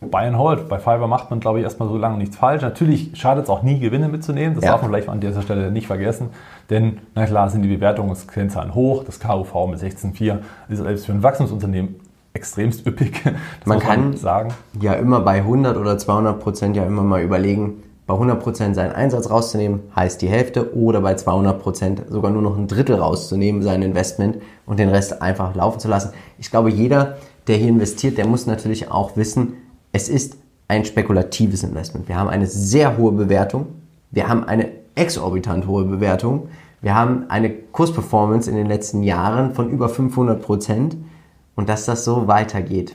Buy 0.00 0.26
and 0.26 0.36
Hold. 0.38 0.68
Bei 0.68 0.78
Fiverr 0.78 1.06
macht 1.08 1.30
man, 1.30 1.40
glaube 1.40 1.58
ich, 1.58 1.64
erstmal 1.64 1.88
so 1.88 1.96
lange 1.96 2.18
nichts 2.18 2.36
falsch. 2.36 2.62
Natürlich 2.62 3.10
schadet 3.14 3.44
es 3.44 3.50
auch 3.50 3.62
nie, 3.62 3.78
Gewinne 3.80 4.08
mitzunehmen. 4.08 4.54
Das 4.54 4.64
Ja. 4.64 4.72
darf 4.72 4.82
man 4.82 4.90
vielleicht 4.90 5.08
an 5.08 5.20
dieser 5.20 5.40
Stelle 5.42 5.70
nicht 5.70 5.86
vergessen. 5.86 6.28
Denn, 6.68 6.98
na 7.14 7.24
klar, 7.26 7.48
sind 7.48 7.62
die 7.62 7.74
Bewertungskennzahlen 7.74 8.74
hoch. 8.74 9.04
Das 9.04 9.18
KUV 9.20 9.66
mit 9.68 9.78
16,4 9.80 10.40
ist 10.68 10.78
selbst 10.78 11.06
für 11.06 11.12
ein 11.12 11.22
Wachstumsunternehmen 11.22 11.96
extremst 12.34 12.86
üppig. 12.86 13.22
Das 13.24 13.32
Man 13.64 13.78
kann- 13.78 14.14
sagen. 14.16 14.50
ja 14.80 14.92
immer 14.92 15.20
bei 15.20 15.42
100 15.42 15.78
oder 15.78 15.96
200 15.96 16.38
Prozent 16.40 16.76
ja 16.76 16.84
immer 16.84 17.02
mal 17.02 17.22
überlegen, 17.22 17.82
bei 18.06 18.14
100 18.14 18.38
Prozent 18.40 18.76
seinen 18.76 18.92
Einsatz 18.92 19.30
rauszunehmen, 19.30 19.80
heißt 19.96 20.20
die 20.20 20.28
Hälfte, 20.28 20.76
oder 20.76 21.00
bei 21.00 21.14
200 21.14 21.60
Prozent 21.60 22.02
sogar 22.10 22.30
nur 22.30 22.42
noch 22.42 22.56
ein 22.58 22.68
Drittel 22.68 22.96
rauszunehmen, 22.96 23.62
sein 23.62 23.80
Investment 23.82 24.36
und 24.66 24.78
den 24.78 24.90
Rest 24.90 25.22
einfach 25.22 25.54
laufen 25.56 25.80
zu 25.80 25.88
lassen. 25.88 26.10
Ich 26.38 26.50
glaube, 26.50 26.68
jeder, 26.70 27.16
der 27.48 27.56
hier 27.56 27.68
investiert, 27.70 28.18
der 28.18 28.26
muss 28.26 28.46
natürlich 28.46 28.90
auch 28.92 29.16
wissen, 29.16 29.54
es 29.96 30.10
ist 30.10 30.36
ein 30.68 30.84
spekulatives 30.84 31.62
Investment. 31.62 32.06
Wir 32.06 32.16
haben 32.16 32.28
eine 32.28 32.46
sehr 32.46 32.98
hohe 32.98 33.12
Bewertung, 33.12 33.66
wir 34.10 34.28
haben 34.28 34.44
eine 34.44 34.68
exorbitant 34.94 35.66
hohe 35.66 35.84
Bewertung, 35.84 36.48
wir 36.82 36.94
haben 36.94 37.24
eine 37.30 37.48
Kursperformance 37.50 38.50
in 38.50 38.56
den 38.56 38.66
letzten 38.66 39.02
Jahren 39.02 39.54
von 39.54 39.70
über 39.70 39.88
500 39.88 40.42
Prozent 40.42 40.96
und 41.54 41.68
dass 41.70 41.86
das 41.86 42.04
so 42.04 42.28
weitergeht. 42.28 42.94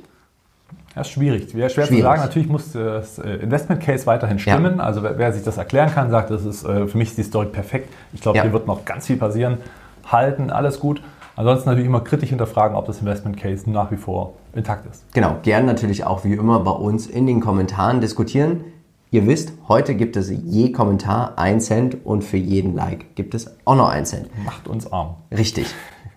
Ja, 0.95 1.01
ist 1.01 1.09
schwierig. 1.09 1.55
Wäre 1.55 1.69
schwer 1.71 1.85
Schwierig. 1.87 2.03
zu 2.03 2.07
sagen. 2.09 2.21
Natürlich 2.21 2.49
muss 2.49 2.71
das 2.73 3.17
äh, 3.17 3.35
Investment 3.37 3.81
Case 3.81 4.05
weiterhin 4.05 4.37
stimmen. 4.37 4.79
Also 4.79 5.01
wer, 5.01 5.17
wer 5.17 5.33
sich 5.33 5.41
das 5.43 5.57
erklären 5.57 5.89
kann, 5.91 6.11
sagt, 6.11 6.29
das 6.29 6.45
ist 6.45 6.63
äh, 6.65 6.85
für 6.87 6.97
mich 6.97 7.09
ist 7.09 7.17
die 7.17 7.23
Story 7.23 7.47
perfekt. 7.47 7.91
Ich 8.13 8.21
glaube, 8.21 8.37
Ja. 8.37 8.43
hier 8.43 8.53
wird 8.53 8.67
noch 8.67 8.85
ganz 8.85 9.07
viel 9.07 9.15
passieren. 9.17 9.57
Halten, 10.05 10.51
alles 10.51 10.79
gut. 10.79 11.01
Ansonsten 11.35 11.69
natürlich 11.69 11.87
immer 11.87 12.01
kritisch 12.01 12.29
hinterfragen, 12.29 12.75
ob 12.75 12.85
das 12.85 12.99
Investment 12.99 13.37
Case 13.37 13.69
nach 13.69 13.91
wie 13.91 13.95
vor 13.97 14.33
intakt 14.53 14.85
ist. 14.89 15.03
Genau, 15.13 15.37
gern 15.43 15.65
natürlich 15.65 16.03
auch 16.05 16.23
wie 16.23 16.33
immer 16.33 16.59
bei 16.59 16.71
uns 16.71 17.07
in 17.07 17.25
den 17.25 17.39
Kommentaren 17.39 18.01
diskutieren. 18.01 18.65
Ihr 19.11 19.27
wisst, 19.27 19.53
heute 19.67 19.95
gibt 19.95 20.15
es 20.15 20.29
je 20.29 20.71
Kommentar 20.71 21.37
1 21.37 21.65
Cent 21.65 21.97
und 22.05 22.23
für 22.23 22.37
jeden 22.37 22.75
Like 22.75 23.15
gibt 23.15 23.33
es 23.33 23.49
auch 23.65 23.75
noch 23.75 23.89
1 23.89 24.09
Cent. 24.09 24.29
Macht 24.45 24.67
uns 24.67 24.91
arm. 24.91 25.15
Richtig. 25.31 25.67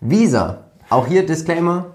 Visa, 0.01 0.59
auch 0.91 1.07
hier 1.07 1.25
Disclaimer, 1.27 1.87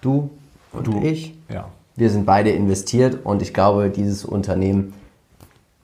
du 0.00 0.30
und 0.72 0.86
Du. 0.86 1.00
ich, 1.02 1.34
Ja. 1.52 1.66
wir 1.96 2.08
sind 2.10 2.24
beide 2.24 2.50
investiert 2.50 3.18
und 3.24 3.42
ich 3.42 3.52
glaube, 3.52 3.90
dieses 3.90 4.24
Unternehmen, 4.24 4.94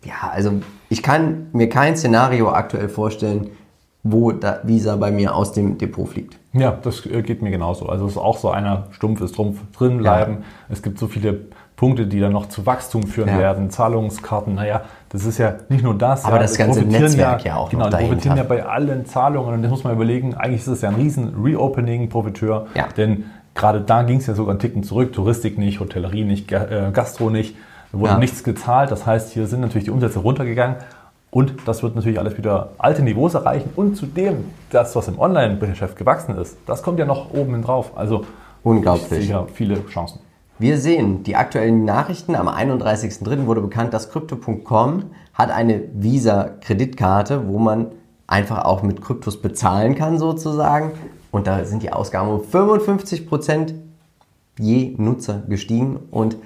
ja, 0.04 0.30
also 0.32 0.52
ich 0.88 1.02
kann 1.02 1.48
mir 1.52 1.68
kein 1.68 1.96
Szenario 1.96 2.50
aktuell 2.50 2.88
vorstellen, 2.88 3.48
wo 4.06 4.32
da 4.32 4.60
Visa 4.64 4.96
bei 4.96 5.10
mir 5.10 5.34
aus 5.34 5.52
dem 5.52 5.78
Depot 5.78 6.06
fliegt. 6.06 6.38
Ja, 6.52 6.76
das 6.82 7.04
äh, 7.06 7.22
geht 7.22 7.40
mir 7.42 7.50
genauso. 7.50 7.86
Also 7.88 8.04
es 8.06 8.12
ist 8.12 8.18
auch 8.18 8.36
so 8.36 8.50
einer 8.50 8.84
stumpf 8.90 9.20
ist 9.22 9.34
Trumpf 9.34 9.58
drin 9.76 9.98
bleiben. 9.98 10.44
Es 10.68 10.82
gibt 10.82 10.98
so 10.98 11.06
viele 11.08 11.40
Punkte, 11.74 12.06
die 12.06 12.20
dann 12.20 12.32
noch 12.32 12.46
zu 12.50 12.66
Wachstum 12.66 13.02
führen 13.04 13.28
Ja. 13.30 13.38
werden. 13.38 13.70
Zahlungskarten, 13.70 14.54
naja, 14.54 14.82
das 15.08 15.24
ist 15.24 15.38
ja 15.38 15.54
nicht 15.70 15.82
nur 15.82 15.94
das. 15.96 16.24
Aber 16.24 16.36
ja, 16.36 16.42
das 16.42 16.56
ganze 16.56 16.82
Netzwerk 16.82 17.44
ja 17.44 17.56
auch 17.56 17.70
Genau, 17.70 17.86
noch 17.86 17.98
die 17.98 18.04
profitieren 18.04 18.36
ja 18.36 18.44
dahinter. 18.44 18.64
bei 18.64 18.70
allen 18.70 19.06
Zahlungen. 19.06 19.54
Und 19.54 19.62
das 19.62 19.70
muss 19.70 19.82
man 19.84 19.94
überlegen, 19.94 20.34
eigentlich 20.34 20.60
ist 20.60 20.68
es 20.68 20.82
ja 20.82 20.90
ein 20.90 20.94
riesen 20.96 21.34
Reopening-Profiteur. 21.42 22.66
Ja. 22.74 22.86
Denn 22.96 23.24
gerade 23.54 23.80
da 23.80 24.02
ging 24.02 24.18
es 24.18 24.26
ja 24.26 24.34
sogar 24.34 24.50
einen 24.52 24.60
Ticken 24.60 24.82
zurück. 24.82 25.12
Touristik 25.12 25.58
nicht, 25.58 25.80
Hotellerie 25.80 26.24
nicht, 26.24 26.52
äh, 26.52 26.90
Gastro 26.92 27.30
nicht. 27.30 27.56
Da 27.92 27.98
wurde 27.98 28.12
ja. 28.12 28.18
nichts 28.18 28.44
gezahlt. 28.44 28.90
Das 28.90 29.06
heißt, 29.06 29.32
hier 29.32 29.46
sind 29.46 29.60
natürlich 29.60 29.84
die 29.84 29.90
Umsätze 29.90 30.18
runtergegangen. 30.20 30.76
Und 31.34 31.66
das 31.66 31.82
wird 31.82 31.96
natürlich 31.96 32.20
alles 32.20 32.38
wieder 32.38 32.70
alte 32.78 33.02
Niveaus 33.02 33.34
erreichen. 33.34 33.70
Und 33.74 33.96
zudem, 33.96 34.44
das, 34.70 34.94
was 34.94 35.08
im 35.08 35.18
Online-Geschäft 35.18 35.96
gewachsen 35.96 36.36
ist, 36.36 36.56
das 36.64 36.80
kommt 36.84 37.00
ja 37.00 37.06
noch 37.06 37.34
oben 37.34 37.60
drauf. 37.60 37.90
Also 37.96 38.24
unglaublich. 38.62 39.18
Ich 39.18 39.26
sehe 39.26 39.46
viele 39.52 39.84
Chancen. 39.88 40.20
Wir 40.60 40.78
sehen 40.78 41.24
die 41.24 41.34
aktuellen 41.34 41.84
Nachrichten. 41.84 42.36
Am 42.36 42.48
31.03. 42.48 43.46
wurde 43.46 43.62
bekannt, 43.62 43.92
dass 43.92 44.10
Crypto.com 44.10 45.06
hat 45.32 45.50
eine 45.50 45.82
Visa-Kreditkarte, 45.94 47.48
wo 47.48 47.58
man 47.58 47.88
einfach 48.28 48.64
auch 48.64 48.84
mit 48.84 49.02
Kryptos 49.02 49.42
bezahlen 49.42 49.96
kann 49.96 50.20
sozusagen. 50.20 50.92
Und 51.32 51.48
da 51.48 51.64
sind 51.64 51.82
die 51.82 51.92
Ausgaben 51.92 52.30
um 52.30 52.42
55% 52.42 53.74
je 54.60 54.94
Nutzer 54.98 55.42
gestiegen 55.48 55.98
und 56.12 56.36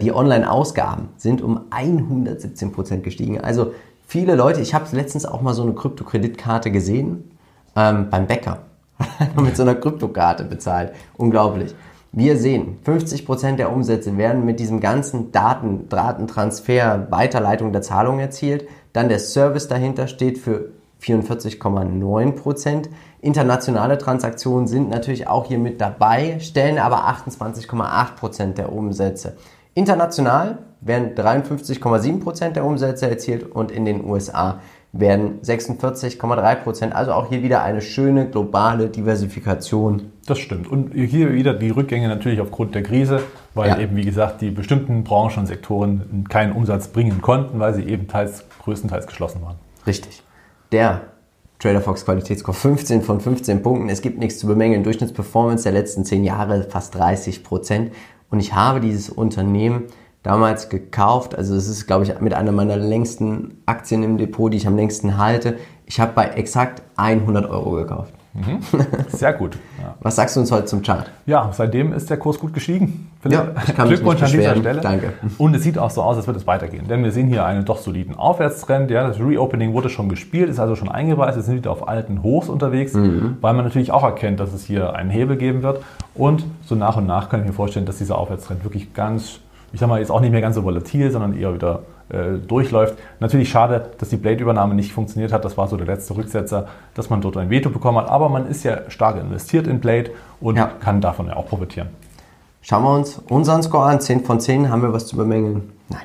die 0.00 0.14
Online-Ausgaben 0.14 1.08
sind 1.18 1.42
um 1.42 1.66
117% 1.70 3.00
gestiegen. 3.00 3.40
Also 3.40 3.74
viele 4.12 4.34
Leute, 4.34 4.60
ich 4.60 4.74
habe 4.74 4.84
letztens 4.92 5.24
auch 5.24 5.40
mal 5.40 5.54
so 5.54 5.62
eine 5.62 5.72
Krypto-Kreditkarte 5.72 6.70
gesehen 6.70 7.30
ähm, 7.74 8.10
beim 8.10 8.26
Bäcker. 8.26 8.58
mit 9.36 9.56
so 9.56 9.62
einer 9.62 9.74
Kryptokarte 9.74 10.44
bezahlt. 10.44 10.92
Unglaublich. 11.16 11.74
Wir 12.12 12.36
sehen, 12.36 12.76
50% 12.84 13.56
der 13.56 13.72
Umsätze 13.72 14.18
werden 14.18 14.44
mit 14.44 14.60
diesem 14.60 14.80
ganzen 14.80 15.32
Daten, 15.32 15.88
Datentransfer, 15.88 17.06
Weiterleitung 17.10 17.72
der 17.72 17.80
Zahlung 17.80 18.18
erzielt. 18.18 18.68
Dann 18.92 19.08
der 19.08 19.18
Service 19.18 19.66
dahinter 19.66 20.06
steht 20.08 20.36
für 20.36 20.72
44,9%. 21.02 22.90
Internationale 23.22 23.96
Transaktionen 23.96 24.66
sind 24.66 24.90
natürlich 24.90 25.26
auch 25.26 25.46
hier 25.46 25.58
mit 25.58 25.80
dabei, 25.80 26.38
stellen 26.38 26.78
aber 26.78 27.08
28,8% 27.08 28.52
der 28.52 28.72
Umsätze. 28.72 29.38
International 29.74 30.58
werden 30.80 31.14
53,7% 31.14 32.50
der 32.50 32.64
Umsätze 32.64 33.08
erzielt 33.08 33.50
und 33.50 33.70
in 33.70 33.84
den 33.84 34.04
USA 34.04 34.60
werden 34.92 35.40
46,3 35.40 36.54
Prozent. 36.56 36.94
Also 36.94 37.12
auch 37.12 37.28
hier 37.28 37.42
wieder 37.42 37.62
eine 37.62 37.80
schöne 37.80 38.28
globale 38.28 38.88
Diversifikation. 38.88 40.12
Das 40.26 40.38
stimmt. 40.38 40.70
Und 40.70 40.92
hier 40.92 41.32
wieder 41.32 41.54
die 41.54 41.70
Rückgänge 41.70 42.08
natürlich 42.08 42.40
aufgrund 42.40 42.74
der 42.74 42.82
Krise, 42.82 43.22
weil 43.54 43.70
ja. 43.70 43.78
eben, 43.78 43.96
wie 43.96 44.04
gesagt, 44.04 44.42
die 44.42 44.50
bestimmten 44.50 45.02
Branchen 45.04 45.40
und 45.40 45.46
Sektoren 45.46 46.26
keinen 46.28 46.52
Umsatz 46.52 46.88
bringen 46.88 47.22
konnten, 47.22 47.58
weil 47.58 47.72
sie 47.74 47.84
eben 47.84 48.06
teils, 48.06 48.44
größtenteils 48.62 49.06
geschlossen 49.06 49.40
waren. 49.42 49.56
Richtig. 49.86 50.22
Der 50.72 51.00
TraderFox 51.62 52.04
Qualitätsscore 52.04 52.56
15 52.56 53.02
von 53.02 53.20
15 53.20 53.62
Punkten. 53.62 53.88
Es 53.88 54.02
gibt 54.02 54.18
nichts 54.18 54.40
zu 54.40 54.48
bemängeln. 54.48 54.82
Durchschnittsperformance 54.82 55.62
der 55.62 55.72
letzten 55.72 56.04
10 56.04 56.24
Jahre 56.24 56.64
fast 56.64 56.96
30 56.96 57.44
Prozent. 57.44 57.92
Und 58.32 58.40
ich 58.40 58.54
habe 58.54 58.80
dieses 58.80 59.10
Unternehmen 59.10 59.84
damals 60.22 60.70
gekauft. 60.70 61.34
Also 61.34 61.54
es 61.54 61.68
ist, 61.68 61.86
glaube 61.86 62.04
ich, 62.04 62.18
mit 62.20 62.32
einer 62.32 62.50
meiner 62.50 62.78
längsten 62.78 63.58
Aktien 63.66 64.02
im 64.02 64.16
Depot, 64.16 64.50
die 64.50 64.56
ich 64.56 64.66
am 64.66 64.74
längsten 64.74 65.18
halte. 65.18 65.58
Ich 65.84 66.00
habe 66.00 66.12
bei 66.14 66.28
exakt 66.28 66.82
100 66.96 67.48
Euro 67.48 67.72
gekauft. 67.72 68.14
Mhm. 68.34 68.60
Sehr 69.08 69.32
gut. 69.34 69.58
Ja. 69.80 69.94
Was 70.00 70.16
sagst 70.16 70.36
du 70.36 70.40
uns 70.40 70.50
heute 70.50 70.64
zum 70.64 70.82
Chart? 70.82 71.10
Ja, 71.26 71.50
seitdem 71.52 71.92
ist 71.92 72.08
der 72.08 72.16
Kurs 72.16 72.38
gut 72.38 72.54
gestiegen. 72.54 73.10
Ja, 73.28 73.48
ich 73.66 73.74
kann 73.74 73.88
Glückwunsch 73.88 74.22
an 74.22 74.30
dieser 74.30 74.56
Stelle. 74.56 74.80
Danke. 74.80 75.12
Und 75.38 75.54
es 75.54 75.62
sieht 75.62 75.78
auch 75.78 75.90
so 75.90 76.02
aus, 76.02 76.16
als 76.16 76.26
würde 76.26 76.40
es 76.40 76.46
weitergehen. 76.46 76.88
Denn 76.88 77.04
wir 77.04 77.12
sehen 77.12 77.28
hier 77.28 77.44
einen 77.44 77.64
doch 77.64 77.78
soliden 77.78 78.14
Aufwärtstrend. 78.14 78.90
Ja, 78.90 79.06
das 79.06 79.20
Reopening 79.20 79.74
wurde 79.74 79.90
schon 79.90 80.08
gespielt, 80.08 80.48
ist 80.48 80.58
also 80.58 80.76
schon 80.76 80.88
eingeweist. 80.88 81.36
Wir 81.36 81.42
sind 81.42 81.56
wieder 81.56 81.70
auf 81.70 81.88
alten 81.88 82.22
Hochs 82.22 82.48
unterwegs, 82.48 82.94
mhm. 82.94 83.36
weil 83.40 83.52
man 83.52 83.64
natürlich 83.64 83.92
auch 83.92 84.02
erkennt, 84.02 84.40
dass 84.40 84.52
es 84.52 84.64
hier 84.64 84.94
einen 84.94 85.10
Hebel 85.10 85.36
geben 85.36 85.62
wird. 85.62 85.82
Und 86.14 86.44
so 86.64 86.74
nach 86.74 86.96
und 86.96 87.06
nach 87.06 87.28
kann 87.28 87.40
ich 87.40 87.46
mir 87.46 87.52
vorstellen, 87.52 87.86
dass 87.86 87.98
dieser 87.98 88.16
Aufwärtstrend 88.18 88.64
wirklich 88.64 88.94
ganz 88.94 89.40
ich 89.72 89.80
sag 89.80 89.88
mal, 89.88 90.00
jetzt 90.00 90.10
auch 90.10 90.20
nicht 90.20 90.32
mehr 90.32 90.42
ganz 90.42 90.54
so 90.54 90.64
volatil, 90.64 91.10
sondern 91.10 91.36
eher 91.36 91.54
wieder 91.54 91.80
äh, 92.12 92.38
durchläuft. 92.46 92.98
Natürlich 93.20 93.48
schade, 93.48 93.90
dass 93.98 94.10
die 94.10 94.16
Blade-Übernahme 94.16 94.74
nicht 94.74 94.92
funktioniert 94.92 95.32
hat. 95.32 95.44
Das 95.44 95.56
war 95.56 95.66
so 95.66 95.76
der 95.76 95.86
letzte 95.86 96.14
Rücksetzer, 96.14 96.68
dass 96.94 97.08
man 97.08 97.22
dort 97.22 97.38
ein 97.38 97.48
Veto 97.48 97.70
bekommen 97.70 97.98
hat. 97.98 98.10
Aber 98.10 98.28
man 98.28 98.46
ist 98.46 98.64
ja 98.64 98.90
stark 98.90 99.18
investiert 99.18 99.66
in 99.66 99.80
Blade 99.80 100.10
und 100.40 100.56
ja. 100.56 100.66
kann 100.66 101.00
davon 101.00 101.26
ja 101.28 101.36
auch 101.36 101.46
profitieren. 101.46 101.88
Schauen 102.60 102.84
wir 102.84 102.94
uns 102.94 103.18
unseren 103.28 103.62
Score 103.62 103.86
an. 103.86 104.00
10 104.00 104.24
von 104.24 104.40
10. 104.40 104.70
Haben 104.70 104.82
wir 104.82 104.92
was 104.92 105.06
zu 105.06 105.16
bemängeln? 105.16 105.72
Nein. 105.88 106.02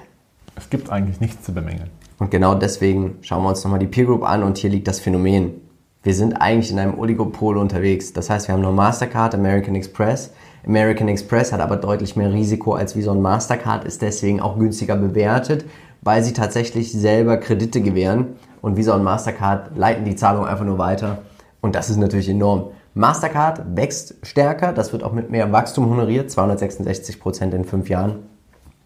Es 0.55 0.69
gibt 0.69 0.89
eigentlich 0.89 1.19
nichts 1.19 1.43
zu 1.43 1.53
bemängeln. 1.53 1.89
Und 2.19 2.31
genau 2.31 2.55
deswegen 2.55 3.17
schauen 3.21 3.43
wir 3.43 3.49
uns 3.49 3.63
nochmal 3.63 3.79
die 3.79 3.87
Peer 3.87 4.05
Group 4.05 4.23
an 4.23 4.43
und 4.43 4.57
hier 4.57 4.69
liegt 4.69 4.87
das 4.87 4.99
Phänomen. 4.99 5.61
Wir 6.03 6.13
sind 6.13 6.35
eigentlich 6.35 6.71
in 6.71 6.79
einem 6.79 6.97
Oligopol 6.97 7.57
unterwegs. 7.57 8.13
Das 8.13 8.29
heißt, 8.29 8.47
wir 8.47 8.53
haben 8.53 8.61
nur 8.61 8.71
Mastercard, 8.71 9.35
American 9.35 9.75
Express, 9.75 10.31
American 10.67 11.07
Express 11.07 11.53
hat 11.53 11.61
aber 11.61 11.77
deutlich 11.77 12.17
mehr 12.17 12.33
Risiko 12.33 12.73
als 12.73 12.95
wie 12.97 13.01
so 13.01 13.11
ein 13.11 13.21
Mastercard, 13.21 13.85
ist 13.85 14.01
deswegen 14.01 14.41
auch 14.41 14.59
günstiger 14.59 14.97
bewertet, 14.97 15.63
weil 16.01 16.23
sie 16.23 16.33
tatsächlich 16.33 16.91
selber 16.91 17.37
Kredite 17.37 17.81
gewähren 17.81 18.35
und 18.61 18.77
Visa 18.77 18.95
und 18.95 19.03
Mastercard 19.03 19.77
leiten 19.77 20.05
die 20.05 20.15
Zahlung 20.15 20.45
einfach 20.45 20.65
nur 20.65 20.77
weiter 20.77 21.19
und 21.61 21.75
das 21.75 21.89
ist 21.89 21.97
natürlich 21.97 22.29
enorm. 22.29 22.71
Mastercard 22.93 23.75
wächst 23.75 24.15
stärker, 24.23 24.73
das 24.73 24.91
wird 24.91 25.03
auch 25.03 25.11
mit 25.11 25.29
mehr 25.29 25.51
Wachstum 25.51 25.89
honoriert, 25.89 26.31
266 26.31 27.19
Prozent 27.19 27.53
in 27.53 27.63
fünf 27.63 27.89
Jahren. 27.89 28.19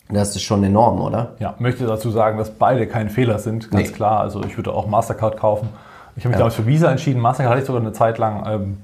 Das 0.10 0.36
ist 0.36 0.42
schon 0.42 0.64
enorm, 0.64 1.00
oder? 1.00 1.36
Ja, 1.40 1.56
möchte 1.60 1.86
dazu 1.86 2.12
sagen, 2.12 2.38
dass 2.38 2.52
beide 2.52 2.88
kein 2.88 3.10
Fehler 3.10 3.40
sind, 3.40 3.72
ganz 3.72 3.90
nee. 3.90 3.96
klar. 3.96 4.20
Also 4.20 4.44
ich 4.44 4.58
würde 4.58 4.74
auch 4.74 4.88
Mastercard 4.88 5.38
kaufen. 5.38 5.70
Ich 6.18 6.24
habe 6.24 6.30
mich 6.30 6.36
ja. 6.36 6.40
damals 6.40 6.56
für 6.56 6.68
Visa 6.68 6.92
entschieden. 6.92 7.22
Mastercard 7.22 7.52
hatte 7.52 7.62
ich 7.62 7.68
sogar 7.68 7.82
eine 7.82 7.94
Zeit 7.94 8.18
lang 8.18 8.44
ähm, 8.46 8.78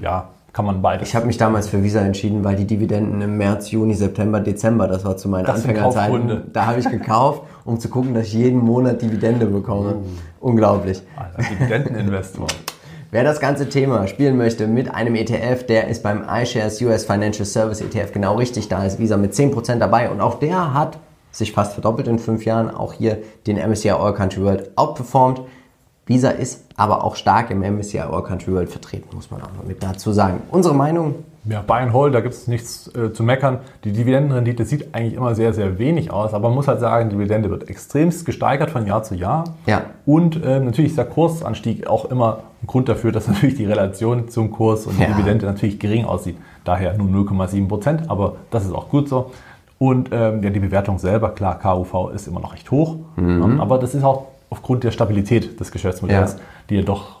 ja, 0.00 0.28
kann 0.56 0.64
man 0.64 0.80
beides. 0.80 1.10
Ich 1.10 1.14
habe 1.14 1.26
mich 1.26 1.36
damals 1.36 1.68
für 1.68 1.84
Visa 1.84 2.00
entschieden, 2.00 2.42
weil 2.42 2.56
die 2.56 2.64
Dividenden 2.64 3.20
im 3.20 3.36
März, 3.36 3.72
Juni, 3.72 3.92
September, 3.92 4.40
Dezember, 4.40 4.88
das 4.88 5.04
war 5.04 5.18
zu 5.18 5.28
meinen 5.28 5.44
das 5.44 5.56
Anfängerzeiten. 5.56 6.44
Da 6.50 6.64
habe 6.64 6.80
ich 6.80 6.88
gekauft, 6.88 7.42
um 7.66 7.78
zu 7.78 7.90
gucken, 7.90 8.14
dass 8.14 8.28
ich 8.28 8.32
jeden 8.32 8.60
Monat 8.60 9.02
Dividende 9.02 9.44
bekomme. 9.44 9.96
Oh. 10.40 10.48
Unglaublich. 10.48 11.02
Alter, 11.14 11.42
Dividendeninvestor. 11.42 12.46
Wer 13.10 13.22
das 13.22 13.38
ganze 13.38 13.68
Thema 13.68 14.06
spielen 14.06 14.38
möchte 14.38 14.66
mit 14.66 14.94
einem 14.94 15.14
ETF, 15.16 15.66
der 15.66 15.88
ist 15.88 16.02
beim 16.02 16.24
iShares 16.26 16.80
US 16.80 17.04
Financial 17.04 17.44
Service 17.44 17.82
ETF 17.82 18.12
genau 18.12 18.36
richtig. 18.36 18.68
Da 18.68 18.82
ist 18.82 18.98
Visa 18.98 19.18
mit 19.18 19.34
10% 19.34 19.76
dabei 19.76 20.08
und 20.08 20.22
auch 20.22 20.38
der 20.38 20.72
hat 20.72 20.96
sich 21.32 21.52
fast 21.52 21.74
verdoppelt 21.74 22.08
in 22.08 22.18
fünf 22.18 22.46
Jahren. 22.46 22.70
Auch 22.70 22.94
hier 22.94 23.18
den 23.46 23.58
MSCI 23.58 23.90
All 23.90 24.14
Country 24.14 24.42
World 24.42 24.70
outperformed. 24.74 25.42
Visa 26.06 26.30
ist 26.30 26.64
aber 26.76 27.02
auch 27.02 27.16
stark 27.16 27.50
im 27.50 27.60
MSCI 27.60 28.00
All 28.00 28.22
Country 28.22 28.52
World 28.52 28.70
vertreten, 28.70 29.08
muss 29.14 29.30
man 29.30 29.42
auch 29.42 29.52
mal 29.56 29.66
mit 29.66 29.82
dazu 29.82 30.12
sagen. 30.12 30.40
Unsere 30.50 30.74
Meinung? 30.74 31.16
Ja, 31.48 31.62
Buy 31.64 31.82
and 31.82 31.92
Hold, 31.92 32.14
da 32.14 32.20
gibt 32.20 32.34
es 32.34 32.48
nichts 32.48 32.92
äh, 32.94 33.12
zu 33.12 33.22
meckern. 33.22 33.58
Die 33.84 33.92
Dividendenrendite 33.92 34.64
sieht 34.64 34.94
eigentlich 34.94 35.14
immer 35.14 35.34
sehr, 35.34 35.52
sehr 35.52 35.78
wenig 35.78 36.10
aus, 36.10 36.34
aber 36.34 36.48
man 36.48 36.56
muss 36.56 36.68
halt 36.68 36.80
sagen, 36.80 37.08
die 37.08 37.16
Dividende 37.16 37.50
wird 37.50 37.68
extremst 37.68 38.24
gesteigert 38.24 38.70
von 38.70 38.86
Jahr 38.86 39.02
zu 39.02 39.14
Jahr. 39.14 39.44
Ja. 39.66 39.82
Und 40.04 40.42
äh, 40.44 40.60
natürlich 40.60 40.90
ist 40.90 40.98
der 40.98 41.04
Kursanstieg 41.06 41.86
auch 41.86 42.04
immer 42.06 42.40
ein 42.62 42.66
Grund 42.66 42.88
dafür, 42.88 43.12
dass 43.12 43.28
natürlich 43.28 43.56
die 43.56 43.66
Relation 43.66 44.28
zum 44.28 44.50
Kurs 44.50 44.86
und 44.86 44.98
die 44.98 45.02
ja. 45.02 45.08
Dividende 45.08 45.46
natürlich 45.46 45.78
gering 45.78 46.04
aussieht. 46.04 46.36
Daher 46.64 46.96
nur 46.96 47.08
0,7 47.08 47.68
Prozent, 47.68 48.10
aber 48.10 48.36
das 48.50 48.64
ist 48.64 48.72
auch 48.72 48.88
gut 48.88 49.08
so. 49.08 49.30
Und 49.78 50.08
ähm, 50.10 50.42
ja, 50.42 50.50
die 50.50 50.60
Bewertung 50.60 50.98
selber, 50.98 51.30
klar, 51.30 51.58
KUV 51.58 52.10
ist 52.14 52.26
immer 52.26 52.40
noch 52.40 52.54
recht 52.54 52.70
hoch, 52.70 52.96
mhm. 53.16 53.60
aber 53.60 53.78
das 53.78 53.94
ist 53.94 54.04
auch 54.04 54.26
aufgrund 54.50 54.84
der 54.84 54.90
Stabilität 54.90 55.58
des 55.58 55.70
Geschäftsmodells, 55.70 56.34
ja. 56.34 56.40
die 56.70 56.74
ja 56.76 56.82
doch 56.82 57.20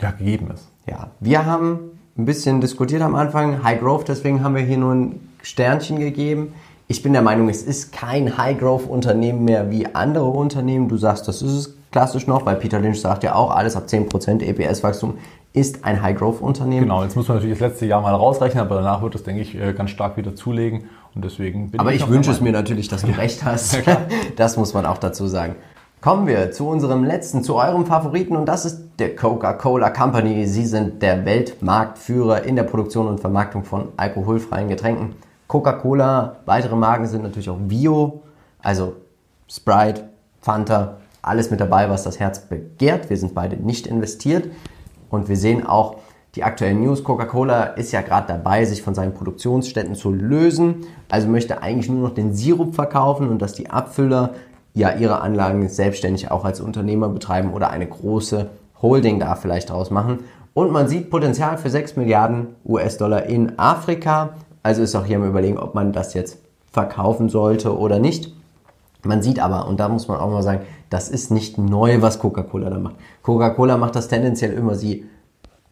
ja, 0.00 0.10
gegeben 0.10 0.50
ist. 0.52 0.68
Ja, 0.88 1.10
wir 1.20 1.46
haben 1.46 1.78
ein 2.16 2.24
bisschen 2.24 2.60
diskutiert 2.60 3.02
am 3.02 3.14
Anfang, 3.14 3.62
High 3.62 3.80
Growth, 3.80 4.08
deswegen 4.08 4.42
haben 4.42 4.54
wir 4.54 4.62
hier 4.62 4.78
nur 4.78 4.94
ein 4.94 5.28
Sternchen 5.42 5.98
gegeben. 5.98 6.54
Ich 6.88 7.02
bin 7.02 7.12
der 7.12 7.22
Meinung, 7.22 7.48
es 7.48 7.62
ist 7.62 7.92
kein 7.92 8.36
High 8.36 8.58
Growth 8.58 8.86
Unternehmen 8.86 9.44
mehr 9.44 9.70
wie 9.70 9.86
andere 9.94 10.26
Unternehmen. 10.26 10.88
Du 10.88 10.96
sagst, 10.96 11.26
das 11.26 11.40
ist 11.40 11.52
es 11.52 11.74
klassisch 11.90 12.26
noch, 12.26 12.44
weil 12.44 12.56
Peter 12.56 12.80
Lynch 12.80 13.00
sagt 13.00 13.22
ja 13.22 13.34
auch, 13.34 13.50
alles 13.50 13.76
ab 13.76 13.84
10% 13.86 14.42
EPS-Wachstum 14.42 15.14
ist 15.52 15.84
ein 15.84 16.02
High 16.02 16.16
Growth 16.16 16.40
Unternehmen. 16.40 16.82
Genau, 16.82 17.02
jetzt 17.02 17.14
muss 17.14 17.28
man 17.28 17.36
natürlich 17.36 17.58
das 17.58 17.70
letzte 17.70 17.86
Jahr 17.86 18.00
mal 18.00 18.14
rausrechnen, 18.14 18.64
aber 18.64 18.76
danach 18.76 19.02
wird 19.02 19.14
es, 19.14 19.22
denke 19.22 19.42
ich, 19.42 19.54
äh, 19.54 19.72
ganz 19.74 19.90
stark 19.90 20.16
wieder 20.16 20.34
zulegen. 20.34 20.84
Und 21.14 21.24
deswegen 21.24 21.70
bin 21.70 21.80
aber 21.80 21.92
ich, 21.92 22.02
ich 22.02 22.08
wünsche 22.08 22.30
es 22.30 22.40
mir 22.40 22.52
natürlich, 22.52 22.88
dass 22.88 23.02
du 23.02 23.08
recht 23.18 23.44
hast. 23.44 23.82
das 24.36 24.56
muss 24.56 24.72
man 24.72 24.86
auch 24.86 24.98
dazu 24.98 25.26
sagen. 25.26 25.56
Kommen 26.02 26.26
wir 26.26 26.50
zu 26.50 26.66
unserem 26.66 27.04
letzten, 27.04 27.44
zu 27.44 27.54
eurem 27.54 27.86
Favoriten 27.86 28.34
und 28.34 28.46
das 28.46 28.64
ist 28.64 28.88
der 28.98 29.14
Coca-Cola 29.14 29.90
Company. 29.90 30.48
Sie 30.48 30.66
sind 30.66 31.00
der 31.00 31.24
Weltmarktführer 31.24 32.42
in 32.42 32.56
der 32.56 32.64
Produktion 32.64 33.06
und 33.06 33.20
Vermarktung 33.20 33.62
von 33.62 33.90
alkoholfreien 33.96 34.68
Getränken. 34.68 35.14
Coca-Cola, 35.46 36.38
weitere 36.44 36.74
Marken 36.74 37.06
sind 37.06 37.22
natürlich 37.22 37.48
auch 37.48 37.58
Bio, 37.60 38.22
also 38.58 38.94
Sprite, 39.46 40.08
Fanta, 40.40 40.96
alles 41.22 41.52
mit 41.52 41.60
dabei, 41.60 41.88
was 41.88 42.02
das 42.02 42.18
Herz 42.18 42.40
begehrt. 42.40 43.08
Wir 43.08 43.16
sind 43.16 43.32
beide 43.32 43.54
nicht 43.54 43.86
investiert 43.86 44.50
und 45.08 45.28
wir 45.28 45.36
sehen 45.36 45.64
auch 45.64 45.98
die 46.34 46.42
aktuellen 46.42 46.80
News. 46.80 47.04
Coca-Cola 47.04 47.62
ist 47.62 47.92
ja 47.92 48.00
gerade 48.00 48.26
dabei, 48.26 48.64
sich 48.64 48.82
von 48.82 48.96
seinen 48.96 49.14
Produktionsstätten 49.14 49.94
zu 49.94 50.10
lösen, 50.10 50.84
also 51.08 51.28
möchte 51.28 51.62
eigentlich 51.62 51.88
nur 51.88 52.08
noch 52.08 52.14
den 52.16 52.34
Sirup 52.34 52.74
verkaufen 52.74 53.28
und 53.28 53.40
dass 53.40 53.52
die 53.52 53.70
Abfüller 53.70 54.34
ja 54.74 54.94
ihre 54.94 55.20
Anlagen 55.20 55.68
selbstständig 55.68 56.30
auch 56.30 56.44
als 56.44 56.60
Unternehmer 56.60 57.08
betreiben 57.08 57.52
oder 57.52 57.70
eine 57.70 57.86
große 57.86 58.50
Holding 58.80 59.20
da 59.20 59.34
vielleicht 59.34 59.70
draus 59.70 59.90
machen. 59.90 60.20
Und 60.54 60.72
man 60.72 60.88
sieht 60.88 61.10
Potenzial 61.10 61.56
für 61.56 61.70
6 61.70 61.96
Milliarden 61.96 62.48
US-Dollar 62.64 63.24
in 63.24 63.58
Afrika. 63.58 64.30
Also 64.62 64.82
ist 64.82 64.94
auch 64.94 65.04
hier 65.04 65.18
mal 65.18 65.28
überlegen, 65.28 65.58
ob 65.58 65.74
man 65.74 65.92
das 65.92 66.14
jetzt 66.14 66.38
verkaufen 66.70 67.28
sollte 67.28 67.76
oder 67.76 67.98
nicht. 67.98 68.32
Man 69.04 69.22
sieht 69.22 69.40
aber, 69.40 69.66
und 69.66 69.80
da 69.80 69.88
muss 69.88 70.08
man 70.08 70.18
auch 70.18 70.30
mal 70.30 70.42
sagen, 70.42 70.60
das 70.88 71.08
ist 71.08 71.30
nicht 71.30 71.58
neu, 71.58 72.02
was 72.02 72.18
Coca-Cola 72.18 72.70
da 72.70 72.78
macht. 72.78 72.94
Coca-Cola 73.22 73.76
macht 73.76 73.96
das 73.96 74.08
tendenziell 74.08 74.52
immer, 74.52 74.74
sie 74.74 75.06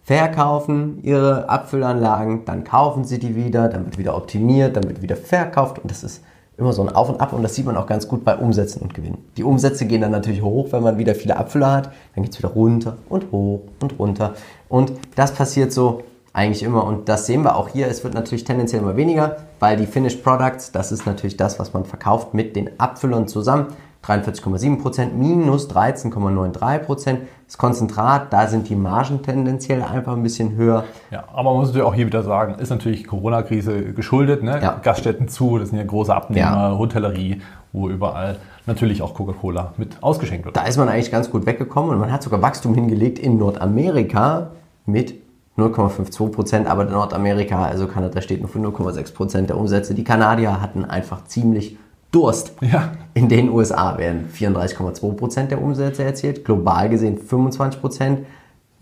verkaufen 0.02 0.98
ihre 1.02 1.48
Abfüllanlagen, 1.48 2.44
dann 2.44 2.64
kaufen 2.64 3.04
sie 3.04 3.18
die 3.18 3.36
wieder, 3.36 3.68
dann 3.68 3.84
wird 3.84 3.98
wieder 3.98 4.16
optimiert, 4.16 4.74
dann 4.76 4.84
wird 4.84 5.02
wieder 5.02 5.16
verkauft 5.16 5.78
und 5.78 5.90
das 5.90 6.02
ist 6.02 6.24
immer 6.60 6.72
so 6.72 6.82
ein 6.82 6.88
Auf 6.90 7.08
und 7.08 7.20
Ab 7.20 7.32
und 7.32 7.42
das 7.42 7.54
sieht 7.54 7.66
man 7.66 7.76
auch 7.76 7.86
ganz 7.86 8.06
gut 8.06 8.24
bei 8.24 8.36
Umsätzen 8.36 8.82
und 8.82 8.94
Gewinnen. 8.94 9.18
Die 9.36 9.44
Umsätze 9.44 9.86
gehen 9.86 10.00
dann 10.00 10.12
natürlich 10.12 10.42
hoch, 10.42 10.68
wenn 10.70 10.82
man 10.82 10.98
wieder 10.98 11.14
viele 11.14 11.36
Abfüller 11.36 11.72
hat, 11.72 11.90
dann 12.14 12.24
geht 12.24 12.32
es 12.32 12.38
wieder 12.38 12.50
runter 12.50 12.96
und 13.08 13.32
hoch 13.32 13.60
und 13.80 13.98
runter 13.98 14.34
und 14.68 14.92
das 15.16 15.32
passiert 15.32 15.72
so 15.72 16.02
eigentlich 16.32 16.62
immer 16.62 16.84
und 16.84 17.08
das 17.08 17.26
sehen 17.26 17.42
wir 17.42 17.56
auch 17.56 17.68
hier, 17.68 17.88
es 17.88 18.04
wird 18.04 18.14
natürlich 18.14 18.44
tendenziell 18.44 18.82
immer 18.82 18.96
weniger, 18.96 19.38
weil 19.58 19.76
die 19.76 19.86
Finished 19.86 20.22
Products, 20.22 20.70
das 20.70 20.92
ist 20.92 21.06
natürlich 21.06 21.36
das, 21.36 21.58
was 21.58 21.72
man 21.72 21.84
verkauft 21.84 22.34
mit 22.34 22.54
den 22.54 22.78
Abfüllern 22.78 23.26
zusammen, 23.26 23.68
43,7% 24.04 25.12
minus 25.12 25.68
13,93%. 25.68 27.18
Das 27.46 27.58
Konzentrat, 27.58 28.32
da 28.32 28.46
sind 28.46 28.68
die 28.68 28.76
Margen 28.76 29.22
tendenziell 29.22 29.82
einfach 29.82 30.14
ein 30.14 30.22
bisschen 30.22 30.54
höher. 30.54 30.84
Ja, 31.10 31.24
aber 31.32 31.50
man 31.50 31.58
muss 31.58 31.68
natürlich 31.68 31.86
auch 31.86 31.94
hier 31.94 32.06
wieder 32.06 32.22
sagen, 32.22 32.54
ist 32.54 32.70
natürlich 32.70 33.06
Corona-Krise 33.06 33.92
geschuldet. 33.92 34.42
Ne? 34.42 34.60
Ja. 34.62 34.80
Gaststätten 34.82 35.28
zu, 35.28 35.58
das 35.58 35.70
sind 35.70 35.78
ja 35.78 35.84
große 35.84 36.14
Abnehmer, 36.14 36.70
ja. 36.70 36.78
Hotellerie, 36.78 37.42
wo 37.72 37.88
überall 37.88 38.38
natürlich 38.66 39.02
auch 39.02 39.14
Coca-Cola 39.14 39.74
mit 39.76 40.02
ausgeschenkt 40.02 40.44
wird. 40.44 40.56
Da 40.56 40.62
ist 40.62 40.78
man 40.78 40.88
eigentlich 40.88 41.10
ganz 41.10 41.30
gut 41.30 41.44
weggekommen 41.44 41.90
und 41.90 41.98
man 41.98 42.12
hat 42.12 42.22
sogar 42.22 42.40
Wachstum 42.40 42.74
hingelegt 42.74 43.18
in 43.18 43.36
Nordamerika 43.36 44.50
mit 44.86 45.14
0,52% 45.58 46.66
aber 46.66 46.84
Nordamerika, 46.84 47.64
also 47.64 47.86
Kanada 47.86 48.22
steht 48.22 48.40
nur 48.40 48.48
für 48.48 48.60
0,6% 48.60 49.42
der 49.42 49.58
Umsätze. 49.58 49.94
Die 49.94 50.04
Kanadier 50.04 50.60
hatten 50.60 50.84
einfach 50.84 51.24
ziemlich 51.24 51.76
Durst. 52.10 52.52
Ja. 52.60 52.92
In 53.14 53.28
den 53.28 53.50
USA 53.50 53.96
werden 53.98 54.28
34,2% 54.34 55.46
der 55.46 55.62
Umsätze 55.62 56.02
erzielt, 56.02 56.44
global 56.44 56.88
gesehen 56.88 57.18
25%. 57.18 58.18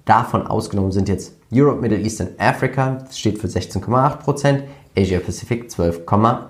Davon 0.05 0.47
ausgenommen 0.47 0.93
sind 0.93 1.09
jetzt 1.09 1.35
Europe, 1.53 1.81
Middle 1.81 1.99
East 1.99 2.21
und 2.21 2.41
Africa, 2.41 2.99
das 3.07 3.19
steht 3.19 3.39
für 3.39 3.47
16,8%, 3.47 4.63
Asia 4.97 5.21
Pacific 5.21 5.69
12,8%, 5.69 6.47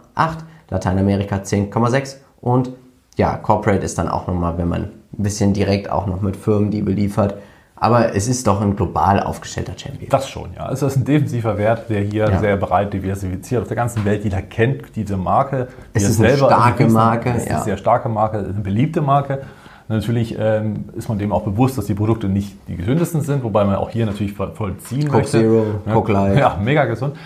Lateinamerika 0.70 1.36
10,6% 1.36 2.16
und 2.40 2.70
ja, 3.16 3.36
Corporate 3.36 3.84
ist 3.84 3.98
dann 3.98 4.08
auch 4.08 4.28
nochmal, 4.28 4.58
wenn 4.58 4.68
man 4.68 4.82
ein 4.82 5.22
bisschen 5.22 5.52
direkt 5.52 5.90
auch 5.90 6.06
noch 6.06 6.20
mit 6.20 6.36
Firmen, 6.36 6.70
die 6.70 6.82
beliefert, 6.82 7.34
aber 7.80 8.14
es 8.14 8.26
ist 8.28 8.46
doch 8.46 8.60
ein 8.60 8.74
global 8.74 9.20
aufgestellter 9.20 9.74
Champion. 9.76 10.08
Das 10.10 10.28
schon, 10.28 10.50
ja. 10.56 10.70
Es 10.70 10.82
ist 10.82 10.96
ein 10.96 11.04
defensiver 11.04 11.58
Wert, 11.58 11.88
der 11.88 12.00
hier 12.00 12.28
ja. 12.28 12.38
sehr 12.38 12.56
breit 12.56 12.92
diversifiziert 12.92 13.62
auf 13.62 13.68
der 13.68 13.76
ganzen 13.76 14.04
Welt. 14.04 14.24
Jeder 14.24 14.42
kennt 14.42 14.96
diese 14.96 15.16
Marke. 15.16 15.68
Es 15.92 16.02
ist 16.04 16.20
eine 16.20 16.36
starke 16.36 16.88
Marke. 16.88 17.30
Es 17.30 17.44
ist 17.44 17.50
eine 17.50 17.62
sehr 17.62 17.76
starke 17.76 18.08
Marke, 18.08 18.38
eine 18.38 18.52
beliebte 18.52 19.00
Marke. 19.00 19.42
Natürlich 19.90 20.36
ähm, 20.38 20.84
ist 20.96 21.08
man 21.08 21.18
dem 21.18 21.32
auch 21.32 21.44
bewusst, 21.44 21.78
dass 21.78 21.86
die 21.86 21.94
Produkte 21.94 22.28
nicht 22.28 22.54
die 22.68 22.76
gesündesten 22.76 23.22
sind, 23.22 23.42
wobei 23.42 23.64
man 23.64 23.76
auch 23.76 23.88
hier 23.88 24.04
natürlich 24.04 24.34
vollziehen 24.34 25.04
Coke 25.04 25.16
möchte. 25.16 25.38
Zero, 25.38 25.64
ja, 25.86 25.92
Coke 25.94 26.12
Light. 26.12 26.38
Ja, 26.38 26.58
mega 26.62 26.84
gesund. 26.84 27.16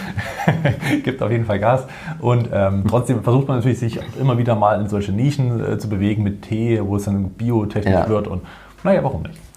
Gibt 1.04 1.22
auf 1.22 1.30
jeden 1.30 1.46
Fall 1.46 1.58
Gas. 1.58 1.84
Und 2.20 2.50
ähm, 2.52 2.84
trotzdem 2.86 3.22
versucht 3.22 3.48
man 3.48 3.58
natürlich, 3.58 3.78
sich 3.78 3.98
immer 4.20 4.36
wieder 4.36 4.54
mal 4.54 4.78
in 4.80 4.88
solche 4.88 5.12
Nischen 5.12 5.64
äh, 5.64 5.78
zu 5.78 5.88
bewegen 5.88 6.22
mit 6.22 6.42
Tee, 6.42 6.78
wo 6.84 6.96
es 6.96 7.04
dann 7.04 7.30
biotechnisch 7.30 7.94
ja. 7.94 8.08
wird. 8.08 8.28
Und 8.28 8.42
naja, 8.84 9.02
warum 9.02 9.22
nicht? 9.22 9.47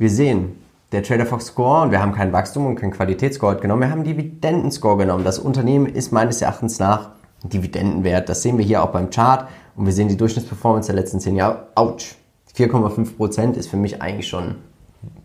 Wir 0.00 0.08
sehen, 0.08 0.56
der 0.92 1.02
Trader 1.02 1.26
Fox 1.26 1.48
Score, 1.48 1.82
und 1.82 1.90
wir 1.90 2.00
haben 2.00 2.12
kein 2.12 2.32
Wachstum 2.32 2.64
und 2.64 2.76
kein 2.76 2.90
Qualitätsscore 2.90 3.56
genommen, 3.56 3.82
wir 3.82 3.90
haben 3.90 4.02
Dividendenscore 4.02 4.96
genommen. 4.96 5.24
Das 5.24 5.38
Unternehmen 5.38 5.84
ist 5.84 6.10
meines 6.10 6.40
Erachtens 6.40 6.78
nach 6.78 7.10
Dividendenwert. 7.44 8.26
Das 8.30 8.40
sehen 8.40 8.56
wir 8.56 8.64
hier 8.64 8.82
auch 8.82 8.92
beim 8.92 9.10
Chart 9.10 9.46
und 9.76 9.84
wir 9.84 9.92
sehen 9.92 10.08
die 10.08 10.16
Durchschnittsperformance 10.16 10.86
der 10.86 10.96
letzten 10.96 11.20
zehn 11.20 11.36
Jahre. 11.36 11.66
Autsch! 11.74 12.14
4,5% 12.56 13.56
ist 13.56 13.68
für 13.68 13.76
mich 13.76 14.00
eigentlich 14.00 14.26
schon. 14.26 14.54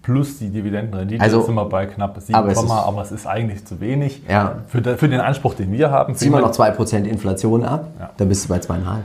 Plus 0.02 0.40
die 0.40 0.50
Dividendenrendite 0.50 1.24
also, 1.24 1.40
ist 1.40 1.48
immer 1.48 1.64
bei 1.68 1.86
knapp 1.86 2.20
7, 2.20 2.36
aber 2.36 2.50
es, 2.50 2.62
ist, 2.62 2.70
aber 2.70 3.02
es 3.02 3.12
ist 3.14 3.26
eigentlich 3.26 3.64
zu 3.64 3.80
wenig 3.80 4.24
ja. 4.28 4.58
für, 4.68 4.98
für 4.98 5.08
den 5.08 5.22
Anspruch, 5.22 5.54
den 5.54 5.72
wir 5.72 5.90
haben. 5.90 6.16
Zieh 6.16 6.30
mal 6.30 6.42
noch 6.42 6.52
2% 6.52 7.06
Inflation 7.06 7.64
ab, 7.64 7.88
ja. 7.98 8.10
dann 8.18 8.28
bist 8.28 8.44
du 8.44 8.50
bei 8.50 8.58
2,5%. 8.58 8.98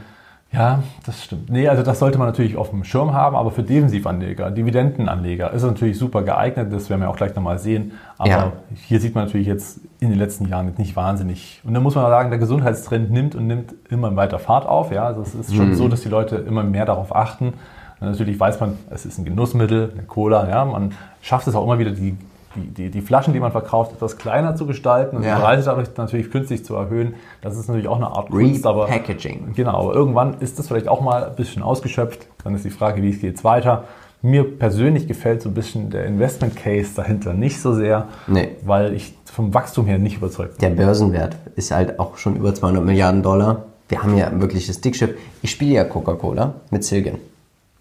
Ja, 0.52 0.82
das 1.06 1.22
stimmt. 1.22 1.48
Nee, 1.48 1.68
also 1.68 1.84
das 1.84 2.00
sollte 2.00 2.18
man 2.18 2.26
natürlich 2.26 2.56
auf 2.56 2.70
dem 2.70 2.82
Schirm 2.82 3.12
haben, 3.12 3.36
aber 3.36 3.52
für 3.52 3.62
Defensivanleger, 3.62 4.50
Dividendenanleger 4.50 5.52
ist 5.52 5.62
es 5.62 5.68
natürlich 5.68 5.96
super 5.96 6.22
geeignet, 6.22 6.72
das 6.72 6.90
werden 6.90 7.02
wir 7.02 7.08
auch 7.08 7.16
gleich 7.16 7.36
nochmal 7.36 7.60
sehen. 7.60 7.92
Aber 8.18 8.28
ja. 8.28 8.52
hier 8.74 9.00
sieht 9.00 9.14
man 9.14 9.26
natürlich 9.26 9.46
jetzt 9.46 9.78
in 10.00 10.10
den 10.10 10.18
letzten 10.18 10.46
Jahren 10.46 10.74
nicht 10.76 10.96
wahnsinnig. 10.96 11.60
Und 11.62 11.74
dann 11.74 11.84
muss 11.84 11.94
man 11.94 12.04
sagen, 12.06 12.30
der 12.30 12.40
Gesundheitstrend 12.40 13.12
nimmt 13.12 13.36
und 13.36 13.46
nimmt 13.46 13.74
immer 13.90 14.14
weiter 14.16 14.40
Fahrt 14.40 14.66
auf. 14.66 14.90
Ja, 14.90 15.04
also 15.04 15.22
es 15.22 15.34
ist 15.34 15.54
schon 15.54 15.68
mhm. 15.68 15.74
so, 15.74 15.86
dass 15.86 16.00
die 16.00 16.08
Leute 16.08 16.36
immer 16.36 16.64
mehr 16.64 16.84
darauf 16.84 17.14
achten. 17.14 17.54
Und 18.00 18.08
natürlich 18.08 18.40
weiß 18.40 18.58
man, 18.58 18.76
es 18.90 19.06
ist 19.06 19.18
ein 19.18 19.24
Genussmittel, 19.24 19.92
eine 19.92 20.02
Cola. 20.02 20.48
Ja, 20.48 20.64
man 20.64 20.94
schafft 21.22 21.46
es 21.46 21.54
auch 21.54 21.62
immer 21.62 21.78
wieder, 21.78 21.92
die 21.92 22.16
die, 22.54 22.66
die, 22.66 22.90
die, 22.90 23.00
Flaschen, 23.00 23.32
die 23.32 23.40
man 23.40 23.52
verkauft, 23.52 23.92
etwas 23.92 24.18
kleiner 24.18 24.56
zu 24.56 24.66
gestalten 24.66 25.16
und 25.16 25.22
ja. 25.22 25.36
die 25.36 25.42
Preise 25.42 25.66
dadurch 25.66 25.88
natürlich 25.96 26.30
künstlich 26.30 26.64
zu 26.64 26.74
erhöhen. 26.74 27.14
Das 27.42 27.56
ist 27.56 27.68
natürlich 27.68 27.88
auch 27.88 27.96
eine 27.96 28.08
Art 28.08 28.30
Kunst. 28.30 28.66
Aber, 28.66 28.86
Packaging. 28.86 29.52
Genau, 29.54 29.82
aber 29.82 29.94
irgendwann 29.94 30.34
ist 30.40 30.58
das 30.58 30.68
vielleicht 30.68 30.88
auch 30.88 31.00
mal 31.00 31.24
ein 31.24 31.36
bisschen 31.36 31.62
ausgeschöpft. 31.62 32.26
Dann 32.42 32.54
ist 32.54 32.64
die 32.64 32.70
Frage, 32.70 33.02
wie 33.02 33.12
geht 33.12 33.36
es 33.36 33.44
weiter? 33.44 33.84
Mir 34.22 34.44
persönlich 34.44 35.06
gefällt 35.06 35.42
so 35.42 35.48
ein 35.48 35.54
bisschen 35.54 35.90
der 35.90 36.04
Investment 36.06 36.56
Case 36.56 36.90
dahinter 36.94 37.32
nicht 37.32 37.60
so 37.60 37.72
sehr, 37.72 38.08
nee. 38.26 38.50
weil 38.64 38.94
ich 38.94 39.14
vom 39.24 39.54
Wachstum 39.54 39.86
her 39.86 39.98
nicht 39.98 40.16
überzeugt 40.16 40.58
bin. 40.58 40.76
Der 40.76 40.82
Börsenwert 40.84 41.36
ist 41.56 41.70
halt 41.70 41.98
auch 41.98 42.18
schon 42.18 42.36
über 42.36 42.54
200 42.54 42.84
Milliarden 42.84 43.22
Dollar. 43.22 43.64
Wir 43.88 44.02
haben 44.02 44.16
ja 44.16 44.26
ein 44.26 44.40
wirkliches 44.40 44.80
Dickschiff. 44.80 45.16
Ich 45.42 45.50
spiele 45.50 45.74
ja 45.74 45.84
Coca-Cola 45.84 46.54
mit 46.70 46.84
Silgen. 46.84 47.18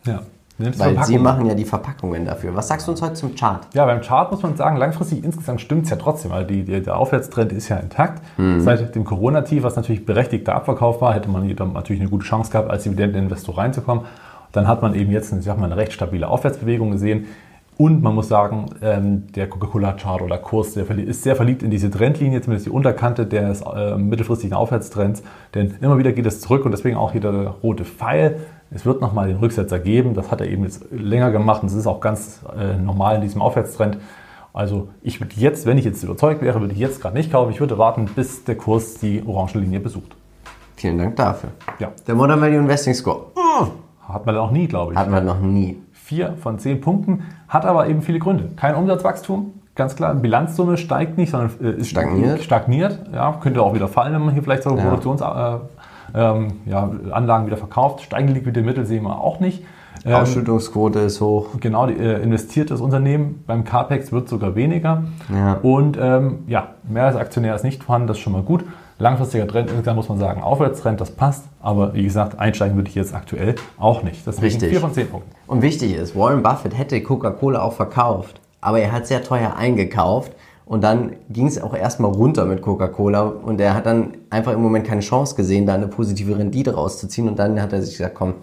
Ja. 0.06 0.22
Weil 0.60 1.04
Sie 1.06 1.18
machen 1.18 1.46
ja 1.46 1.56
die 1.56 1.64
Verpackungen 1.64 2.26
dafür. 2.26 2.54
Was 2.54 2.68
sagst 2.68 2.86
du 2.88 2.92
uns 2.92 3.02
heute 3.02 3.14
zum 3.14 3.34
Chart? 3.34 3.66
Ja, 3.74 3.86
beim 3.86 4.02
Chart 4.02 4.30
muss 4.30 4.44
man 4.44 4.58
sagen, 4.58 4.76
langfristig 4.76 5.24
insgesamt 5.24 5.62
stimmt 5.62 5.86
es 5.86 5.90
ja 5.90 5.96
trotzdem, 5.96 6.32
weil 6.32 6.46
die, 6.46 6.64
die, 6.64 6.82
der 6.82 6.98
Aufwärtstrend 6.98 7.54
ist 7.54 7.70
ja 7.70 7.78
intakt. 7.78 8.22
Mhm. 8.38 8.60
Seit 8.62 8.94
dem 8.94 9.06
Corona-Tief, 9.06 9.64
was 9.64 9.78
natürlich 9.78 10.06
berechtigter 10.06 10.56
Abverkauf 10.56 11.02
war, 11.02 11.14
hätte 11.14 11.30
man 11.30 11.48
natürlich 11.74 12.02
eine 12.02 12.10
gute 12.10 12.26
Chance 12.26 12.52
gehabt, 12.52 12.70
als 12.70 12.84
Dividendeninvestor 12.84 13.58
reinzukommen. 13.58 14.04
Dann 14.52 14.68
hat 14.68 14.82
man 14.82 14.96
eben 14.96 15.12
jetzt 15.12 15.32
ich 15.32 15.44
sag 15.44 15.58
mal, 15.58 15.66
eine 15.66 15.78
recht 15.78 15.94
stabile 15.94 16.28
Aufwärtsbewegung 16.28 16.92
gesehen. 16.92 17.28
Und 17.80 18.04
man 18.04 18.14
muss 18.14 18.28
sagen, 18.28 18.66
ähm, 18.82 19.28
der 19.32 19.48
Coca-Cola-Chart 19.48 20.22
oder 20.22 20.38
Kurs 20.38 20.74
der 20.74 20.90
ist 20.90 21.24
sehr 21.24 21.38
verliebt 21.38 21.64
in 21.64 21.72
diese 21.72 21.90
Trendlinie, 21.90 22.42
zumindest 22.42 22.66
die 22.66 22.72
Unterkante 22.72 23.26
des 23.26 23.62
äh, 23.62 23.96
mittelfristigen 23.96 24.54
Aufwärtstrends. 24.54 25.24
Denn 25.56 25.76
immer 25.80 25.98
wieder 25.98 26.12
geht 26.12 26.26
es 26.26 26.42
zurück 26.42 26.66
und 26.66 26.72
deswegen 26.72 26.98
auch 26.98 27.14
hier 27.14 27.22
der 27.22 27.56
rote 27.64 27.86
Pfeil. 27.86 28.42
Es 28.72 28.86
wird 28.86 29.02
nochmal 29.02 29.28
den 29.28 29.38
Rücksetzer 29.38 29.80
geben. 29.80 30.14
Das 30.14 30.32
hat 30.32 30.42
er 30.42 30.48
eben 30.48 30.64
jetzt 30.64 30.86
länger 30.92 31.32
gemacht 31.32 31.64
und 31.64 31.72
das 31.72 31.78
ist 31.78 31.88
auch 31.88 32.00
ganz 32.00 32.42
äh, 32.58 32.76
normal 32.78 33.16
in 33.16 33.22
diesem 33.22 33.42
Aufwärtstrend. 33.42 33.98
Also 34.54 34.90
ich 35.02 35.20
würde 35.22 35.34
jetzt, 35.38 35.66
wenn 35.66 35.78
ich 35.78 35.86
jetzt 35.86 36.04
überzeugt 36.04 36.42
wäre, 36.42 36.60
würde 36.60 36.74
ich 36.74 36.80
jetzt 36.80 37.02
gerade 37.02 37.16
nicht 37.16 37.32
kaufen. 37.32 37.52
Ich 37.52 37.60
würde 37.60 37.78
warten, 37.78 38.06
bis 38.16 38.44
der 38.44 38.56
Kurs 38.56 38.96
die 38.96 39.24
orange 39.26 39.60
Linie 39.60 39.80
besucht. 39.80 40.16
Vielen 40.76 40.98
Dank 40.98 41.16
dafür. 41.16 41.50
Ja. 41.80 41.92
Der 42.08 42.16
Modern 42.16 42.42
Value 42.42 42.58
Investing 42.58 42.94
Score. 42.94 43.26
Oh. 43.36 43.68
Hat 44.08 44.26
man 44.26 44.36
noch 44.36 44.52
nie, 44.52 44.68
glaube 44.68 44.94
ich. 44.94 45.00
Hat 45.00 45.10
man 45.10 45.26
noch 45.26 45.40
nie. 45.40 45.78
Vier 45.92 46.36
von 46.42 46.58
zehn 46.58 46.82
Punkten, 46.82 47.24
hat 47.48 47.66
aber 47.66 47.88
eben 47.88 48.02
viele 48.02 48.18
Gründe. 48.18 48.50
Kein 48.56 48.74
Umsatzwachstum, 48.74 49.54
ganz 49.76 49.96
klar. 49.96 50.16
Bilanzsumme 50.16 50.78
steigt 50.78 51.18
nicht, 51.18 51.30
sondern 51.30 51.52
äh, 51.62 51.80
ist 51.80 51.90
stagniert. 51.90 52.42
stagniert. 52.42 53.00
Ja, 53.14 53.34
könnte 53.40 53.62
auch 53.62 53.76
wieder 53.76 53.88
fallen, 53.88 54.14
wenn 54.14 54.26
man 54.26 54.34
hier 54.34 54.42
vielleicht 54.42 54.64
so 54.64 54.76
ja. 54.76 54.84
Produktions, 54.84 55.22
äh, 55.22 55.26
ähm, 56.14 56.60
ja, 56.66 56.90
Anlagen 57.12 57.46
wieder 57.46 57.58
verkauft. 57.58 58.02
Steigende 58.02 58.34
liquide 58.34 58.62
Mittel 58.62 58.86
sehen 58.86 59.04
wir 59.04 59.22
auch 59.22 59.40
nicht. 59.40 59.64
Ähm, 60.06 60.16
Ausschüttungsquote 60.16 61.00
ist 61.00 61.22
hoch. 61.22 61.50
Genau, 61.60 61.88
die, 61.88 61.94
äh, 61.94 62.22
investiert 62.22 62.72
das 62.72 62.82
Unternehmen. 62.82 63.44
Beim 63.46 63.64
CAPEX 63.64 64.12
wird 64.12 64.30
sogar 64.30 64.56
weniger. 64.56 65.04
Ja. 65.34 65.54
Und 65.62 65.98
ähm, 66.00 66.40
ja, 66.48 66.76
mehr 66.88 67.06
als 67.06 67.16
Aktionär 67.16 67.56
ist 67.56 67.64
nicht 67.64 67.84
vorhanden, 67.84 68.08
das 68.08 68.18
ist 68.18 68.24
schon 68.24 68.34
mal 68.34 68.44
gut. 68.44 68.64
Langfristiger 68.98 69.48
Trend, 69.48 69.70
insgesamt 69.70 69.96
muss 69.96 70.10
man 70.10 70.20
sagen, 70.20 70.42
Aufwärtstrend, 70.42 71.00
das 71.00 71.12
passt. 71.12 71.46
Aber 71.62 71.94
wie 71.94 72.04
gesagt, 72.04 72.38
einsteigen 72.38 72.76
würde 72.76 72.90
ich 72.90 72.96
jetzt 72.96 73.14
aktuell 73.14 73.56
auch 73.78 74.04
nicht. 74.04 74.28
Deswegen 74.28 74.46
Richtig. 74.46 74.70
4 74.70 74.80
von 74.82 74.94
10 74.94 75.10
Punkten. 75.10 75.32
Und 75.48 75.62
wichtig 75.62 75.96
ist, 75.96 76.18
Warren 76.18 76.44
Buffett 76.44 76.78
hätte 76.78 77.02
Coca-Cola 77.02 77.62
auch 77.62 77.74
verkauft, 77.74 78.42
aber 78.60 78.80
er 78.80 78.92
hat 78.92 79.08
sehr 79.08 79.24
teuer 79.24 79.56
eingekauft. 79.56 80.34
Und 80.70 80.84
dann 80.84 81.16
ging 81.32 81.48
es 81.48 81.60
auch 81.60 81.74
erstmal 81.74 82.12
runter 82.12 82.46
mit 82.46 82.62
Coca-Cola 82.62 83.24
und 83.24 83.60
er 83.60 83.74
hat 83.74 83.88
dann 83.88 84.18
einfach 84.30 84.54
im 84.54 84.62
Moment 84.62 84.86
keine 84.86 85.02
Chance 85.02 85.34
gesehen, 85.34 85.66
da 85.66 85.74
eine 85.74 85.88
positive 85.88 86.38
Rendite 86.38 86.76
rauszuziehen. 86.76 87.28
Und 87.28 87.40
dann 87.40 87.60
hat 87.60 87.74
er 87.74 87.82
sich 87.82 87.98
gesagt, 87.98 88.14
komm, 88.14 88.36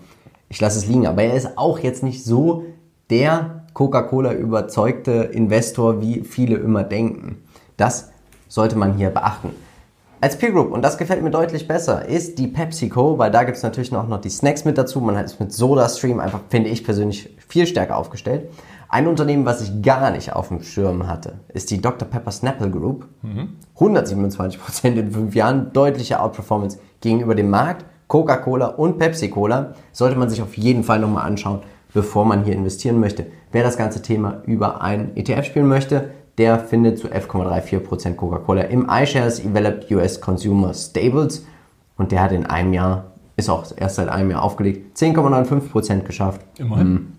ich 0.49 0.61
lasse 0.61 0.77
es 0.77 0.89
liegen. 0.89 1.07
Aber 1.07 1.23
er 1.23 1.35
ist 1.35 1.57
auch 1.57 1.79
jetzt 1.79 2.03
nicht 2.03 2.25
so 2.25 2.65
der 3.11 3.63
Coca-Cola 3.75 4.33
überzeugte 4.33 5.13
Investor, 5.13 6.01
wie 6.01 6.23
viele 6.23 6.57
immer 6.57 6.83
denken. 6.83 7.37
Das 7.77 8.11
sollte 8.49 8.75
man 8.75 8.95
hier 8.95 9.11
beachten. 9.11 9.51
Als 10.21 10.37
Peer 10.37 10.51
Group, 10.51 10.73
und 10.73 10.83
das 10.83 10.99
gefällt 10.99 11.23
mir 11.23 11.31
deutlich 11.31 11.69
besser, 11.69 12.09
ist 12.09 12.41
die 12.41 12.49
PepsiCo, 12.49 13.19
weil 13.19 13.31
da 13.31 13.45
gibt 13.45 13.57
es 13.57 13.63
natürlich 13.63 13.93
noch, 13.93 14.09
noch 14.09 14.21
die 14.21 14.31
Snacks 14.31 14.65
mit 14.65 14.77
dazu. 14.77 15.01
Man 15.01 15.15
ist 15.25 15.39
mit 15.39 15.53
SodaStream 15.53 16.19
einfach, 16.19 16.41
finde 16.49 16.71
ich 16.71 16.83
persönlich, 16.83 17.37
viel 17.47 17.69
stärker 17.69 17.97
aufgestellt. 17.97 18.49
Ein 18.89 19.07
Unternehmen, 19.07 19.45
was 19.45 19.63
ich 19.63 19.83
gar 19.83 20.11
nicht 20.11 20.33
auf 20.33 20.49
dem 20.49 20.63
Schirm 20.63 21.09
hatte, 21.09 21.41
ist 21.53 21.71
die 21.71 21.81
Dr. 21.81 22.09
Pepper 22.09 22.31
Snapple 22.31 22.71
Group. 22.71 23.07
Mhm. 23.23 23.57
127% 23.77 24.95
in 24.95 25.11
fünf 25.11 25.35
Jahren, 25.35 25.73
deutliche 25.73 26.21
Outperformance 26.21 26.79
gegenüber 27.01 27.35
dem 27.35 27.51
Markt. 27.51 27.85
Coca-Cola 28.09 28.67
und 28.69 28.99
Pepsi-Cola 28.99 29.75
sollte 29.93 30.17
man 30.17 30.31
sich 30.31 30.41
auf 30.41 30.57
jeden 30.57 30.85
Fall 30.85 31.01
nochmal 31.01 31.27
anschauen, 31.27 31.61
bevor 31.93 32.25
man 32.25 32.45
hier 32.45 32.55
investieren 32.55 33.01
möchte. 33.01 33.27
Wer 33.51 33.65
das 33.65 33.77
ganze 33.77 34.03
Thema 34.03 34.43
über 34.47 34.81
einen 34.81 35.17
ETF 35.17 35.45
spielen 35.45 35.67
möchte, 35.67 36.11
der 36.39 36.59
findet 36.59 36.99
zu 36.99 37.09
11,34% 37.09 38.15
Coca-Cola 38.15 38.63
im 38.63 38.89
iShares 38.89 39.43
Developed 39.43 39.91
US 39.91 40.21
Consumer 40.21 40.73
Stables 40.75 41.45
und 41.97 42.13
der 42.13 42.23
hat 42.23 42.33
in 42.33 42.47
einem 42.47 42.73
Jahr, 42.73 43.13
ist 43.37 43.49
auch 43.49 43.65
erst 43.77 43.97
seit 43.97 44.09
einem 44.09 44.31
Jahr 44.31 44.43
aufgelegt, 44.43 44.97
10,95% 44.97 46.01
geschafft. 46.01 46.43
Immerhin. 46.59 47.16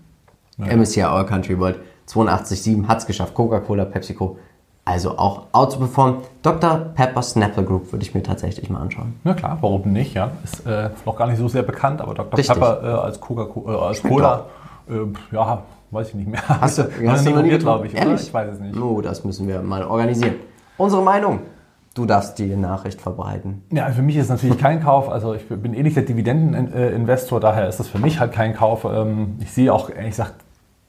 Ja. 0.58 0.76
MSCI 0.76 1.02
All 1.02 1.26
Country 1.26 1.58
World 1.58 1.78
82,7 2.08 2.86
hat 2.88 2.98
es 2.98 3.06
geschafft. 3.06 3.34
Coca-Cola, 3.34 3.84
PepsiCo 3.84 4.38
also 4.88 5.18
auch 5.18 5.48
outzuperformen. 5.52 6.22
Dr. 6.40 6.78
Pepper 6.94 7.20
Snapple 7.20 7.62
Group 7.62 7.92
würde 7.92 8.02
ich 8.06 8.14
mir 8.14 8.22
tatsächlich 8.22 8.70
mal 8.70 8.80
anschauen. 8.80 9.20
Na 9.22 9.34
klar, 9.34 9.58
warum 9.60 9.92
nicht? 9.92 10.14
Ja, 10.14 10.30
ist 10.42 10.66
äh, 10.66 10.88
noch 11.04 11.14
gar 11.14 11.26
nicht 11.26 11.36
so 11.36 11.46
sehr 11.46 11.62
bekannt, 11.62 12.00
aber 12.00 12.14
Dr. 12.14 12.38
Richtig. 12.38 12.54
Pepper 12.54 12.82
äh, 12.82 12.86
als, 12.86 13.20
Coca 13.20 13.70
äh, 13.70 13.76
als 13.76 14.02
Cola, 14.02 14.46
äh, 14.88 14.94
ja, 15.30 15.62
weiß 15.90 16.08
ich 16.08 16.14
nicht 16.14 16.28
mehr. 16.28 16.40
Hast 16.48 16.78
du, 16.78 16.84
hast 17.06 17.26
du 17.26 17.30
noch 17.32 17.42
nie 17.42 17.58
glaube 17.58 17.86
ich, 17.86 17.94
Ehrlich? 17.94 18.22
Ich 18.22 18.32
weiß 18.32 18.54
es 18.54 18.60
nicht. 18.60 18.80
Oh, 18.80 19.02
das 19.02 19.24
müssen 19.24 19.46
wir 19.46 19.60
mal 19.60 19.84
organisieren. 19.84 20.36
Unsere 20.78 21.02
Meinung. 21.02 21.40
Du 21.92 22.06
darfst 22.06 22.38
die 22.38 22.56
Nachricht 22.56 23.00
verbreiten. 23.02 23.64
Ja, 23.70 23.90
für 23.90 24.02
mich 24.02 24.16
ist 24.16 24.24
es 24.24 24.30
natürlich 24.30 24.56
kein 24.56 24.82
Kauf. 24.82 25.10
Also 25.10 25.34
ich 25.34 25.46
bin 25.48 25.74
eh 25.74 25.82
nicht 25.82 25.96
der 25.96 26.04
Dividendeninvestor, 26.04 27.40
daher 27.40 27.68
ist 27.68 27.78
das 27.78 27.88
für 27.88 27.98
mich 27.98 28.20
halt 28.20 28.32
kein 28.32 28.54
Kauf. 28.54 28.84
Ähm, 28.84 29.36
ich 29.40 29.52
sehe 29.52 29.70
auch, 29.70 29.90
ehrlich 29.90 30.12
gesagt, 30.12 30.34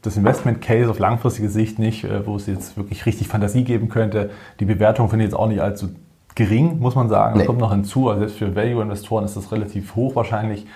das 0.02 0.16
Investment 0.16 0.62
Case 0.62 0.90
auf 0.90 0.98
langfristige 0.98 1.48
Sicht 1.48 1.78
nicht, 1.78 2.04
äh, 2.04 2.26
wo 2.26 2.36
es 2.36 2.46
jetzt 2.46 2.76
wirklich 2.76 3.06
richtig 3.06 3.28
Fantasie 3.28 3.64
geben 3.64 3.88
könnte. 3.88 4.30
Die 4.58 4.64
Bewertung 4.64 5.08
finde 5.08 5.24
ich 5.24 5.30
jetzt 5.30 5.38
auch 5.38 5.48
nicht 5.48 5.60
allzu 5.60 5.90
gering, 6.34 6.78
muss 6.78 6.94
man 6.94 7.08
sagen. 7.08 7.34
Das 7.34 7.42
nee. 7.42 7.46
kommt 7.46 7.60
noch 7.60 7.72
hinzu. 7.72 8.08
Also 8.08 8.20
selbst 8.20 8.38
für 8.38 8.54
Value-Investoren 8.56 9.24
ist 9.24 9.36
das 9.36 9.52
relativ 9.52 9.94
hoch 9.94 10.16
wahrscheinlich. 10.16 10.66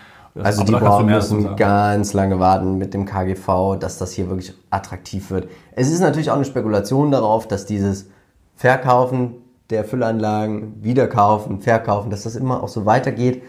Also 0.43 0.63
Aber 0.63 0.73
die 0.73 0.85
brauchen 0.85 1.07
müssen 1.07 1.57
ganz 1.57 2.13
lange 2.13 2.41
warten 2.41 2.77
mit 2.77 2.93
dem 2.93 3.07
KGV, 3.07 3.79
dass 3.79 3.99
das 3.99 4.13
hier 4.13 4.29
wirklich 4.29 4.53
attraktiv 4.71 5.31
wird. 5.31 5.49
Es 5.73 5.91
ist 5.91 6.01
natürlich 6.01 6.31
auch 6.31 6.37
eine 6.37 6.45
Spekulation 6.45 7.13
darauf, 7.13 7.47
dass 7.47 7.67
dieses 7.67 8.11
Verkaufen 8.57 9.37
der 9.71 9.85
Füllanlagen, 9.85 10.83
Wiederkaufen, 10.83 11.61
Verkaufen, 11.61 12.11
dass 12.11 12.25
das 12.25 12.35
immer 12.35 12.63
auch 12.63 12.69
so 12.69 12.85
weitergeht. 12.85 13.43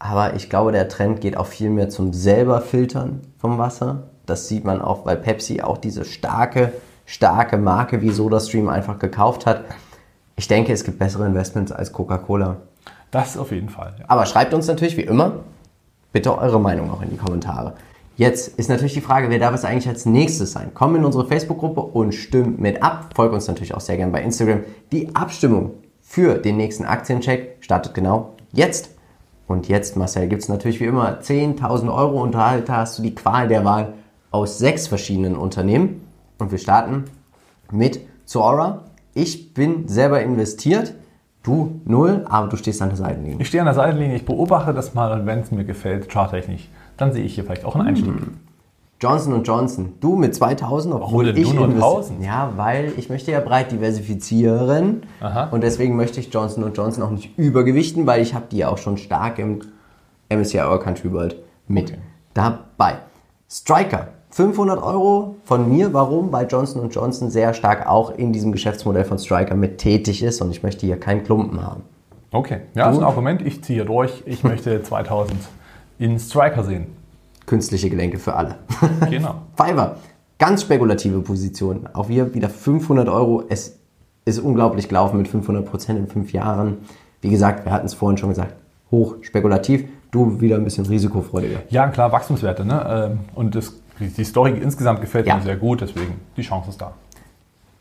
Aber 0.00 0.34
ich 0.34 0.50
glaube, 0.50 0.72
der 0.72 0.88
Trend 0.88 1.20
geht 1.20 1.36
auch 1.36 1.46
viel 1.46 1.70
mehr 1.70 1.88
zum 1.88 2.12
selber 2.12 2.60
Filtern 2.60 3.20
vom 3.38 3.56
Wasser 3.56 4.10
das 4.26 4.48
sieht 4.48 4.64
man 4.64 4.80
auch, 4.80 5.04
weil 5.06 5.16
Pepsi 5.16 5.60
auch 5.60 5.78
diese 5.78 6.04
starke, 6.04 6.72
starke 7.06 7.58
Marke 7.58 8.02
wie 8.02 8.10
SodaStream 8.10 8.68
einfach 8.68 8.98
gekauft 8.98 9.46
hat. 9.46 9.64
Ich 10.36 10.48
denke, 10.48 10.72
es 10.72 10.84
gibt 10.84 10.98
bessere 10.98 11.26
Investments 11.26 11.72
als 11.72 11.92
Coca-Cola. 11.92 12.56
Das 13.10 13.36
auf 13.36 13.52
jeden 13.52 13.68
Fall. 13.68 13.94
Ja. 13.98 14.06
Aber 14.08 14.26
schreibt 14.26 14.54
uns 14.54 14.66
natürlich 14.66 14.96
wie 14.96 15.02
immer 15.02 15.40
bitte 16.14 16.38
eure 16.38 16.60
Meinung 16.60 16.90
auch 16.90 17.02
in 17.02 17.10
die 17.10 17.16
Kommentare. 17.16 17.74
Jetzt 18.16 18.56
ist 18.58 18.70
natürlich 18.70 18.94
die 18.94 19.00
Frage, 19.00 19.28
wer 19.28 19.40
darf 19.40 19.54
es 19.54 19.64
eigentlich 19.64 19.88
als 19.88 20.06
nächstes 20.06 20.52
sein? 20.52 20.70
Komm 20.72 20.94
in 20.94 21.04
unsere 21.04 21.26
Facebook-Gruppe 21.26 21.80
und 21.80 22.14
stimmt 22.14 22.60
mit 22.60 22.82
ab. 22.82 23.10
Folgt 23.14 23.34
uns 23.34 23.48
natürlich 23.48 23.74
auch 23.74 23.80
sehr 23.80 23.96
gerne 23.96 24.12
bei 24.12 24.22
Instagram. 24.22 24.60
Die 24.92 25.14
Abstimmung 25.16 25.72
für 26.00 26.34
den 26.34 26.56
nächsten 26.56 26.84
Aktiencheck 26.84 27.56
startet 27.60 27.92
genau 27.92 28.36
jetzt. 28.52 28.90
Und 29.48 29.68
jetzt, 29.68 29.96
Marcel, 29.96 30.28
gibt 30.28 30.42
es 30.42 30.48
natürlich 30.48 30.78
wie 30.80 30.84
immer 30.84 31.20
10.000 31.20 31.92
Euro 31.92 32.22
Unterhalter. 32.22 32.76
Hast 32.76 32.98
du 32.98 33.02
die 33.02 33.16
Qual 33.16 33.48
der 33.48 33.64
Wahl 33.64 33.94
aus 34.34 34.58
sechs 34.58 34.88
verschiedenen 34.88 35.36
Unternehmen 35.36 36.00
und 36.38 36.50
wir 36.50 36.58
starten 36.58 37.04
mit 37.70 38.00
Zora. 38.24 38.82
Ich 39.14 39.54
bin 39.54 39.86
selber 39.86 40.22
investiert, 40.22 40.92
du 41.44 41.80
null, 41.84 42.26
aber 42.28 42.48
du 42.48 42.56
stehst 42.56 42.82
an 42.82 42.88
der 42.88 42.98
Seitenlinie. 42.98 43.36
Ich 43.38 43.46
stehe 43.46 43.60
an 43.60 43.66
der 43.66 43.76
Seitenlinie, 43.76 44.16
ich 44.16 44.24
beobachte 44.24 44.74
das 44.74 44.92
mal 44.92 45.12
und 45.12 45.24
wenn 45.26 45.38
es 45.38 45.52
mir 45.52 45.64
gefällt, 45.64 46.10
charttechnisch, 46.10 46.68
dann 46.96 47.12
sehe 47.12 47.22
ich 47.22 47.36
hier 47.36 47.44
vielleicht 47.44 47.64
auch 47.64 47.76
einen 47.76 47.86
Einstieg. 47.86 48.08
Hm. 48.08 48.38
Johnson 49.00 49.44
Johnson, 49.44 49.92
du 50.00 50.16
mit 50.16 50.34
2000, 50.34 50.96
obwohl 50.96 51.26
Warum 51.26 51.40
ich 51.40 51.54
nur 51.54 51.68
1000? 51.68 52.24
Ja, 52.24 52.54
weil 52.56 52.92
ich 52.96 53.08
möchte 53.08 53.30
ja 53.30 53.38
breit 53.38 53.70
diversifizieren 53.70 55.04
Aha. 55.20 55.44
und 55.52 55.62
deswegen 55.62 55.94
möchte 55.94 56.18
ich 56.18 56.34
Johnson 56.34 56.72
Johnson 56.74 57.04
auch 57.04 57.10
nicht 57.10 57.38
übergewichten, 57.38 58.04
weil 58.08 58.20
ich 58.20 58.34
habe 58.34 58.46
die 58.50 58.56
ja 58.56 58.68
auch 58.68 58.78
schon 58.78 58.96
stark 58.96 59.38
im 59.38 59.60
MSCI 60.28 60.58
Our 60.58 60.80
Country 60.80 61.12
World 61.12 61.36
mit 61.68 61.90
okay. 61.90 61.98
dabei. 62.34 62.94
Striker, 63.48 64.08
500 64.34 64.82
Euro 64.82 65.36
von 65.44 65.68
mir. 65.70 65.92
Warum? 65.92 66.32
Weil 66.32 66.48
Johnson 66.50 66.90
Johnson 66.90 67.30
sehr 67.30 67.54
stark 67.54 67.86
auch 67.86 68.10
in 68.10 68.32
diesem 68.32 68.50
Geschäftsmodell 68.50 69.04
von 69.04 69.16
Striker 69.16 69.54
mit 69.54 69.78
tätig 69.78 70.24
ist 70.24 70.42
und 70.42 70.50
ich 70.50 70.64
möchte 70.64 70.86
hier 70.86 70.98
keinen 70.98 71.22
Klumpen 71.22 71.64
haben. 71.64 71.82
Okay, 72.32 72.62
ja, 72.74 72.86
das 72.86 72.96
ist 72.96 73.02
ein 73.02 73.06
Argument. 73.06 73.42
Ich 73.42 73.62
ziehe 73.62 73.84
durch. 73.84 74.24
Ich 74.26 74.42
möchte 74.42 74.82
2000 74.82 75.38
in 76.00 76.18
Striker 76.18 76.64
sehen. 76.64 76.88
Künstliche 77.46 77.88
Gelenke 77.88 78.18
für 78.18 78.34
alle. 78.34 78.56
Genau. 79.08 79.36
Fiverr, 79.54 79.98
ganz 80.36 80.62
spekulative 80.62 81.20
Position. 81.20 81.88
Auch 81.92 82.08
hier 82.08 82.34
wieder 82.34 82.48
500 82.48 83.08
Euro. 83.08 83.44
Es 83.48 83.78
ist 84.24 84.40
unglaublich 84.40 84.88
gelaufen 84.88 85.16
mit 85.16 85.28
500 85.28 85.64
Prozent 85.64 85.96
in 85.96 86.08
fünf 86.08 86.32
Jahren. 86.32 86.78
Wie 87.20 87.30
gesagt, 87.30 87.64
wir 87.64 87.70
hatten 87.70 87.86
es 87.86 87.94
vorhin 87.94 88.18
schon 88.18 88.30
gesagt, 88.30 88.56
hoch 88.90 89.14
spekulativ. 89.20 89.84
Du 90.10 90.40
wieder 90.40 90.56
ein 90.56 90.64
bisschen 90.64 90.86
risikofreudiger. 90.86 91.60
Ja, 91.68 91.86
klar, 91.86 92.10
Wachstumswerte. 92.10 92.64
Ne? 92.64 93.10
Ähm, 93.12 93.18
und 93.36 93.54
das 93.54 93.74
die 94.00 94.24
Story 94.24 94.58
insgesamt 94.60 95.00
gefällt 95.00 95.26
ja. 95.26 95.36
mir 95.36 95.42
sehr 95.42 95.56
gut, 95.56 95.80
deswegen 95.80 96.20
die 96.36 96.42
Chance 96.42 96.70
ist 96.70 96.80
da. 96.80 96.92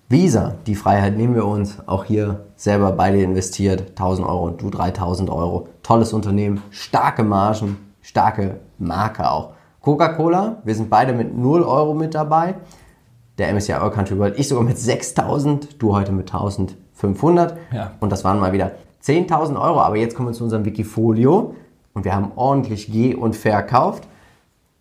Visa, 0.09 0.55
die 0.67 0.75
Freiheit 0.75 1.17
nehmen 1.17 1.33
wir 1.33 1.45
uns. 1.45 1.77
Auch 1.87 2.05
hier 2.05 2.45
selber 2.55 2.91
beide 2.91 3.21
investiert. 3.21 3.91
1000 3.91 4.27
Euro 4.27 4.45
und 4.45 4.61
du 4.61 4.69
3000 4.69 5.29
Euro. 5.29 5.69
Tolles 5.81 6.13
Unternehmen, 6.13 6.61
starke 6.69 7.23
Margen, 7.23 7.77
starke 8.01 8.59
Marke 8.77 9.29
auch. 9.29 9.53
Coca-Cola, 9.81 10.61
wir 10.63 10.75
sind 10.75 10.89
beide 10.89 11.13
mit 11.13 11.35
0 11.35 11.63
Euro 11.63 11.93
mit 11.93 12.13
dabei. 12.13 12.55
Der 13.37 13.51
MSCI 13.53 13.73
All 13.73 13.91
Country 13.91 14.19
World, 14.19 14.37
ich 14.37 14.47
sogar 14.47 14.63
mit 14.63 14.77
6000, 14.77 15.81
du 15.81 15.95
heute 15.95 16.11
mit 16.11 16.31
1500. 16.31 17.57
Ja. 17.71 17.91
Und 17.99 18.11
das 18.11 18.23
waren 18.23 18.39
mal 18.39 18.53
wieder 18.53 18.73
10.000 19.03 19.59
Euro. 19.59 19.81
Aber 19.81 19.95
jetzt 19.97 20.15
kommen 20.15 20.29
wir 20.29 20.33
zu 20.33 20.43
unserem 20.43 20.63
Wikifolio 20.63 21.55
und 21.93 22.05
wir 22.05 22.13
haben 22.13 22.31
ordentlich 22.35 22.91
G 22.91 23.15
und 23.15 23.35
verkauft. 23.35 24.07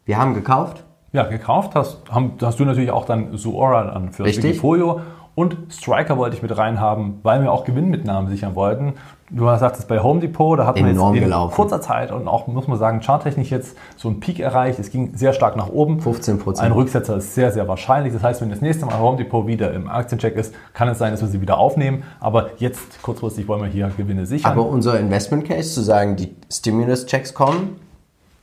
Wir 0.04 0.18
haben 0.18 0.34
gekauft, 0.34 0.84
ja, 1.12 1.24
gekauft 1.24 1.74
hast, 1.74 2.10
haben, 2.10 2.32
hast 2.40 2.58
du 2.58 2.64
natürlich 2.64 2.90
auch 2.90 3.04
dann 3.04 3.36
Suora 3.36 3.84
dann 3.84 4.12
für 4.12 4.24
Richtig. 4.24 4.44
Wikifolio 4.44 5.00
und 5.34 5.56
Striker 5.70 6.18
wollte 6.18 6.36
ich 6.36 6.42
mit 6.42 6.56
reinhaben, 6.56 7.20
weil 7.22 7.42
wir 7.42 7.52
auch 7.52 7.64
Gewinnmitnahmen 7.64 8.30
sichern 8.30 8.54
wollten. 8.54 8.94
Du 9.30 9.48
hast 9.48 9.60
gesagt, 9.60 9.88
bei 9.88 9.98
Home 10.00 10.20
Depot, 10.20 10.58
da 10.58 10.66
hat 10.66 10.78
man 10.78 10.90
jetzt 10.90 11.00
in 11.00 11.12
gelaufen. 11.14 11.54
kurzer 11.54 11.80
Zeit 11.80 12.12
und 12.12 12.28
auch, 12.28 12.46
muss 12.48 12.68
man 12.68 12.78
sagen, 12.78 13.00
charttechnisch 13.00 13.50
jetzt 13.50 13.74
so 13.96 14.08
einen 14.08 14.20
Peak 14.20 14.40
erreicht. 14.40 14.78
Es 14.78 14.90
ging 14.90 15.16
sehr 15.16 15.32
stark 15.32 15.56
nach 15.56 15.70
oben. 15.70 16.00
15 16.00 16.38
Prozent. 16.38 16.66
Ein 16.66 16.72
Rücksetzer 16.72 17.16
ist 17.16 17.34
sehr, 17.34 17.50
sehr 17.50 17.66
wahrscheinlich. 17.66 18.12
Das 18.12 18.22
heißt, 18.22 18.42
wenn 18.42 18.50
das 18.50 18.60
nächste 18.60 18.84
Mal 18.84 18.98
Home 18.98 19.16
Depot 19.16 19.46
wieder 19.46 19.72
im 19.72 19.88
Aktiencheck 19.88 20.36
ist, 20.36 20.54
kann 20.74 20.88
es 20.88 20.98
sein, 20.98 21.12
dass 21.12 21.22
wir 21.22 21.28
sie 21.28 21.40
wieder 21.40 21.56
aufnehmen. 21.56 22.02
Aber 22.20 22.50
jetzt 22.58 23.00
kurzfristig 23.00 23.48
wollen 23.48 23.62
wir 23.62 23.70
hier 23.70 23.90
Gewinne 23.96 24.26
sichern. 24.26 24.52
Aber 24.52 24.66
unser 24.66 25.00
Investment 25.00 25.46
Case 25.48 25.72
zu 25.72 25.80
sagen, 25.80 26.16
die 26.16 26.36
Stimulus-Checks 26.50 27.32
kommen, 27.32 27.80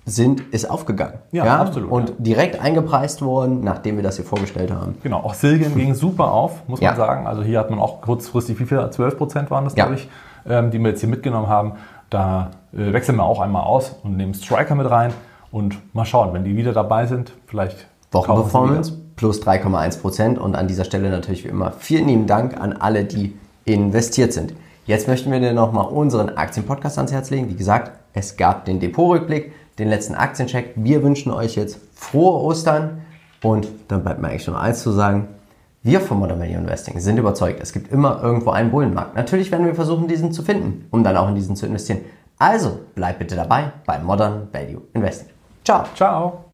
sind, 0.10 0.41
ist 0.51 0.70
aufgegangen. 0.70 1.20
Ja, 1.32 1.45
ja? 1.45 1.57
absolut. 1.60 1.91
Und 1.91 2.10
ja. 2.10 2.16
direkt 2.18 2.62
eingepreist 2.62 3.22
worden, 3.22 3.62
nachdem 3.64 3.97
wir 3.97 4.03
das 4.03 4.16
hier 4.18 4.26
vorgestellt 4.26 4.72
haben. 4.72 4.97
Genau, 5.03 5.18
auch 5.18 5.34
Silgan 5.34 5.76
ging 5.76 5.93
super 5.93 6.32
auf, 6.32 6.68
muss 6.68 6.82
man 6.82 6.95
sagen. 6.95 7.28
Also 7.28 7.43
hier 7.43 7.60
hat 7.60 7.70
man 7.70 7.80
auch 7.80 8.01
kurzfristig, 8.01 8.60
wie 8.60 8.66
viel? 8.66 8.89
12 8.89 9.18
Prozent 9.18 9.51
waren 9.51 9.66
das, 9.66 9.76
glaube 9.76 9.95
ich, 9.95 10.10
ähm, 10.47 10.72
die 10.72 10.80
wir 10.80 10.89
jetzt 10.89 10.99
hier 10.99 11.10
mitgenommen 11.10 11.47
haben. 11.47 11.74
Da 12.10 12.51
äh, 12.74 12.91
wechseln 12.93 13.18
wir 13.18 13.24
auch 13.24 13.39
einmal 13.39 13.64
aus 13.64 13.95
und 14.03 14.18
nehmen 14.18 14.34
Striker 14.34 14.76
mit 14.76 14.89
rein 14.89 15.14
und 15.51 15.78
mal 15.93 16.05
schauen, 16.05 16.34
wenn 16.34 16.43
die 16.43 16.55
wieder 16.55 16.74
dabei 16.74 17.05
sind, 17.05 17.34
vielleicht. 17.45 17.88
Wochenperformance 18.12 18.93
plus 19.16 19.41
3,1 19.43 20.01
Prozent 20.01 20.39
und 20.39 20.55
an 20.55 20.68
dieser 20.68 20.84
Stelle 20.84 21.10
natürlich 21.10 21.43
wie 21.43 21.49
immer 21.49 21.72
vielen 21.72 22.07
lieben 22.07 22.26
Dank 22.26 22.60
an 22.60 22.74
alle, 22.74 23.03
die 23.03 23.38
investiert 23.66 24.34
sind. 24.34 24.53
Jetzt 24.86 25.07
möchten 25.07 25.32
wir 25.32 25.39
dir 25.39 25.53
nochmal 25.53 25.86
unseren 25.86 26.30
Aktienpodcast 26.30 26.97
ans 26.97 27.12
Herz 27.12 27.30
legen. 27.30 27.49
Wie 27.49 27.55
gesagt, 27.55 27.91
es 28.14 28.38
gab 28.38 28.66
den 28.66 28.80
Depotrückblick 28.80 29.51
den 29.80 29.89
letzten 29.89 30.15
Aktiencheck. 30.15 30.73
Wir 30.75 31.01
wünschen 31.03 31.32
euch 31.32 31.55
jetzt 31.55 31.80
frohe 31.95 32.41
Ostern 32.43 33.01
und 33.41 33.67
dann 33.88 34.03
bleibt 34.03 34.21
mir 34.21 34.30
eigentlich 34.30 34.47
nur 34.47 34.59
eins 34.59 34.84
zu 34.84 34.91
sagen. 34.91 35.27
Wir 35.82 36.01
von 36.01 36.19
Modern 36.19 36.39
Value 36.39 36.57
Investing 36.57 36.99
sind 36.99 37.17
überzeugt, 37.17 37.61
es 37.61 37.71
gibt 37.71 37.91
immer 37.91 38.21
irgendwo 38.21 38.51
einen 38.51 38.69
Bullenmarkt. 38.69 39.15
Natürlich 39.15 39.49
werden 39.49 39.65
wir 39.65 39.75
versuchen, 39.75 40.09
diesen 40.09 40.34
zu 40.34 40.43
finden, 40.43 40.86
um 40.91 41.03
dann 41.03 41.15
auch 41.15 41.30
in 41.30 41.36
diesen 41.36 41.55
zu 41.55 41.65
investieren. 41.65 42.01
Also 42.38 42.80
bleibt 42.95 43.19
bitte 43.19 43.36
dabei 43.36 43.71
bei 43.86 43.97
Modern 43.99 44.49
Value 44.51 44.82
Investing. 44.93 45.30
Ciao. 45.63 45.86
Ciao. 45.95 46.43